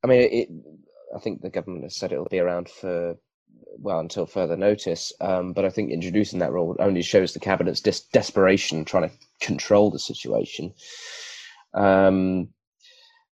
I 0.03 0.07
mean, 0.07 0.21
it, 0.21 0.49
I 1.15 1.19
think 1.19 1.41
the 1.41 1.49
government 1.49 1.85
has 1.85 1.95
said 1.95 2.11
it'll 2.11 2.25
be 2.25 2.39
around 2.39 2.69
for 2.69 3.15
well 3.79 3.99
until 3.99 4.25
further 4.25 4.57
notice. 4.57 5.13
Um, 5.21 5.53
but 5.53 5.65
I 5.65 5.69
think 5.69 5.91
introducing 5.91 6.39
that 6.39 6.51
rule 6.51 6.75
only 6.79 7.01
shows 7.01 7.33
the 7.33 7.39
cabinet's 7.39 7.81
des- 7.81 8.07
desperation 8.13 8.85
trying 8.85 9.09
to 9.09 9.15
control 9.41 9.91
the 9.91 9.99
situation. 9.99 10.73
Um, 11.73 12.49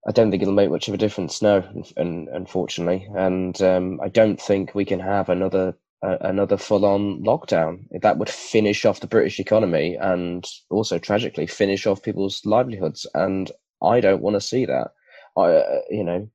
I 0.06 0.10
don't 0.10 0.30
think 0.30 0.42
it'll 0.42 0.54
make 0.54 0.70
much 0.70 0.88
of 0.88 0.94
a 0.94 0.98
difference, 0.98 1.42
no, 1.42 1.62
and, 1.96 2.28
unfortunately, 2.28 3.08
and 3.14 3.60
um, 3.62 4.00
I 4.02 4.08
don't 4.08 4.40
think 4.40 4.74
we 4.74 4.84
can 4.84 4.98
have 4.98 5.28
another 5.28 5.76
uh, 6.02 6.18
another 6.22 6.56
full-on 6.56 7.22
lockdown. 7.22 7.84
That 8.00 8.18
would 8.18 8.28
finish 8.28 8.84
off 8.84 8.98
the 8.98 9.06
British 9.06 9.38
economy 9.38 9.94
and 9.94 10.44
also 10.70 10.98
tragically 10.98 11.46
finish 11.46 11.86
off 11.86 12.02
people's 12.02 12.44
livelihoods, 12.44 13.06
and 13.14 13.52
I 13.80 14.00
don't 14.00 14.22
want 14.22 14.34
to 14.34 14.40
see 14.40 14.66
that. 14.66 14.88
I, 15.36 15.42
uh, 15.42 15.80
you 15.88 16.02
know, 16.02 16.28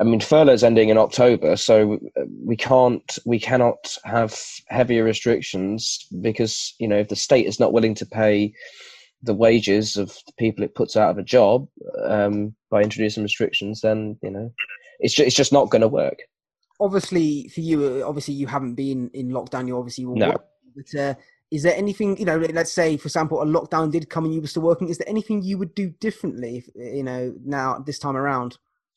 I 0.00 0.04
mean, 0.04 0.20
furlough's 0.20 0.64
ending 0.64 0.88
in 0.88 0.96
October, 0.96 1.56
so 1.56 1.98
uh, 2.16 2.22
we 2.42 2.56
can't, 2.56 3.18
we 3.26 3.38
cannot 3.38 3.98
have 4.04 4.34
heavier 4.68 5.04
restrictions 5.04 6.06
because 6.22 6.74
you 6.78 6.88
know 6.88 6.96
if 6.96 7.08
the 7.08 7.16
state 7.16 7.46
is 7.46 7.60
not 7.60 7.74
willing 7.74 7.94
to 7.96 8.06
pay 8.06 8.54
the 9.22 9.34
wages 9.34 9.98
of 9.98 10.08
the 10.26 10.32
people 10.38 10.64
it 10.64 10.74
puts 10.74 10.96
out 10.96 11.10
of 11.10 11.18
a 11.18 11.22
job 11.22 11.68
um, 12.04 12.54
by 12.70 12.82
introducing 12.82 13.22
restrictions, 13.22 13.82
then 13.82 14.16
you 14.22 14.30
know 14.30 14.50
it's 15.00 15.14
just, 15.14 15.26
it's 15.26 15.36
just 15.36 15.52
not 15.52 15.68
going 15.68 15.82
to 15.82 15.88
work. 15.88 16.20
Obviously, 16.80 17.48
for 17.48 17.60
you, 17.60 18.02
uh, 18.02 18.08
obviously 18.08 18.32
you 18.32 18.46
haven't 18.46 18.76
been 18.76 19.10
in 19.12 19.28
lockdown. 19.28 19.66
You 19.66 19.76
obviously 19.76 20.06
will 20.06 20.16
no. 20.16 20.30
Work, 20.30 20.44
but 20.76 20.98
uh, 20.98 21.14
is 21.50 21.62
there 21.62 21.76
anything 21.76 22.16
you 22.16 22.24
know? 22.24 22.38
Let's 22.38 22.72
say, 22.72 22.96
for 22.96 23.06
example, 23.06 23.42
a 23.42 23.44
lockdown 23.44 23.92
did 23.92 24.08
come 24.08 24.24
and 24.24 24.32
you 24.32 24.40
were 24.40 24.46
still 24.46 24.62
working. 24.62 24.88
Is 24.88 24.96
there 24.96 25.08
anything 25.10 25.42
you 25.42 25.58
would 25.58 25.74
do 25.74 25.90
differently? 25.90 26.56
If, 26.56 26.94
you 26.94 27.02
know, 27.02 27.34
now 27.44 27.80
this 27.80 27.98
time 27.98 28.16
around. 28.16 28.56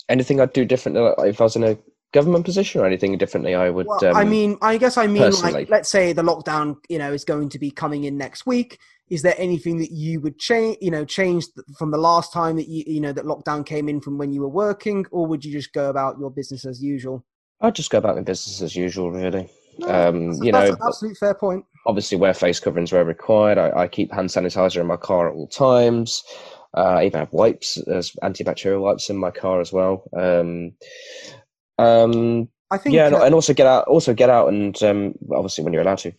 Anything 0.10 0.42
I'd 0.42 0.54
do 0.54 0.66
differently 0.66 1.02
if 1.30 1.40
I 1.40 1.44
was 1.46 1.56
in 1.56 1.64
a 1.64 1.78
government 2.14 2.46
position 2.46 2.80
or 2.80 2.86
anything 2.86 3.18
differently 3.18 3.56
i 3.56 3.70
would 3.70 3.88
well, 3.88 4.06
um, 4.06 4.16
i 4.16 4.24
mean 4.24 4.56
i 4.62 4.78
guess 4.78 4.98
i 4.98 5.08
mean 5.08 5.24
personally. 5.24 5.52
like 5.52 5.70
let's 5.70 5.90
say 5.90 6.14
the 6.14 6.22
lockdown 6.22 6.76
you 6.88 7.00
know 7.00 7.12
is 7.12 7.26
going 7.26 7.50
to 7.50 7.60
be 7.60 7.70
coming 7.70 8.06
in 8.06 8.18
next 8.18 8.46
week. 8.46 8.80
Is 9.10 9.22
there 9.22 9.36
anything 9.38 9.78
that 9.80 9.92
you 9.92 10.22
would 10.22 10.40
change 10.40 10.78
you 10.80 10.90
know 10.90 11.06
change 11.06 11.46
from 11.78 11.92
the 11.92 11.98
last 11.98 12.32
time 12.32 12.56
that 12.56 12.68
you 12.68 12.84
you 12.88 13.02
know 13.02 13.12
that 13.12 13.26
lockdown 13.26 13.66
came 13.66 13.90
in 13.90 14.00
from 14.00 14.18
when 14.18 14.32
you 14.32 14.42
were 14.42 14.50
working 14.50 15.06
or 15.12 15.28
would 15.28 15.44
you 15.44 15.52
just 15.52 15.74
go 15.74 15.90
about 15.90 16.18
your 16.20 16.32
business 16.32 16.66
as 16.66 16.82
usual? 16.82 17.26
I'd 17.62 17.76
just 17.76 17.92
go 17.92 17.98
about 17.98 18.16
my 18.16 18.22
business 18.22 18.62
as 18.62 18.76
usual 18.76 19.12
really. 19.12 19.50
No, 19.80 19.88
um, 19.88 20.32
you 20.44 20.52
know 20.52 20.76
absolutely 20.86 21.16
fair 21.16 21.34
point. 21.34 21.66
obviously 21.88 22.18
wear 22.18 22.34
face 22.34 22.60
coverings 22.60 22.92
where 22.92 23.04
required 23.04 23.58
I, 23.58 23.72
I 23.82 23.88
keep 23.88 24.12
hand 24.12 24.30
sanitizer 24.30 24.82
in 24.82 24.88
my 24.88 24.98
car 24.98 25.30
at 25.30 25.36
all 25.36 25.48
times 25.48 26.24
uh, 26.76 26.96
I 27.00 27.06
even 27.06 27.20
have 27.20 27.34
wipes 27.34 27.78
as 27.88 28.12
antibacterial 28.24 28.82
wipes 28.82 29.10
in 29.10 29.18
my 29.18 29.32
car 29.32 29.62
as 29.62 29.72
well. 29.72 30.04
Um, 30.16 30.74
um, 31.78 32.50
I 32.72 32.78
think 32.78 32.96
yeah, 32.96 33.08
uh, 33.08 33.24
and 33.24 33.36
also 33.36 33.54
get 33.54 33.68
out, 33.68 33.88
also 33.88 34.16
get 34.16 34.32
out, 34.32 34.48
and 34.48 34.82
um, 34.82 35.14
obviously 35.32 35.64
when 35.64 35.74
you're 35.74 35.84
allowed 35.84 36.00
to, 36.00 36.12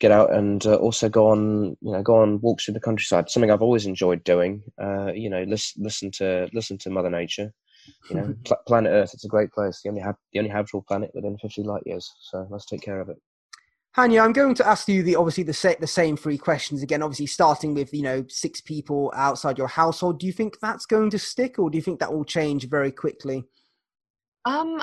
get 0.00 0.10
out 0.10 0.32
and 0.32 0.66
uh, 0.66 0.74
also 0.74 1.08
go 1.08 1.28
on, 1.28 1.76
you 1.80 1.92
know, 1.92 2.02
go 2.02 2.16
on 2.16 2.40
walks 2.40 2.64
through 2.64 2.74
the 2.74 2.80
countryside. 2.80 3.30
Something 3.30 3.50
I've 3.50 3.62
always 3.62 3.86
enjoyed 3.86 4.24
doing. 4.24 4.62
Uh, 4.82 5.12
you 5.12 5.30
know, 5.30 5.44
listen, 5.44 5.84
listen 5.84 6.10
to 6.12 6.48
listen 6.52 6.78
to 6.78 6.90
Mother 6.90 7.10
Nature. 7.10 7.52
You 8.08 8.16
know, 8.16 8.34
planet 8.66 8.90
Earth. 8.90 9.14
It's 9.14 9.24
a 9.24 9.28
great 9.28 9.52
place. 9.52 9.80
The 9.82 9.90
only 9.90 10.00
ha- 10.02 10.14
the 10.32 10.40
only 10.40 10.50
habitable 10.50 10.82
planet 10.82 11.12
within 11.14 11.38
50 11.38 11.62
light 11.62 11.82
years. 11.86 12.12
So 12.20 12.44
let's 12.50 12.66
take 12.66 12.82
care 12.82 13.00
of 13.00 13.08
it. 13.08 13.16
Hanya, 13.96 14.24
I'm 14.24 14.32
going 14.32 14.54
to 14.54 14.66
ask 14.66 14.86
you 14.88 15.02
the 15.02 15.16
obviously 15.16 15.42
the 15.42 15.52
sa- 15.52 15.74
the 15.80 15.86
same 15.86 16.16
three 16.16 16.38
questions 16.38 16.82
again. 16.82 17.02
Obviously, 17.02 17.26
starting 17.26 17.74
with 17.74 17.92
you 17.92 18.02
know 18.02 18.24
six 18.28 18.60
people 18.60 19.12
outside 19.16 19.58
your 19.58 19.68
household. 19.68 20.20
Do 20.20 20.26
you 20.26 20.32
think 20.32 20.60
that's 20.60 20.86
going 20.86 21.10
to 21.10 21.18
stick, 21.18 21.58
or 21.58 21.70
do 21.70 21.76
you 21.76 21.82
think 21.82 21.98
that 21.98 22.12
will 22.12 22.24
change 22.24 22.68
very 22.68 22.92
quickly? 22.92 23.44
Um, 24.44 24.82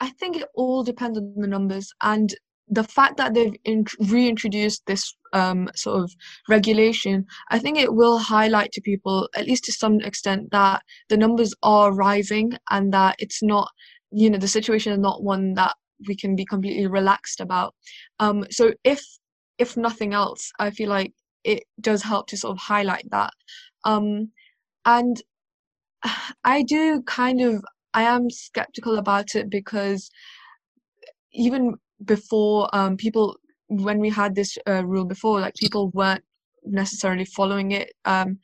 I 0.00 0.10
think 0.10 0.36
it 0.36 0.48
all 0.54 0.84
depends 0.84 1.18
on 1.18 1.34
the 1.36 1.46
numbers 1.46 1.92
and 2.02 2.34
the 2.68 2.84
fact 2.84 3.18
that 3.18 3.34
they've 3.34 3.54
in- 3.64 3.84
reintroduced 4.00 4.84
this 4.86 5.14
um, 5.32 5.68
sort 5.74 6.02
of 6.02 6.12
regulation, 6.48 7.26
I 7.50 7.58
think 7.58 7.78
it 7.78 7.94
will 7.94 8.18
highlight 8.18 8.72
to 8.72 8.80
people, 8.80 9.28
at 9.34 9.46
least 9.46 9.64
to 9.64 9.72
some 9.72 10.00
extent, 10.00 10.50
that 10.52 10.82
the 11.08 11.16
numbers 11.16 11.54
are 11.62 11.92
rising 11.92 12.52
and 12.70 12.92
that 12.92 13.16
it's 13.18 13.42
not, 13.42 13.70
you 14.10 14.30
know, 14.30 14.38
the 14.38 14.48
situation 14.48 14.92
is 14.92 14.98
not 14.98 15.22
one 15.22 15.54
that 15.54 15.74
we 16.06 16.16
can 16.16 16.36
be 16.36 16.44
completely 16.44 16.86
relaxed 16.86 17.40
about. 17.40 17.74
Um, 18.18 18.46
so 18.50 18.72
if 18.84 19.02
if 19.58 19.76
nothing 19.76 20.14
else, 20.14 20.50
I 20.58 20.70
feel 20.70 20.88
like 20.88 21.12
it 21.44 21.64
does 21.80 22.02
help 22.02 22.26
to 22.28 22.36
sort 22.36 22.52
of 22.52 22.58
highlight 22.58 23.08
that. 23.10 23.32
Um, 23.84 24.30
and 24.84 25.22
I 26.44 26.62
do 26.62 27.02
kind 27.02 27.40
of 27.40 27.64
I 27.94 28.02
am 28.04 28.30
skeptical 28.30 28.98
about 28.98 29.34
it 29.34 29.50
because 29.50 30.10
even 31.32 31.74
before 32.04 32.68
um, 32.74 32.96
people, 32.96 33.36
when 33.68 33.98
we 33.98 34.10
had 34.10 34.34
this 34.34 34.56
uh, 34.68 34.84
rule 34.84 35.04
before, 35.04 35.40
like 35.40 35.54
people 35.54 35.90
weren't 35.90 36.24
necessarily 36.64 37.24
following 37.24 37.72
it 37.72 37.92
um, 38.04 38.38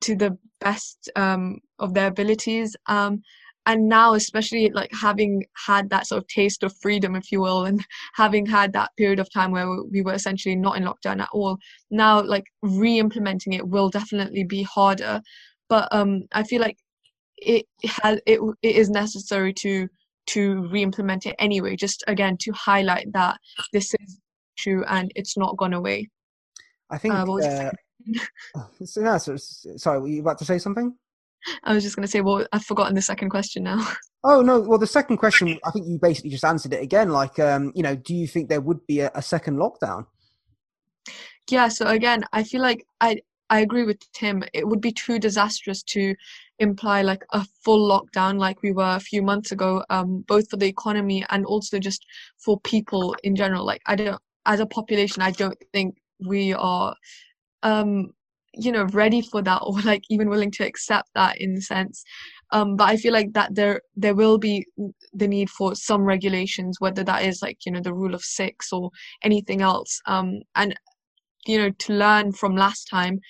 to 0.00 0.16
the 0.16 0.36
best 0.60 1.10
um, 1.16 1.58
of 1.78 1.94
their 1.94 2.08
abilities. 2.08 2.76
Um, 2.86 3.22
and 3.66 3.88
now, 3.88 4.14
especially 4.14 4.70
like 4.70 4.90
having 4.92 5.44
had 5.66 5.88
that 5.90 6.06
sort 6.06 6.22
of 6.22 6.26
taste 6.26 6.62
of 6.62 6.74
freedom, 6.82 7.14
if 7.14 7.30
you 7.30 7.40
will, 7.40 7.64
and 7.64 7.84
having 8.14 8.44
had 8.46 8.72
that 8.72 8.90
period 8.96 9.20
of 9.20 9.32
time 9.32 9.52
where 9.52 9.68
we 9.90 10.02
were 10.02 10.14
essentially 10.14 10.56
not 10.56 10.76
in 10.76 10.84
lockdown 10.84 11.20
at 11.20 11.28
all, 11.32 11.58
now 11.90 12.22
like 12.22 12.44
re-implementing 12.62 13.52
it 13.52 13.68
will 13.68 13.88
definitely 13.88 14.44
be 14.44 14.62
harder. 14.62 15.20
But 15.68 15.88
um, 15.92 16.22
I 16.32 16.42
feel 16.42 16.60
like 16.60 16.76
it 17.36 17.66
has 18.02 18.20
it, 18.26 18.40
it 18.62 18.76
is 18.76 18.90
necessary 18.90 19.52
to 19.54 19.88
to 20.28 20.68
re-implement 20.68 21.26
it 21.26 21.36
anyway. 21.38 21.76
Just 21.76 22.02
again 22.06 22.36
to 22.40 22.52
highlight 22.52 23.12
that 23.12 23.38
this 23.72 23.94
is 24.00 24.18
true 24.58 24.84
and 24.88 25.10
it's 25.14 25.36
not 25.36 25.56
gone 25.56 25.72
away. 25.72 26.08
I 26.90 26.98
think. 26.98 27.14
Uh, 27.14 27.70
uh, 28.56 28.64
so, 28.84 29.00
no, 29.00 29.18
so, 29.18 29.36
sorry, 29.36 30.00
were 30.00 30.08
you 30.08 30.20
about 30.20 30.38
to 30.38 30.44
say 30.44 30.58
something? 30.58 30.94
I 31.64 31.74
was 31.74 31.82
just 31.82 31.96
going 31.96 32.04
to 32.04 32.10
say, 32.10 32.20
well, 32.20 32.46
I've 32.52 32.64
forgotten 32.64 32.94
the 32.94 33.02
second 33.02 33.30
question 33.30 33.64
now. 33.64 33.86
Oh 34.24 34.40
no! 34.40 34.60
Well, 34.60 34.78
the 34.78 34.86
second 34.86 35.16
question, 35.16 35.58
I 35.64 35.72
think 35.72 35.88
you 35.88 35.98
basically 36.00 36.30
just 36.30 36.44
answered 36.44 36.72
it 36.72 36.80
again. 36.80 37.08
Like, 37.08 37.40
um, 37.40 37.72
you 37.74 37.82
know, 37.82 37.96
do 37.96 38.14
you 38.14 38.28
think 38.28 38.48
there 38.48 38.60
would 38.60 38.86
be 38.86 39.00
a, 39.00 39.10
a 39.16 39.20
second 39.20 39.56
lockdown? 39.58 40.06
Yeah. 41.50 41.66
So 41.66 41.88
again, 41.88 42.24
I 42.32 42.44
feel 42.44 42.62
like 42.62 42.86
I 43.00 43.20
I 43.50 43.60
agree 43.60 43.82
with 43.82 43.98
Tim. 44.12 44.44
It 44.54 44.66
would 44.66 44.80
be 44.80 44.92
too 44.92 45.18
disastrous 45.18 45.82
to 45.94 46.14
imply 46.58 47.02
like 47.02 47.22
a 47.32 47.44
full 47.64 47.86
lockdown 47.86 48.38
like 48.38 48.62
we 48.62 48.72
were 48.72 48.96
a 48.96 49.00
few 49.00 49.22
months 49.22 49.52
ago, 49.52 49.84
um, 49.90 50.24
both 50.28 50.48
for 50.48 50.56
the 50.56 50.68
economy 50.68 51.24
and 51.28 51.44
also 51.44 51.78
just 51.78 52.06
for 52.38 52.60
people 52.60 53.14
in 53.24 53.36
general. 53.36 53.66
Like, 53.66 53.82
I 53.86 53.96
don't, 53.96 54.22
as 54.46 54.60
a 54.60 54.66
population, 54.66 55.20
I 55.20 55.32
don't 55.32 55.58
think 55.72 55.96
we 56.20 56.54
are 56.54 56.94
um 57.62 58.12
you 58.54 58.72
know 58.72 58.84
ready 58.92 59.20
for 59.22 59.42
that 59.42 59.60
or 59.62 59.80
like 59.84 60.02
even 60.10 60.28
willing 60.28 60.50
to 60.52 60.64
accept 60.66 61.08
that 61.14 61.40
in 61.40 61.56
a 61.56 61.60
sense. 61.60 62.04
Um 62.50 62.76
but 62.76 62.88
i 62.88 62.96
feel 62.96 63.12
like 63.12 63.32
that 63.32 63.54
there 63.54 63.80
there 63.96 64.14
will 64.14 64.38
be 64.38 64.66
the 65.14 65.28
need 65.28 65.50
for 65.50 65.74
some 65.74 66.02
regulations 66.02 66.76
whether 66.80 67.04
that 67.04 67.24
is 67.24 67.42
like 67.42 67.58
you 67.66 67.72
know 67.72 67.80
the 67.80 67.94
rule 67.94 68.14
of 68.14 68.22
six 68.22 68.72
or 68.72 68.90
anything 69.22 69.62
else. 69.62 70.00
Um 70.06 70.40
and 70.54 70.74
you 71.46 71.58
know 71.58 71.70
to 71.70 71.92
learn 71.94 72.32
from 72.32 72.56
last 72.56 72.88
time 72.90 73.20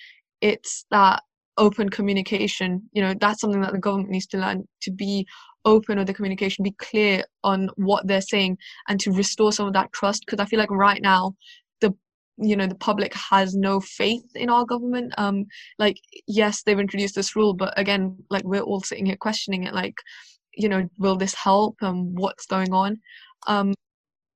it's 0.41 0.85
that 0.91 1.23
open 1.57 1.89
communication. 1.89 2.81
You 2.93 3.01
know 3.03 3.13
that's 3.19 3.41
something 3.41 3.61
that 3.61 3.71
the 3.71 3.79
government 3.79 4.09
needs 4.09 4.27
to 4.27 4.37
learn 4.37 4.67
to 4.81 4.91
be 4.91 5.25
open 5.65 5.97
with 5.97 6.07
the 6.07 6.13
communication 6.13 6.63
be 6.63 6.71
clear 6.71 7.23
on 7.43 7.69
what 7.77 8.05
they're 8.05 8.21
saying 8.21 8.57
and 8.89 8.99
to 8.99 9.11
restore 9.11 9.51
some 9.53 9.67
of 9.67 9.73
that 9.73 9.91
trust. 9.93 10.23
Because 10.25 10.39
i 10.39 10.45
feel 10.45 10.59
like 10.59 10.71
right 10.71 11.01
now 11.01 11.33
you 12.37 12.55
know 12.55 12.67
the 12.67 12.75
public 12.75 13.13
has 13.13 13.55
no 13.55 13.79
faith 13.79 14.25
in 14.35 14.49
our 14.49 14.65
government. 14.65 15.13
Um 15.17 15.45
like 15.79 15.97
yes 16.27 16.63
they've 16.63 16.79
introduced 16.79 17.15
this 17.15 17.35
rule 17.35 17.53
but 17.53 17.73
again 17.77 18.17
like 18.29 18.43
we're 18.43 18.61
all 18.61 18.81
sitting 18.81 19.05
here 19.05 19.17
questioning 19.17 19.63
it 19.63 19.73
like 19.73 19.95
you 20.55 20.69
know 20.69 20.87
will 20.97 21.15
this 21.15 21.33
help? 21.33 21.75
And 21.81 21.89
um, 21.89 22.15
what's 22.15 22.45
going 22.45 22.73
on? 22.73 22.99
Um 23.47 23.73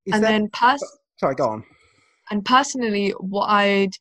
Is 0.06 0.14
and 0.14 0.24
that, 0.24 0.30
then 0.30 0.50
pass 0.50 0.80
sorry 1.20 1.36
go 1.36 1.50
on. 1.50 1.64
and 2.32 2.43
personally 2.45 3.10
what 3.20 3.48
i'd 3.48 3.93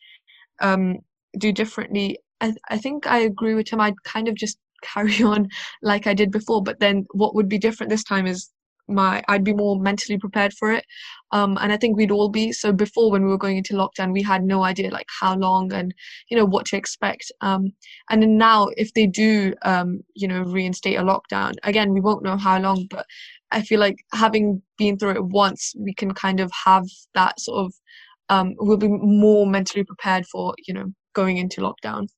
um 0.61 0.99
do 1.39 1.53
differently 1.53 2.19
I, 2.41 2.55
I 2.69 2.79
think 2.79 3.07
i 3.07 3.19
agree 3.19 3.55
with 3.55 3.69
him. 3.73 3.81
I'd 3.81 4.03
kind 4.05 4.29
of 4.29 4.35
just 4.35 4.59
carry 4.83 5.23
on 5.23 5.49
like 5.83 6.07
i 6.07 6.15
did 6.15 6.31
before 6.31 6.63
but 6.63 6.79
then 6.81 7.07
what 7.13 7.35
would 7.35 7.49
be 7.49 7.59
different 7.59 7.91
this 7.91 8.05
time 8.05 8.27
is 8.27 8.51
my 8.89 9.23
I'd 9.29 9.45
be 9.45 9.53
more 9.53 9.79
mentally 9.79 10.19
prepared 10.19 10.53
for 10.53 10.73
it. 10.73 10.85
Um, 11.33 11.59
and 11.61 11.73
I 11.73 11.77
think 11.77 11.97
we'd 11.97 12.11
all 12.11 12.29
be. 12.29 12.53
So 12.53 12.73
before 12.73 13.11
when 13.11 13.25
we 13.25 13.31
were 13.31 13.39
going 13.39 13.57
into 13.57 13.75
lockdown, 13.75 14.13
we 14.13 14.23
had 14.23 14.45
no 14.45 14.63
idea 14.65 14.91
like 14.91 15.09
how 15.21 15.37
long 15.37 15.73
and 15.73 15.95
you 16.29 16.37
know 16.37 16.45
what 16.45 16.67
to 16.67 16.77
expect. 16.77 17.31
Um, 17.41 17.73
and 18.11 18.23
then 18.23 18.39
now 18.39 18.69
if 18.77 18.93
they 18.95 19.07
do 19.07 19.55
um, 19.63 20.01
you 20.15 20.29
know 20.29 20.43
reinstate 20.43 20.99
a 20.99 21.03
lockdown 21.03 21.55
again, 21.63 21.93
we 21.93 22.01
won't 22.01 22.23
know 22.23 22.37
how 22.37 22.59
long, 22.61 22.87
but 22.91 23.07
I 23.53 23.63
feel 23.63 23.81
like 23.81 23.97
having 24.13 24.63
been 24.79 24.99
through 24.99 25.13
it 25.17 25.25
once, 25.25 25.75
we 25.79 25.95
can 25.95 26.13
kind 26.15 26.41
of 26.41 26.51
have 26.65 26.87
that 27.15 27.41
sort 27.41 27.67
of 27.67 27.75
um, 28.29 28.55
we'll 28.59 28.77
be 28.77 28.89
more 28.89 29.47
mentally 29.47 29.85
prepared 29.85 30.27
for 30.27 30.55
you 30.67 30.75
know 30.75 30.93
going 31.15 31.39
into 31.39 31.61
lockdown. 31.61 32.09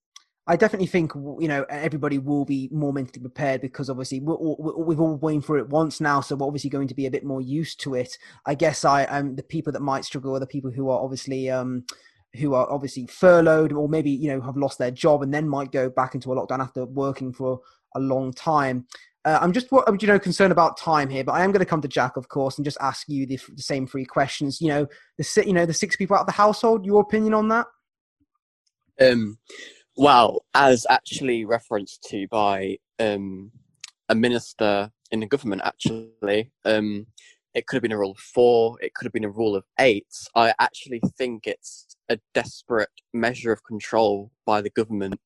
I 0.48 0.56
definitely 0.56 0.86
think 0.86 1.12
you 1.14 1.46
know 1.46 1.66
everybody 1.68 2.16
will 2.16 2.46
be 2.46 2.70
more 2.72 2.92
mentally 2.92 3.20
prepared 3.20 3.60
because 3.60 3.90
obviously 3.90 4.18
we 4.20 4.94
have 4.94 5.00
all 5.00 5.18
been 5.18 5.42
through 5.42 5.60
it 5.60 5.68
once 5.68 6.00
now, 6.00 6.22
so 6.22 6.34
we're 6.36 6.46
obviously 6.46 6.70
going 6.70 6.88
to 6.88 6.94
be 6.94 7.04
a 7.04 7.10
bit 7.10 7.22
more 7.22 7.42
used 7.42 7.80
to 7.80 7.94
it. 7.94 8.16
I 8.46 8.54
guess 8.54 8.82
I 8.82 9.04
am 9.04 9.36
the 9.36 9.42
people 9.42 9.74
that 9.74 9.80
might 9.80 10.06
struggle 10.06 10.34
are 10.34 10.40
the 10.40 10.46
people 10.46 10.70
who 10.70 10.88
are 10.88 10.98
obviously 10.98 11.50
um, 11.50 11.84
who 12.36 12.54
are 12.54 12.70
obviously 12.70 13.06
furloughed 13.06 13.74
or 13.74 13.90
maybe 13.90 14.10
you 14.10 14.28
know 14.28 14.40
have 14.40 14.56
lost 14.56 14.78
their 14.78 14.90
job 14.90 15.22
and 15.22 15.34
then 15.34 15.46
might 15.46 15.70
go 15.70 15.90
back 15.90 16.14
into 16.14 16.32
a 16.32 16.36
lockdown 16.36 16.60
after 16.60 16.86
working 16.86 17.30
for 17.30 17.60
a 17.94 18.00
long 18.00 18.32
time. 18.32 18.86
Uh, 19.26 19.38
I'm 19.42 19.52
just 19.52 19.70
you 19.70 20.08
know 20.08 20.18
concerned 20.18 20.52
about 20.52 20.78
time 20.78 21.10
here, 21.10 21.24
but 21.24 21.32
I 21.32 21.44
am 21.44 21.52
going 21.52 21.60
to 21.60 21.66
come 21.66 21.82
to 21.82 21.88
Jack, 21.88 22.16
of 22.16 22.30
course, 22.30 22.56
and 22.56 22.64
just 22.64 22.78
ask 22.80 23.06
you 23.06 23.26
the, 23.26 23.38
the 23.54 23.62
same 23.62 23.86
three 23.86 24.06
questions. 24.06 24.62
You 24.62 24.68
know 24.68 24.86
the 25.18 25.44
you 25.44 25.52
know 25.52 25.66
the 25.66 25.74
six 25.74 25.94
people 25.94 26.16
out 26.16 26.20
of 26.20 26.26
the 26.26 26.32
household. 26.32 26.86
Your 26.86 27.02
opinion 27.02 27.34
on 27.34 27.48
that? 27.48 27.66
Um 28.98 29.36
well, 29.98 30.44
as 30.54 30.86
actually 30.88 31.44
referenced 31.44 32.04
to 32.04 32.28
by 32.28 32.78
um, 33.00 33.50
a 34.08 34.14
minister 34.14 34.92
in 35.10 35.18
the 35.18 35.26
government, 35.26 35.60
actually, 35.64 36.52
um, 36.64 37.04
it 37.52 37.66
could 37.66 37.76
have 37.76 37.82
been 37.82 37.92
a 37.92 37.98
rule 37.98 38.12
of 38.12 38.18
four, 38.18 38.76
it 38.80 38.94
could 38.94 39.06
have 39.06 39.12
been 39.12 39.24
a 39.24 39.30
rule 39.30 39.56
of 39.56 39.64
eight. 39.80 40.06
I 40.36 40.54
actually 40.60 41.02
think 41.18 41.48
it's 41.48 41.96
a 42.08 42.18
desperate 42.32 42.90
measure 43.12 43.50
of 43.50 43.64
control 43.64 44.30
by 44.46 44.60
the 44.60 44.70
government 44.70 45.20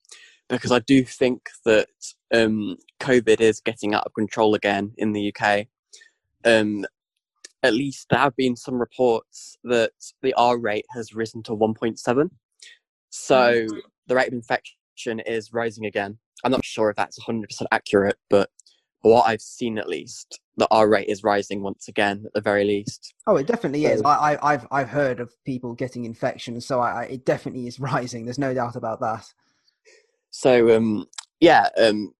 because 0.49 0.73
I 0.73 0.79
do 0.79 1.05
think 1.05 1.51
that 1.67 1.89
um, 2.33 2.79
COVID 3.01 3.43
is 3.43 3.61
getting 3.61 3.93
out 3.93 4.07
of 4.07 4.15
control 4.15 4.55
again 4.55 4.93
in 4.97 5.13
the 5.13 5.35
UK. 5.35 5.67
Um, 6.47 6.87
at 7.63 7.75
least 7.75 8.07
there 8.09 8.21
have 8.21 8.37
been 8.37 8.57
some 8.57 8.81
reports 8.81 9.59
that 9.65 9.93
the 10.23 10.33
R 10.33 10.57
rate 10.59 10.87
has 10.95 11.15
risen 11.15 11.43
to 11.43 11.53
1.7. 11.53 12.31
So 13.11 13.37
mm-hmm 13.37 13.79
the 14.07 14.15
rate 14.15 14.29
of 14.29 14.35
infection 14.35 15.21
is 15.21 15.53
rising 15.53 15.87
again. 15.87 16.19
I'm 16.45 16.53
not 16.53 16.65
sure 16.65 16.91
if 16.91 16.97
that's 16.97 17.19
100% 17.21 17.45
accurate, 17.71 18.19
but 18.29 18.51
what 19.03 19.25
I've 19.27 19.41
seen 19.41 19.79
at 19.79 19.89
least, 19.89 20.41
the 20.57 20.69
R 20.71 20.89
rate 20.89 21.09
is 21.09 21.23
rising 21.23 21.63
once 21.63 21.89
again, 21.89 22.23
at 22.27 22.33
the 22.35 22.41
very 22.41 22.65
least. 22.65 23.15
Oh, 23.27 23.37
it 23.37 23.47
definitely 23.47 23.85
so, 23.85 23.91
is. 23.91 24.03
I, 24.05 24.39
have 24.43 24.67
I've 24.71 24.89
heard 24.89 25.21
of 25.21 25.33
people 25.45 25.75
getting 25.75 26.05
infections, 26.05 26.67
so 26.67 26.81
I, 26.81 27.05
it 27.05 27.25
definitely 27.25 27.67
is 27.67 27.81
rising. 27.81 28.25
There's 28.25 28.39
no 28.39 28.55
doubt 28.55 28.77
about 28.77 29.01
that. 29.01 29.27
So, 30.31 30.75
um, 30.75 31.07
yeah, 31.41 31.69
um, 31.77 32.13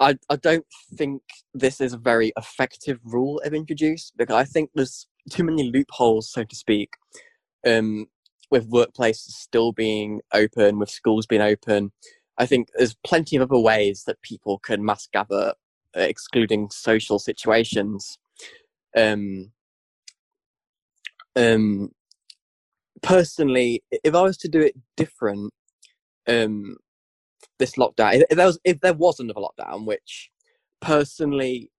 I, 0.00 0.16
I 0.30 0.36
don't 0.36 0.64
think 0.96 1.22
this 1.54 1.80
is 1.80 1.92
a 1.92 1.98
very 1.98 2.32
effective 2.36 2.98
rule 3.04 3.40
I've 3.44 3.54
introduced 3.54 4.14
because 4.16 4.34
I 4.34 4.44
think 4.44 4.70
there's 4.74 5.06
too 5.30 5.44
many 5.44 5.70
loopholes, 5.70 6.32
so 6.32 6.42
to 6.42 6.56
speak. 6.56 6.94
Um, 7.66 8.06
with 8.50 8.70
workplaces 8.70 9.30
still 9.30 9.72
being 9.72 10.20
open, 10.32 10.78
with 10.78 10.90
schools 10.90 11.26
being 11.26 11.42
open, 11.42 11.92
I 12.38 12.46
think 12.46 12.68
there's 12.74 12.96
plenty 13.04 13.36
of 13.36 13.42
other 13.42 13.60
ways 13.60 14.04
that 14.06 14.22
people 14.22 14.58
can 14.58 14.84
mass 14.84 15.08
gather, 15.12 15.54
uh, 15.96 16.00
excluding 16.00 16.70
social 16.70 17.18
situations. 17.18 18.18
Um, 18.96 19.52
um, 21.36 21.90
personally, 23.02 23.82
if 23.90 24.14
I 24.14 24.22
was 24.22 24.36
to 24.38 24.48
do 24.48 24.60
it 24.60 24.74
different, 24.96 25.52
um, 26.26 26.76
this 27.58 27.76
lockdown, 27.76 28.24
if 28.30 28.36
there 28.36 28.46
was 28.46 28.58
if 28.64 28.80
there 28.80 28.94
was 28.94 29.20
another 29.20 29.40
lockdown, 29.40 29.84
which 29.84 30.30
personally, 30.80 31.70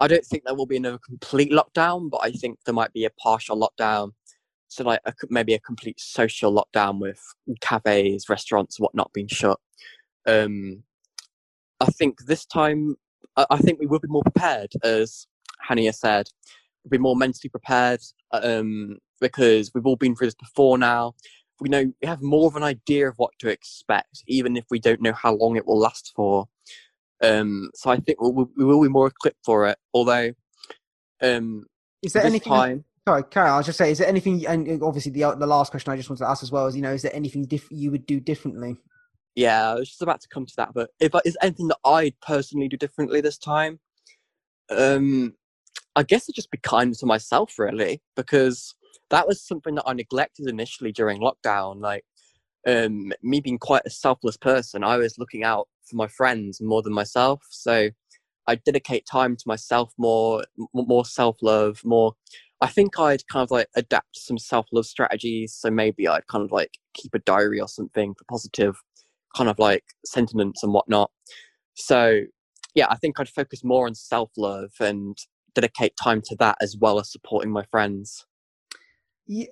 I 0.00 0.06
don't 0.08 0.24
think 0.24 0.44
there 0.44 0.54
will 0.54 0.66
be 0.66 0.76
another 0.76 0.98
complete 1.04 1.52
lockdown, 1.52 2.08
but 2.10 2.20
I 2.22 2.30
think 2.30 2.58
there 2.64 2.74
might 2.74 2.92
be 2.92 3.04
a 3.04 3.10
partial 3.10 3.58
lockdown 3.58 4.12
so 4.68 4.84
like 4.84 5.00
a, 5.06 5.12
maybe 5.30 5.54
a 5.54 5.60
complete 5.60 5.98
social 5.98 6.52
lockdown 6.54 7.00
with 7.00 7.20
cafes, 7.60 8.28
restaurants, 8.28 8.78
whatnot 8.78 9.12
being 9.12 9.28
shut. 9.28 9.58
Um, 10.26 10.84
I 11.80 11.86
think 11.86 12.26
this 12.26 12.44
time, 12.44 12.96
I, 13.36 13.46
I 13.50 13.56
think 13.58 13.80
we 13.80 13.86
will 13.86 13.98
be 13.98 14.08
more 14.08 14.22
prepared, 14.22 14.72
as 14.82 15.26
Hanya 15.68 15.94
said. 15.94 16.28
We'll 16.84 16.98
be 16.98 17.02
more 17.02 17.16
mentally 17.16 17.48
prepared 17.50 18.00
um, 18.32 18.98
because 19.20 19.72
we've 19.74 19.86
all 19.86 19.96
been 19.96 20.14
through 20.14 20.28
this 20.28 20.34
before 20.34 20.78
now. 20.78 21.14
We 21.60 21.68
know 21.68 21.92
we 22.00 22.06
have 22.06 22.22
more 22.22 22.46
of 22.46 22.54
an 22.54 22.62
idea 22.62 23.08
of 23.08 23.14
what 23.16 23.32
to 23.40 23.48
expect, 23.48 24.22
even 24.28 24.56
if 24.56 24.64
we 24.70 24.78
don't 24.78 25.00
know 25.00 25.12
how 25.12 25.34
long 25.34 25.56
it 25.56 25.66
will 25.66 25.78
last 25.78 26.12
for. 26.14 26.46
Um, 27.20 27.70
so 27.74 27.90
I 27.90 27.96
think 27.96 28.20
we'll, 28.20 28.48
we 28.56 28.64
will 28.64 28.82
be 28.82 28.88
more 28.88 29.08
equipped 29.08 29.44
for 29.44 29.66
it. 29.66 29.78
Although, 29.92 30.34
um, 31.20 31.64
is 32.02 32.12
there 32.12 32.24
anything? 32.24 32.52
Time, 32.52 32.84
Sorry, 33.08 33.22
Karen, 33.30 33.52
I 33.52 33.56
was 33.56 33.64
just 33.64 33.78
saying, 33.78 33.92
is 33.92 33.98
there 34.00 34.06
anything, 34.06 34.46
and 34.46 34.82
obviously 34.82 35.10
the 35.10 35.34
the 35.34 35.46
last 35.46 35.70
question 35.70 35.90
I 35.90 35.96
just 35.96 36.10
wanted 36.10 36.24
to 36.24 36.28
ask 36.28 36.42
as 36.42 36.52
well 36.52 36.66
is, 36.66 36.76
you 36.76 36.82
know, 36.82 36.92
is 36.92 37.00
there 37.00 37.16
anything 37.16 37.46
diff- 37.46 37.70
you 37.70 37.90
would 37.90 38.04
do 38.04 38.20
differently? 38.20 38.76
Yeah, 39.34 39.70
I 39.70 39.74
was 39.76 39.88
just 39.88 40.02
about 40.02 40.20
to 40.20 40.28
come 40.28 40.44
to 40.44 40.52
that, 40.58 40.74
but 40.74 40.90
if 41.00 41.12
is 41.24 41.34
anything 41.40 41.68
that 41.68 41.78
I'd 41.86 42.20
personally 42.20 42.68
do 42.68 42.76
differently 42.76 43.22
this 43.22 43.38
time, 43.38 43.80
um, 44.68 45.32
I 45.96 46.02
guess 46.02 46.28
I'd 46.28 46.34
just 46.34 46.50
be 46.50 46.58
kind 46.58 46.94
to 46.96 47.06
myself, 47.06 47.58
really, 47.58 48.02
because 48.14 48.74
that 49.08 49.26
was 49.26 49.40
something 49.40 49.76
that 49.76 49.84
I 49.86 49.94
neglected 49.94 50.46
initially 50.46 50.92
during 50.92 51.18
lockdown. 51.18 51.80
Like, 51.80 52.04
um, 52.66 53.10
me 53.22 53.40
being 53.40 53.56
quite 53.56 53.86
a 53.86 53.90
selfless 53.90 54.36
person, 54.36 54.84
I 54.84 54.98
was 54.98 55.16
looking 55.16 55.44
out 55.44 55.66
for 55.88 55.96
my 55.96 56.08
friends 56.08 56.60
more 56.60 56.82
than 56.82 56.92
myself. 56.92 57.40
So 57.48 57.88
I 58.46 58.56
dedicate 58.56 59.06
time 59.06 59.34
to 59.34 59.44
myself 59.46 59.94
more, 59.96 60.44
more 60.74 61.06
self 61.06 61.38
love, 61.40 61.80
more 61.86 62.14
I 62.60 62.66
think 62.66 62.98
I'd 62.98 63.26
kind 63.28 63.44
of 63.44 63.50
like 63.50 63.68
adapt 63.76 64.16
some 64.16 64.38
self 64.38 64.66
love 64.72 64.86
strategies. 64.86 65.54
So 65.54 65.70
maybe 65.70 66.08
I'd 66.08 66.26
kind 66.26 66.44
of 66.44 66.52
like 66.52 66.78
keep 66.94 67.14
a 67.14 67.20
diary 67.20 67.60
or 67.60 67.68
something 67.68 68.14
for 68.14 68.24
positive 68.24 68.76
kind 69.36 69.48
of 69.48 69.58
like 69.58 69.84
sentiments 70.04 70.62
and 70.62 70.72
whatnot. 70.72 71.10
So 71.74 72.22
yeah, 72.74 72.86
I 72.90 72.96
think 72.96 73.20
I'd 73.20 73.28
focus 73.28 73.64
more 73.64 73.86
on 73.86 73.94
self 73.94 74.30
love 74.36 74.72
and 74.80 75.16
dedicate 75.54 75.94
time 75.96 76.22
to 76.22 76.36
that 76.36 76.56
as 76.60 76.76
well 76.78 76.98
as 76.98 77.10
supporting 77.10 77.50
my 77.50 77.64
friends. 77.70 78.26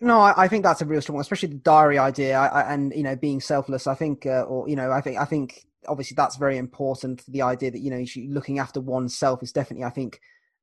No, 0.00 0.20
I, 0.20 0.48
think 0.48 0.64
that's 0.64 0.80
a 0.80 0.86
real 0.86 1.02
strong 1.02 1.16
one, 1.16 1.20
especially 1.20 1.50
the 1.50 1.56
diary 1.56 1.98
idea 1.98 2.40
and 2.66 2.94
you 2.94 3.02
know 3.02 3.14
being 3.14 3.42
selfless. 3.42 3.86
I 3.86 3.94
think, 3.94 4.24
uh, 4.24 4.42
or 4.42 4.66
you 4.68 4.74
know, 4.74 4.90
I 4.90 5.02
think 5.02 5.18
I 5.18 5.26
think 5.26 5.66
obviously 5.86 6.14
that's 6.14 6.36
very 6.36 6.56
important. 6.56 7.22
The 7.28 7.42
idea 7.42 7.70
that 7.70 7.80
you 7.80 7.90
know 7.90 8.04
looking 8.32 8.58
after 8.58 8.80
oneself 8.80 9.42
is 9.42 9.52
definitely, 9.52 9.84
I 9.84 9.90
think, 9.90 10.18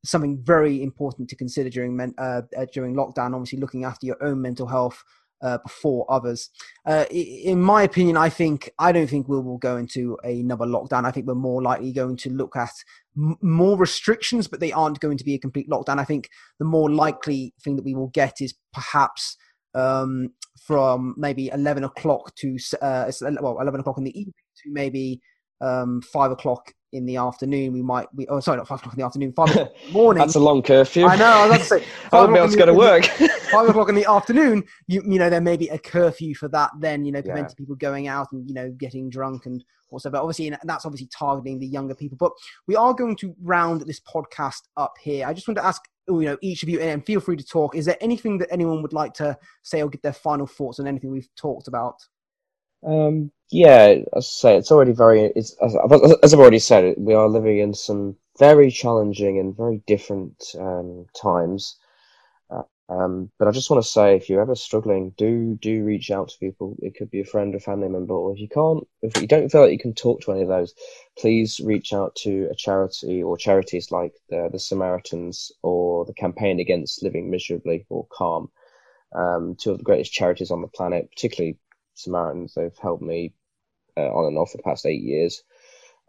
something 0.06 0.42
very 0.44 0.82
important 0.84 1.30
to 1.30 1.36
consider 1.36 1.70
during 1.70 1.96
men, 1.96 2.14
uh, 2.18 2.42
uh, 2.58 2.66
during 2.74 2.96
lockdown. 2.96 3.34
Obviously, 3.34 3.60
looking 3.60 3.86
after 3.86 4.06
your 4.06 4.22
own 4.24 4.42
mental 4.42 4.68
health 4.68 5.04
uh, 5.44 5.58
before 5.60 6.06
others. 6.10 6.50
Uh, 6.86 7.06
in 7.12 7.62
my 7.62 7.84
opinion, 7.84 8.18
I 8.18 8.30
think 8.30 8.72
I 8.80 8.92
don't 8.92 9.08
think 9.08 9.28
we 9.28 9.40
will 9.40 9.58
go 9.58 9.78
into 9.78 10.18
another 10.24 10.66
lockdown. 10.66 11.06
I 11.06 11.12
think 11.12 11.28
we're 11.28 11.36
more 11.36 11.62
likely 11.62 11.92
going 11.92 12.16
to 12.18 12.30
look 12.30 12.56
at 12.56 12.72
m- 13.18 13.38
more 13.42 13.78
restrictions, 13.78 14.48
but 14.48 14.62
they 14.62 14.72
aren't 14.72 15.02
going 15.02 15.18
to 15.18 15.26
be 15.26 15.36
a 15.36 15.40
complete 15.40 15.70
lockdown. 15.70 16.00
I 16.00 16.06
think 16.06 16.30
the 16.60 16.66
more 16.66 16.90
likely 16.90 17.54
thing 17.62 17.76
that 17.76 17.86
we 17.86 17.94
will 17.94 18.08
get 18.08 18.42
is 18.42 18.54
perhaps 18.72 19.36
um, 19.76 20.30
from 20.62 21.14
maybe 21.18 21.50
11 21.50 21.84
o'clock 21.84 22.34
to 22.36 22.58
uh, 22.82 23.12
well 23.42 23.60
11 23.60 23.82
o'clock 23.82 23.98
in 23.98 24.06
the 24.06 24.18
evening 24.18 24.34
to 24.64 24.72
maybe 24.72 25.20
um, 25.64 26.02
five 26.02 26.32
o'clock 26.32 26.74
in 26.92 27.06
the 27.06 27.18
afternoon. 27.18 27.74
We 27.74 27.82
might, 27.82 28.08
we, 28.14 28.28
oh, 28.28 28.40
sorry, 28.40 28.58
not 28.58 28.68
five 28.68 28.80
o'clock 28.80 28.94
in 28.94 29.00
the 29.00 29.06
afternoon, 29.06 29.34
five 29.34 29.50
o'clock 29.50 29.72
in 29.82 29.88
the 29.88 29.94
morning. 29.94 30.20
That's 30.20 30.36
a 30.36 30.40
long 30.40 30.62
curfew. 30.62 31.06
I 31.06 31.16
know, 31.16 31.26
I 31.26 31.48
was 31.48 31.50
about 31.50 31.60
to 31.60 31.66
say. 31.66 31.86
I 32.12 32.20
wouldn't 32.20 32.36
be 32.36 32.40
able 32.40 32.52
to 32.52 32.58
go 32.58 32.66
to 32.66 32.74
work. 32.74 33.06
five 33.52 33.70
o'clock 33.70 33.90
in 33.90 33.96
the 33.96 34.06
afternoon, 34.06 34.64
you, 34.88 35.02
you 35.06 35.20
know, 35.20 35.30
there 35.30 35.42
may 35.42 35.58
be 35.58 35.70
a 35.70 35.80
curfew 35.80 36.36
for 36.36 36.48
that 36.50 36.72
then, 36.80 37.06
you 37.06 37.12
know, 37.12 37.22
preventing 37.22 37.52
yeah. 37.52 37.58
people 37.58 37.76
going 37.76 38.08
out 38.08 38.28
and, 38.32 38.48
you 38.48 38.54
know, 38.54 38.72
getting 38.78 39.10
drunk 39.10 39.46
and 39.46 39.64
whatsoever. 39.90 40.18
Obviously, 40.18 40.48
and 40.48 40.58
that's 40.64 40.86
obviously 40.86 41.10
targeting 41.18 41.60
the 41.60 41.68
younger 41.68 41.96
people. 41.96 42.18
But 42.20 42.32
we 42.68 42.76
are 42.76 42.94
going 42.94 43.16
to 43.18 43.36
round 43.42 43.82
this 43.82 44.02
podcast 44.02 44.62
up 44.78 44.94
here. 45.02 45.26
I 45.26 45.34
just 45.34 45.48
want 45.48 45.58
to 45.58 45.66
ask, 45.66 45.82
you 46.08 46.22
know, 46.24 46.38
each 46.42 46.64
of 46.64 46.70
you, 46.70 46.80
and 46.80 47.06
feel 47.06 47.22
free 47.22 47.38
to 47.38 47.46
talk. 47.46 47.76
Is 47.76 47.86
there 47.86 47.98
anything 48.02 48.38
that 48.40 48.52
anyone 48.52 48.82
would 48.82 48.94
like 48.94 49.14
to 49.16 49.38
say 49.64 49.82
or 49.82 49.90
get 49.90 50.04
their 50.04 50.14
final 50.14 50.46
thoughts 50.46 50.80
on 50.80 50.88
anything 50.88 51.12
we've 51.12 51.30
talked 51.36 51.68
about? 51.68 51.96
Um, 52.86 53.32
yeah, 53.50 53.96
as 54.16 54.26
I 54.26 54.42
say, 54.42 54.58
it's 54.58 54.72
already 54.72 54.94
very. 54.94 55.32
It's, 55.36 55.56
as, 55.62 55.76
as 56.24 56.34
I've 56.34 56.40
already 56.40 56.60
said, 56.60 56.96
we 56.98 57.14
are 57.14 57.30
living 57.30 57.60
in 57.60 57.74
some 57.74 58.18
very 58.40 58.72
challenging 58.72 59.40
and 59.40 59.56
very 59.56 59.82
different 59.86 60.44
um, 60.60 61.06
times. 61.16 61.78
Uh, 62.50 62.64
um, 62.90 63.32
but 63.38 63.48
I 63.48 63.52
just 63.52 63.70
want 63.70 63.84
to 63.84 63.90
say, 63.90 64.16
if 64.16 64.30
you're 64.30 64.42
ever 64.42 64.56
struggling, 64.56 65.14
do 65.18 65.58
do 65.62 65.84
reach 65.84 66.10
out 66.12 66.30
to 66.30 66.40
people. 66.40 66.76
It 66.80 66.96
could 66.96 67.12
be 67.12 67.22
a 67.22 67.26
friend 67.26 67.54
or 67.56 67.60
family 67.60 67.90
member, 67.90 68.14
or 68.16 68.34
if 68.34 68.40
you 68.40 68.50
can't, 68.50 68.88
if 69.02 69.22
you 69.22 69.28
don't 69.28 69.50
feel 69.50 69.62
like 69.62 69.72
you 69.72 69.80
can 69.80 69.94
talk 69.94 70.22
to 70.22 70.32
any 70.32 70.42
of 70.42 70.48
those, 70.48 70.74
please 71.18 71.60
reach 71.64 71.94
out 71.94 72.16
to 72.24 72.48
a 72.52 72.56
charity 72.56 73.22
or 73.22 73.38
charities 73.38 73.92
like 73.92 74.14
the, 74.30 74.50
the 74.52 74.60
Samaritans 74.60 75.52
or 75.62 76.06
the 76.06 76.14
Campaign 76.14 76.60
Against 76.60 77.04
Living 77.04 77.30
Miserably 77.30 77.86
or 77.90 78.08
Calm. 78.12 78.50
Um, 79.16 79.56
two 79.60 79.72
of 79.72 79.78
the 79.78 79.84
greatest 79.84 80.12
charities 80.12 80.50
on 80.50 80.62
the 80.62 80.68
planet, 80.68 81.08
particularly 81.12 81.60
Samaritans. 81.94 82.54
They've 82.56 82.78
helped 82.82 83.04
me 83.04 83.34
uh, 83.98 84.10
on 84.10 84.28
and 84.28 84.38
off 84.38 84.52
for 84.52 84.58
the 84.58 84.64
past 84.64 84.86
eight 84.86 85.02
years. 85.02 85.44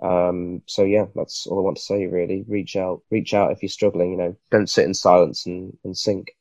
Um, 0.02 0.62
so 0.66 0.84
yeah, 0.84 1.06
that's 1.14 1.46
all 1.46 1.58
I 1.58 1.62
want 1.62 1.76
to 1.76 1.82
say. 1.82 2.06
Really, 2.06 2.44
reach 2.48 2.76
out, 2.76 3.02
reach 3.10 3.34
out 3.34 3.52
if 3.52 3.62
you're 3.62 3.68
struggling. 3.68 4.10
You 4.10 4.16
know, 4.16 4.36
don't 4.50 4.68
sit 4.68 4.84
in 4.84 4.94
silence 4.94 5.46
and, 5.46 5.76
and 5.84 5.96
sink. 5.96 6.36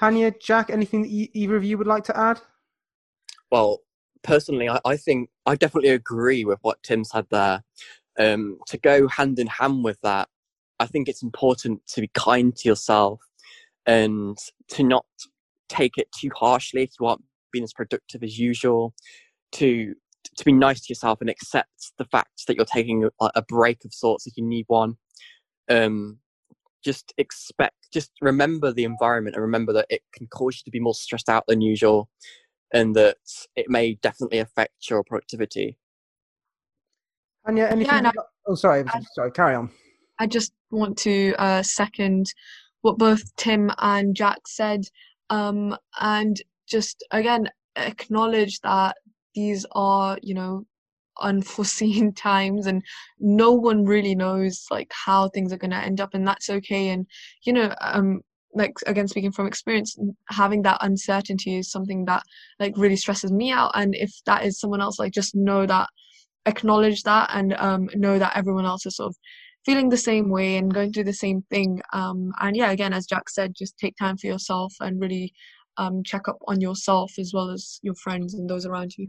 Hanya, 0.00 0.38
Jack, 0.40 0.70
anything 0.70 1.02
that 1.02 1.10
you, 1.10 1.28
either 1.32 1.56
of 1.56 1.64
you 1.64 1.78
would 1.78 1.86
like 1.86 2.04
to 2.04 2.18
add? 2.18 2.40
Well, 3.50 3.80
personally, 4.22 4.68
I, 4.68 4.80
I 4.84 4.96
think 4.96 5.30
I 5.46 5.54
definitely 5.54 5.90
agree 5.90 6.44
with 6.44 6.58
what 6.62 6.82
Tim 6.82 7.04
said 7.04 7.26
there. 7.30 7.62
Um, 8.18 8.58
to 8.68 8.78
go 8.78 9.08
hand 9.08 9.38
in 9.38 9.46
hand 9.46 9.84
with 9.84 10.00
that, 10.02 10.28
I 10.80 10.86
think 10.86 11.08
it's 11.08 11.22
important 11.22 11.86
to 11.88 12.00
be 12.00 12.08
kind 12.14 12.54
to 12.56 12.68
yourself 12.68 13.20
and 13.86 14.36
to 14.68 14.82
not 14.82 15.06
take 15.68 15.98
it 15.98 16.10
too 16.12 16.30
harshly 16.34 16.82
if 16.82 16.92
you 16.98 17.06
aren't 17.06 17.24
being 17.54 17.64
as 17.64 17.72
productive 17.72 18.22
as 18.22 18.38
usual, 18.38 18.92
to 19.52 19.94
to 20.36 20.44
be 20.44 20.52
nice 20.52 20.80
to 20.80 20.90
yourself 20.90 21.20
and 21.20 21.30
accept 21.30 21.92
the 21.96 22.04
fact 22.06 22.46
that 22.46 22.56
you're 22.56 22.64
taking 22.64 23.08
a, 23.20 23.30
a 23.36 23.42
break 23.42 23.84
of 23.84 23.94
sorts 23.94 24.26
if 24.26 24.36
you 24.36 24.44
need 24.44 24.64
one. 24.68 24.96
Um, 25.70 26.18
just 26.84 27.14
expect, 27.16 27.76
just 27.92 28.10
remember 28.20 28.72
the 28.72 28.84
environment 28.84 29.36
and 29.36 29.42
remember 29.42 29.72
that 29.72 29.86
it 29.88 30.02
can 30.12 30.26
cause 30.26 30.56
you 30.56 30.62
to 30.64 30.70
be 30.70 30.80
more 30.80 30.94
stressed 30.94 31.28
out 31.28 31.44
than 31.46 31.60
usual, 31.60 32.08
and 32.72 32.94
that 32.96 33.16
it 33.56 33.70
may 33.70 33.94
definitely 34.02 34.38
affect 34.38 34.90
your 34.90 35.04
productivity. 35.04 35.78
And 37.46 37.56
yeah, 37.56 37.68
anything? 37.70 37.94
Yeah, 37.94 38.00
no, 38.00 38.12
oh, 38.46 38.54
sorry, 38.54 38.84
I, 38.88 39.00
sorry. 39.14 39.30
Carry 39.30 39.54
on. 39.54 39.70
I 40.18 40.26
just 40.26 40.52
want 40.70 40.96
to 40.98 41.34
uh, 41.38 41.62
second 41.62 42.32
what 42.82 42.98
both 42.98 43.34
Tim 43.36 43.70
and 43.78 44.14
Jack 44.14 44.46
said, 44.46 44.82
um, 45.30 45.76
and 46.00 46.40
just 46.66 47.04
again 47.10 47.48
acknowledge 47.76 48.60
that 48.60 48.96
these 49.34 49.66
are 49.72 50.18
you 50.22 50.34
know 50.34 50.64
unforeseen 51.20 52.12
times 52.16 52.66
and 52.66 52.82
no 53.18 53.52
one 53.52 53.84
really 53.84 54.14
knows 54.14 54.66
like 54.70 54.92
how 54.92 55.28
things 55.28 55.52
are 55.52 55.58
going 55.58 55.70
to 55.70 55.76
end 55.76 56.00
up 56.00 56.10
and 56.14 56.26
that's 56.26 56.50
okay. 56.50 56.88
And 56.88 57.06
you 57.44 57.52
know 57.52 57.74
um 57.80 58.20
like 58.56 58.74
again 58.86 59.08
speaking 59.08 59.32
from 59.32 59.46
experience 59.46 59.96
having 60.28 60.62
that 60.62 60.78
uncertainty 60.80 61.56
is 61.56 61.70
something 61.70 62.04
that 62.04 62.22
like 62.60 62.74
really 62.76 62.96
stresses 62.96 63.32
me 63.32 63.50
out. 63.50 63.72
And 63.74 63.94
if 63.94 64.12
that 64.26 64.44
is 64.44 64.60
someone 64.60 64.80
else 64.80 64.98
like 64.98 65.12
just 65.12 65.34
know 65.34 65.66
that 65.66 65.88
acknowledge 66.46 67.02
that 67.02 67.30
and 67.32 67.54
um 67.54 67.88
know 67.94 68.18
that 68.18 68.36
everyone 68.36 68.66
else 68.66 68.86
is 68.86 68.96
sort 68.96 69.08
of 69.08 69.16
feeling 69.64 69.88
the 69.88 69.96
same 69.96 70.28
way 70.28 70.56
and 70.58 70.74
going 70.74 70.92
through 70.92 71.04
the 71.04 71.12
same 71.12 71.42
thing. 71.50 71.80
Um 71.92 72.32
and 72.40 72.56
yeah 72.56 72.70
again 72.70 72.92
as 72.92 73.06
jack 73.06 73.28
said 73.28 73.54
just 73.56 73.78
take 73.78 73.96
time 73.96 74.16
for 74.16 74.26
yourself 74.26 74.72
and 74.80 75.00
really 75.00 75.32
um, 75.76 76.02
check 76.02 76.28
up 76.28 76.38
on 76.46 76.60
yourself 76.60 77.18
as 77.18 77.32
well 77.32 77.50
as 77.50 77.78
your 77.82 77.94
friends 77.94 78.34
and 78.34 78.48
those 78.48 78.66
around 78.66 78.96
you. 78.96 79.08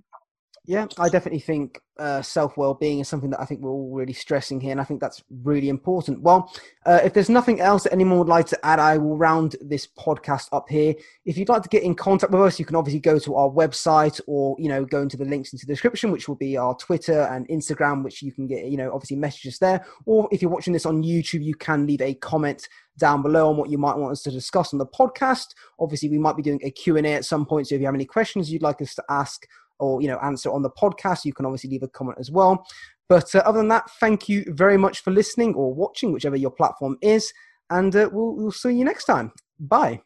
Yeah, 0.67 0.87
I 0.97 1.09
definitely 1.09 1.41
think 1.41 1.81
uh, 1.99 2.21
self 2.21 2.57
well 2.57 2.73
being 2.73 2.99
is 2.99 3.07
something 3.07 3.29
that 3.29 3.39
I 3.39 3.45
think 3.45 3.61
we're 3.61 3.69
all 3.69 3.93
really 3.93 4.13
stressing 4.13 4.59
here, 4.59 4.71
and 4.71 4.81
I 4.81 4.83
think 4.83 4.99
that's 4.99 5.23
really 5.43 5.69
important. 5.69 6.21
Well, 6.21 6.51
uh, 6.85 7.01
if 7.03 7.13
there's 7.13 7.29
nothing 7.29 7.61
else 7.61 7.83
that 7.83 7.93
anyone 7.93 8.17
would 8.17 8.27
like 8.27 8.47
to 8.47 8.65
add, 8.65 8.79
I 8.79 8.97
will 8.97 9.15
round 9.15 9.55
this 9.61 9.87
podcast 9.87 10.49
up 10.51 10.67
here. 10.67 10.95
If 11.25 11.37
you'd 11.37 11.49
like 11.49 11.61
to 11.63 11.69
get 11.69 11.83
in 11.83 11.93
contact 11.93 12.31
with 12.31 12.41
us, 12.41 12.59
you 12.59 12.65
can 12.65 12.75
obviously 12.75 12.99
go 12.99 13.19
to 13.19 13.35
our 13.35 13.49
website 13.49 14.19
or 14.27 14.55
you 14.59 14.67
know 14.67 14.85
go 14.85 15.01
into 15.01 15.17
the 15.17 15.25
links 15.25 15.53
into 15.53 15.65
the 15.65 15.73
description, 15.73 16.11
which 16.11 16.27
will 16.27 16.35
be 16.35 16.57
our 16.57 16.75
Twitter 16.75 17.21
and 17.21 17.47
Instagram, 17.47 18.03
which 18.03 18.21
you 18.23 18.31
can 18.31 18.47
get 18.47 18.65
you 18.65 18.77
know 18.77 18.91
obviously 18.91 19.17
messages 19.17 19.59
there. 19.59 19.85
Or 20.05 20.27
if 20.31 20.41
you're 20.41 20.51
watching 20.51 20.73
this 20.73 20.85
on 20.85 21.03
YouTube, 21.03 21.43
you 21.43 21.55
can 21.55 21.85
leave 21.85 22.01
a 22.01 22.15
comment 22.15 22.67
down 22.97 23.21
below 23.21 23.49
on 23.49 23.57
what 23.57 23.69
you 23.69 23.77
might 23.77 23.97
want 23.97 24.13
us 24.13 24.21
to 24.23 24.31
discuss 24.31 24.73
on 24.73 24.79
the 24.79 24.85
podcast. 24.85 25.47
Obviously, 25.79 26.09
we 26.09 26.17
might 26.17 26.37
be 26.37 26.41
doing 26.41 26.61
a 26.63 26.71
Q&A 26.71 27.13
at 27.13 27.25
some 27.25 27.45
point, 27.45 27.67
so 27.67 27.75
if 27.75 27.81
you 27.81 27.87
have 27.87 27.95
any 27.95 28.05
questions 28.05 28.49
you'd 28.49 28.61
like 28.61 28.81
us 28.81 28.95
to 28.95 29.03
ask 29.09 29.45
or 29.79 30.01
you 30.01 30.07
know 30.07 30.17
answer 30.19 30.51
on 30.51 30.61
the 30.61 30.69
podcast, 30.69 31.25
you 31.25 31.33
can 31.33 31.45
obviously 31.45 31.69
leave 31.69 31.83
a 31.83 31.87
comment 31.87 32.17
as 32.19 32.31
well. 32.31 32.65
But 33.07 33.33
uh, 33.35 33.39
other 33.45 33.59
than 33.59 33.67
that, 33.69 33.89
thank 33.99 34.27
you 34.27 34.43
very 34.47 34.77
much 34.77 35.01
for 35.01 35.11
listening 35.11 35.53
or 35.53 35.73
watching, 35.73 36.11
whichever 36.11 36.35
your 36.35 36.51
platform 36.51 36.97
is, 37.01 37.31
and 37.69 37.95
uh, 37.95 38.09
we'll, 38.11 38.35
we'll 38.35 38.51
see 38.51 38.73
you 38.73 38.83
next 38.83 39.05
time. 39.05 39.31
Bye. 39.59 40.01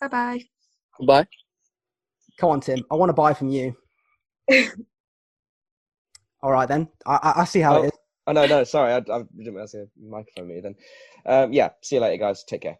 Bye 0.00 0.08
bye. 0.08 0.42
Bye. 1.06 1.26
Come 2.38 2.50
on, 2.50 2.60
Tim. 2.60 2.84
I 2.90 2.94
want 2.94 3.10
to 3.10 3.14
buy 3.14 3.34
from 3.34 3.50
you. 3.50 3.76
All 6.42 6.50
right 6.50 6.68
then. 6.68 6.88
I, 7.06 7.34
I 7.36 7.44
see 7.44 7.60
how 7.60 7.76
oh, 7.76 7.82
it 7.82 7.86
is. 7.86 7.92
Oh 8.26 8.32
no, 8.32 8.46
no, 8.46 8.64
sorry, 8.64 8.92
I, 8.92 8.98
I 8.98 9.22
didn't 9.36 9.54
realize 9.54 9.74
a 9.74 9.86
microphone 10.00 10.48
me 10.48 10.60
then. 10.60 10.74
Um, 11.26 11.52
yeah, 11.52 11.70
see 11.82 11.96
you 11.96 12.00
later, 12.00 12.16
guys. 12.16 12.44
Take 12.44 12.62
care. 12.62 12.78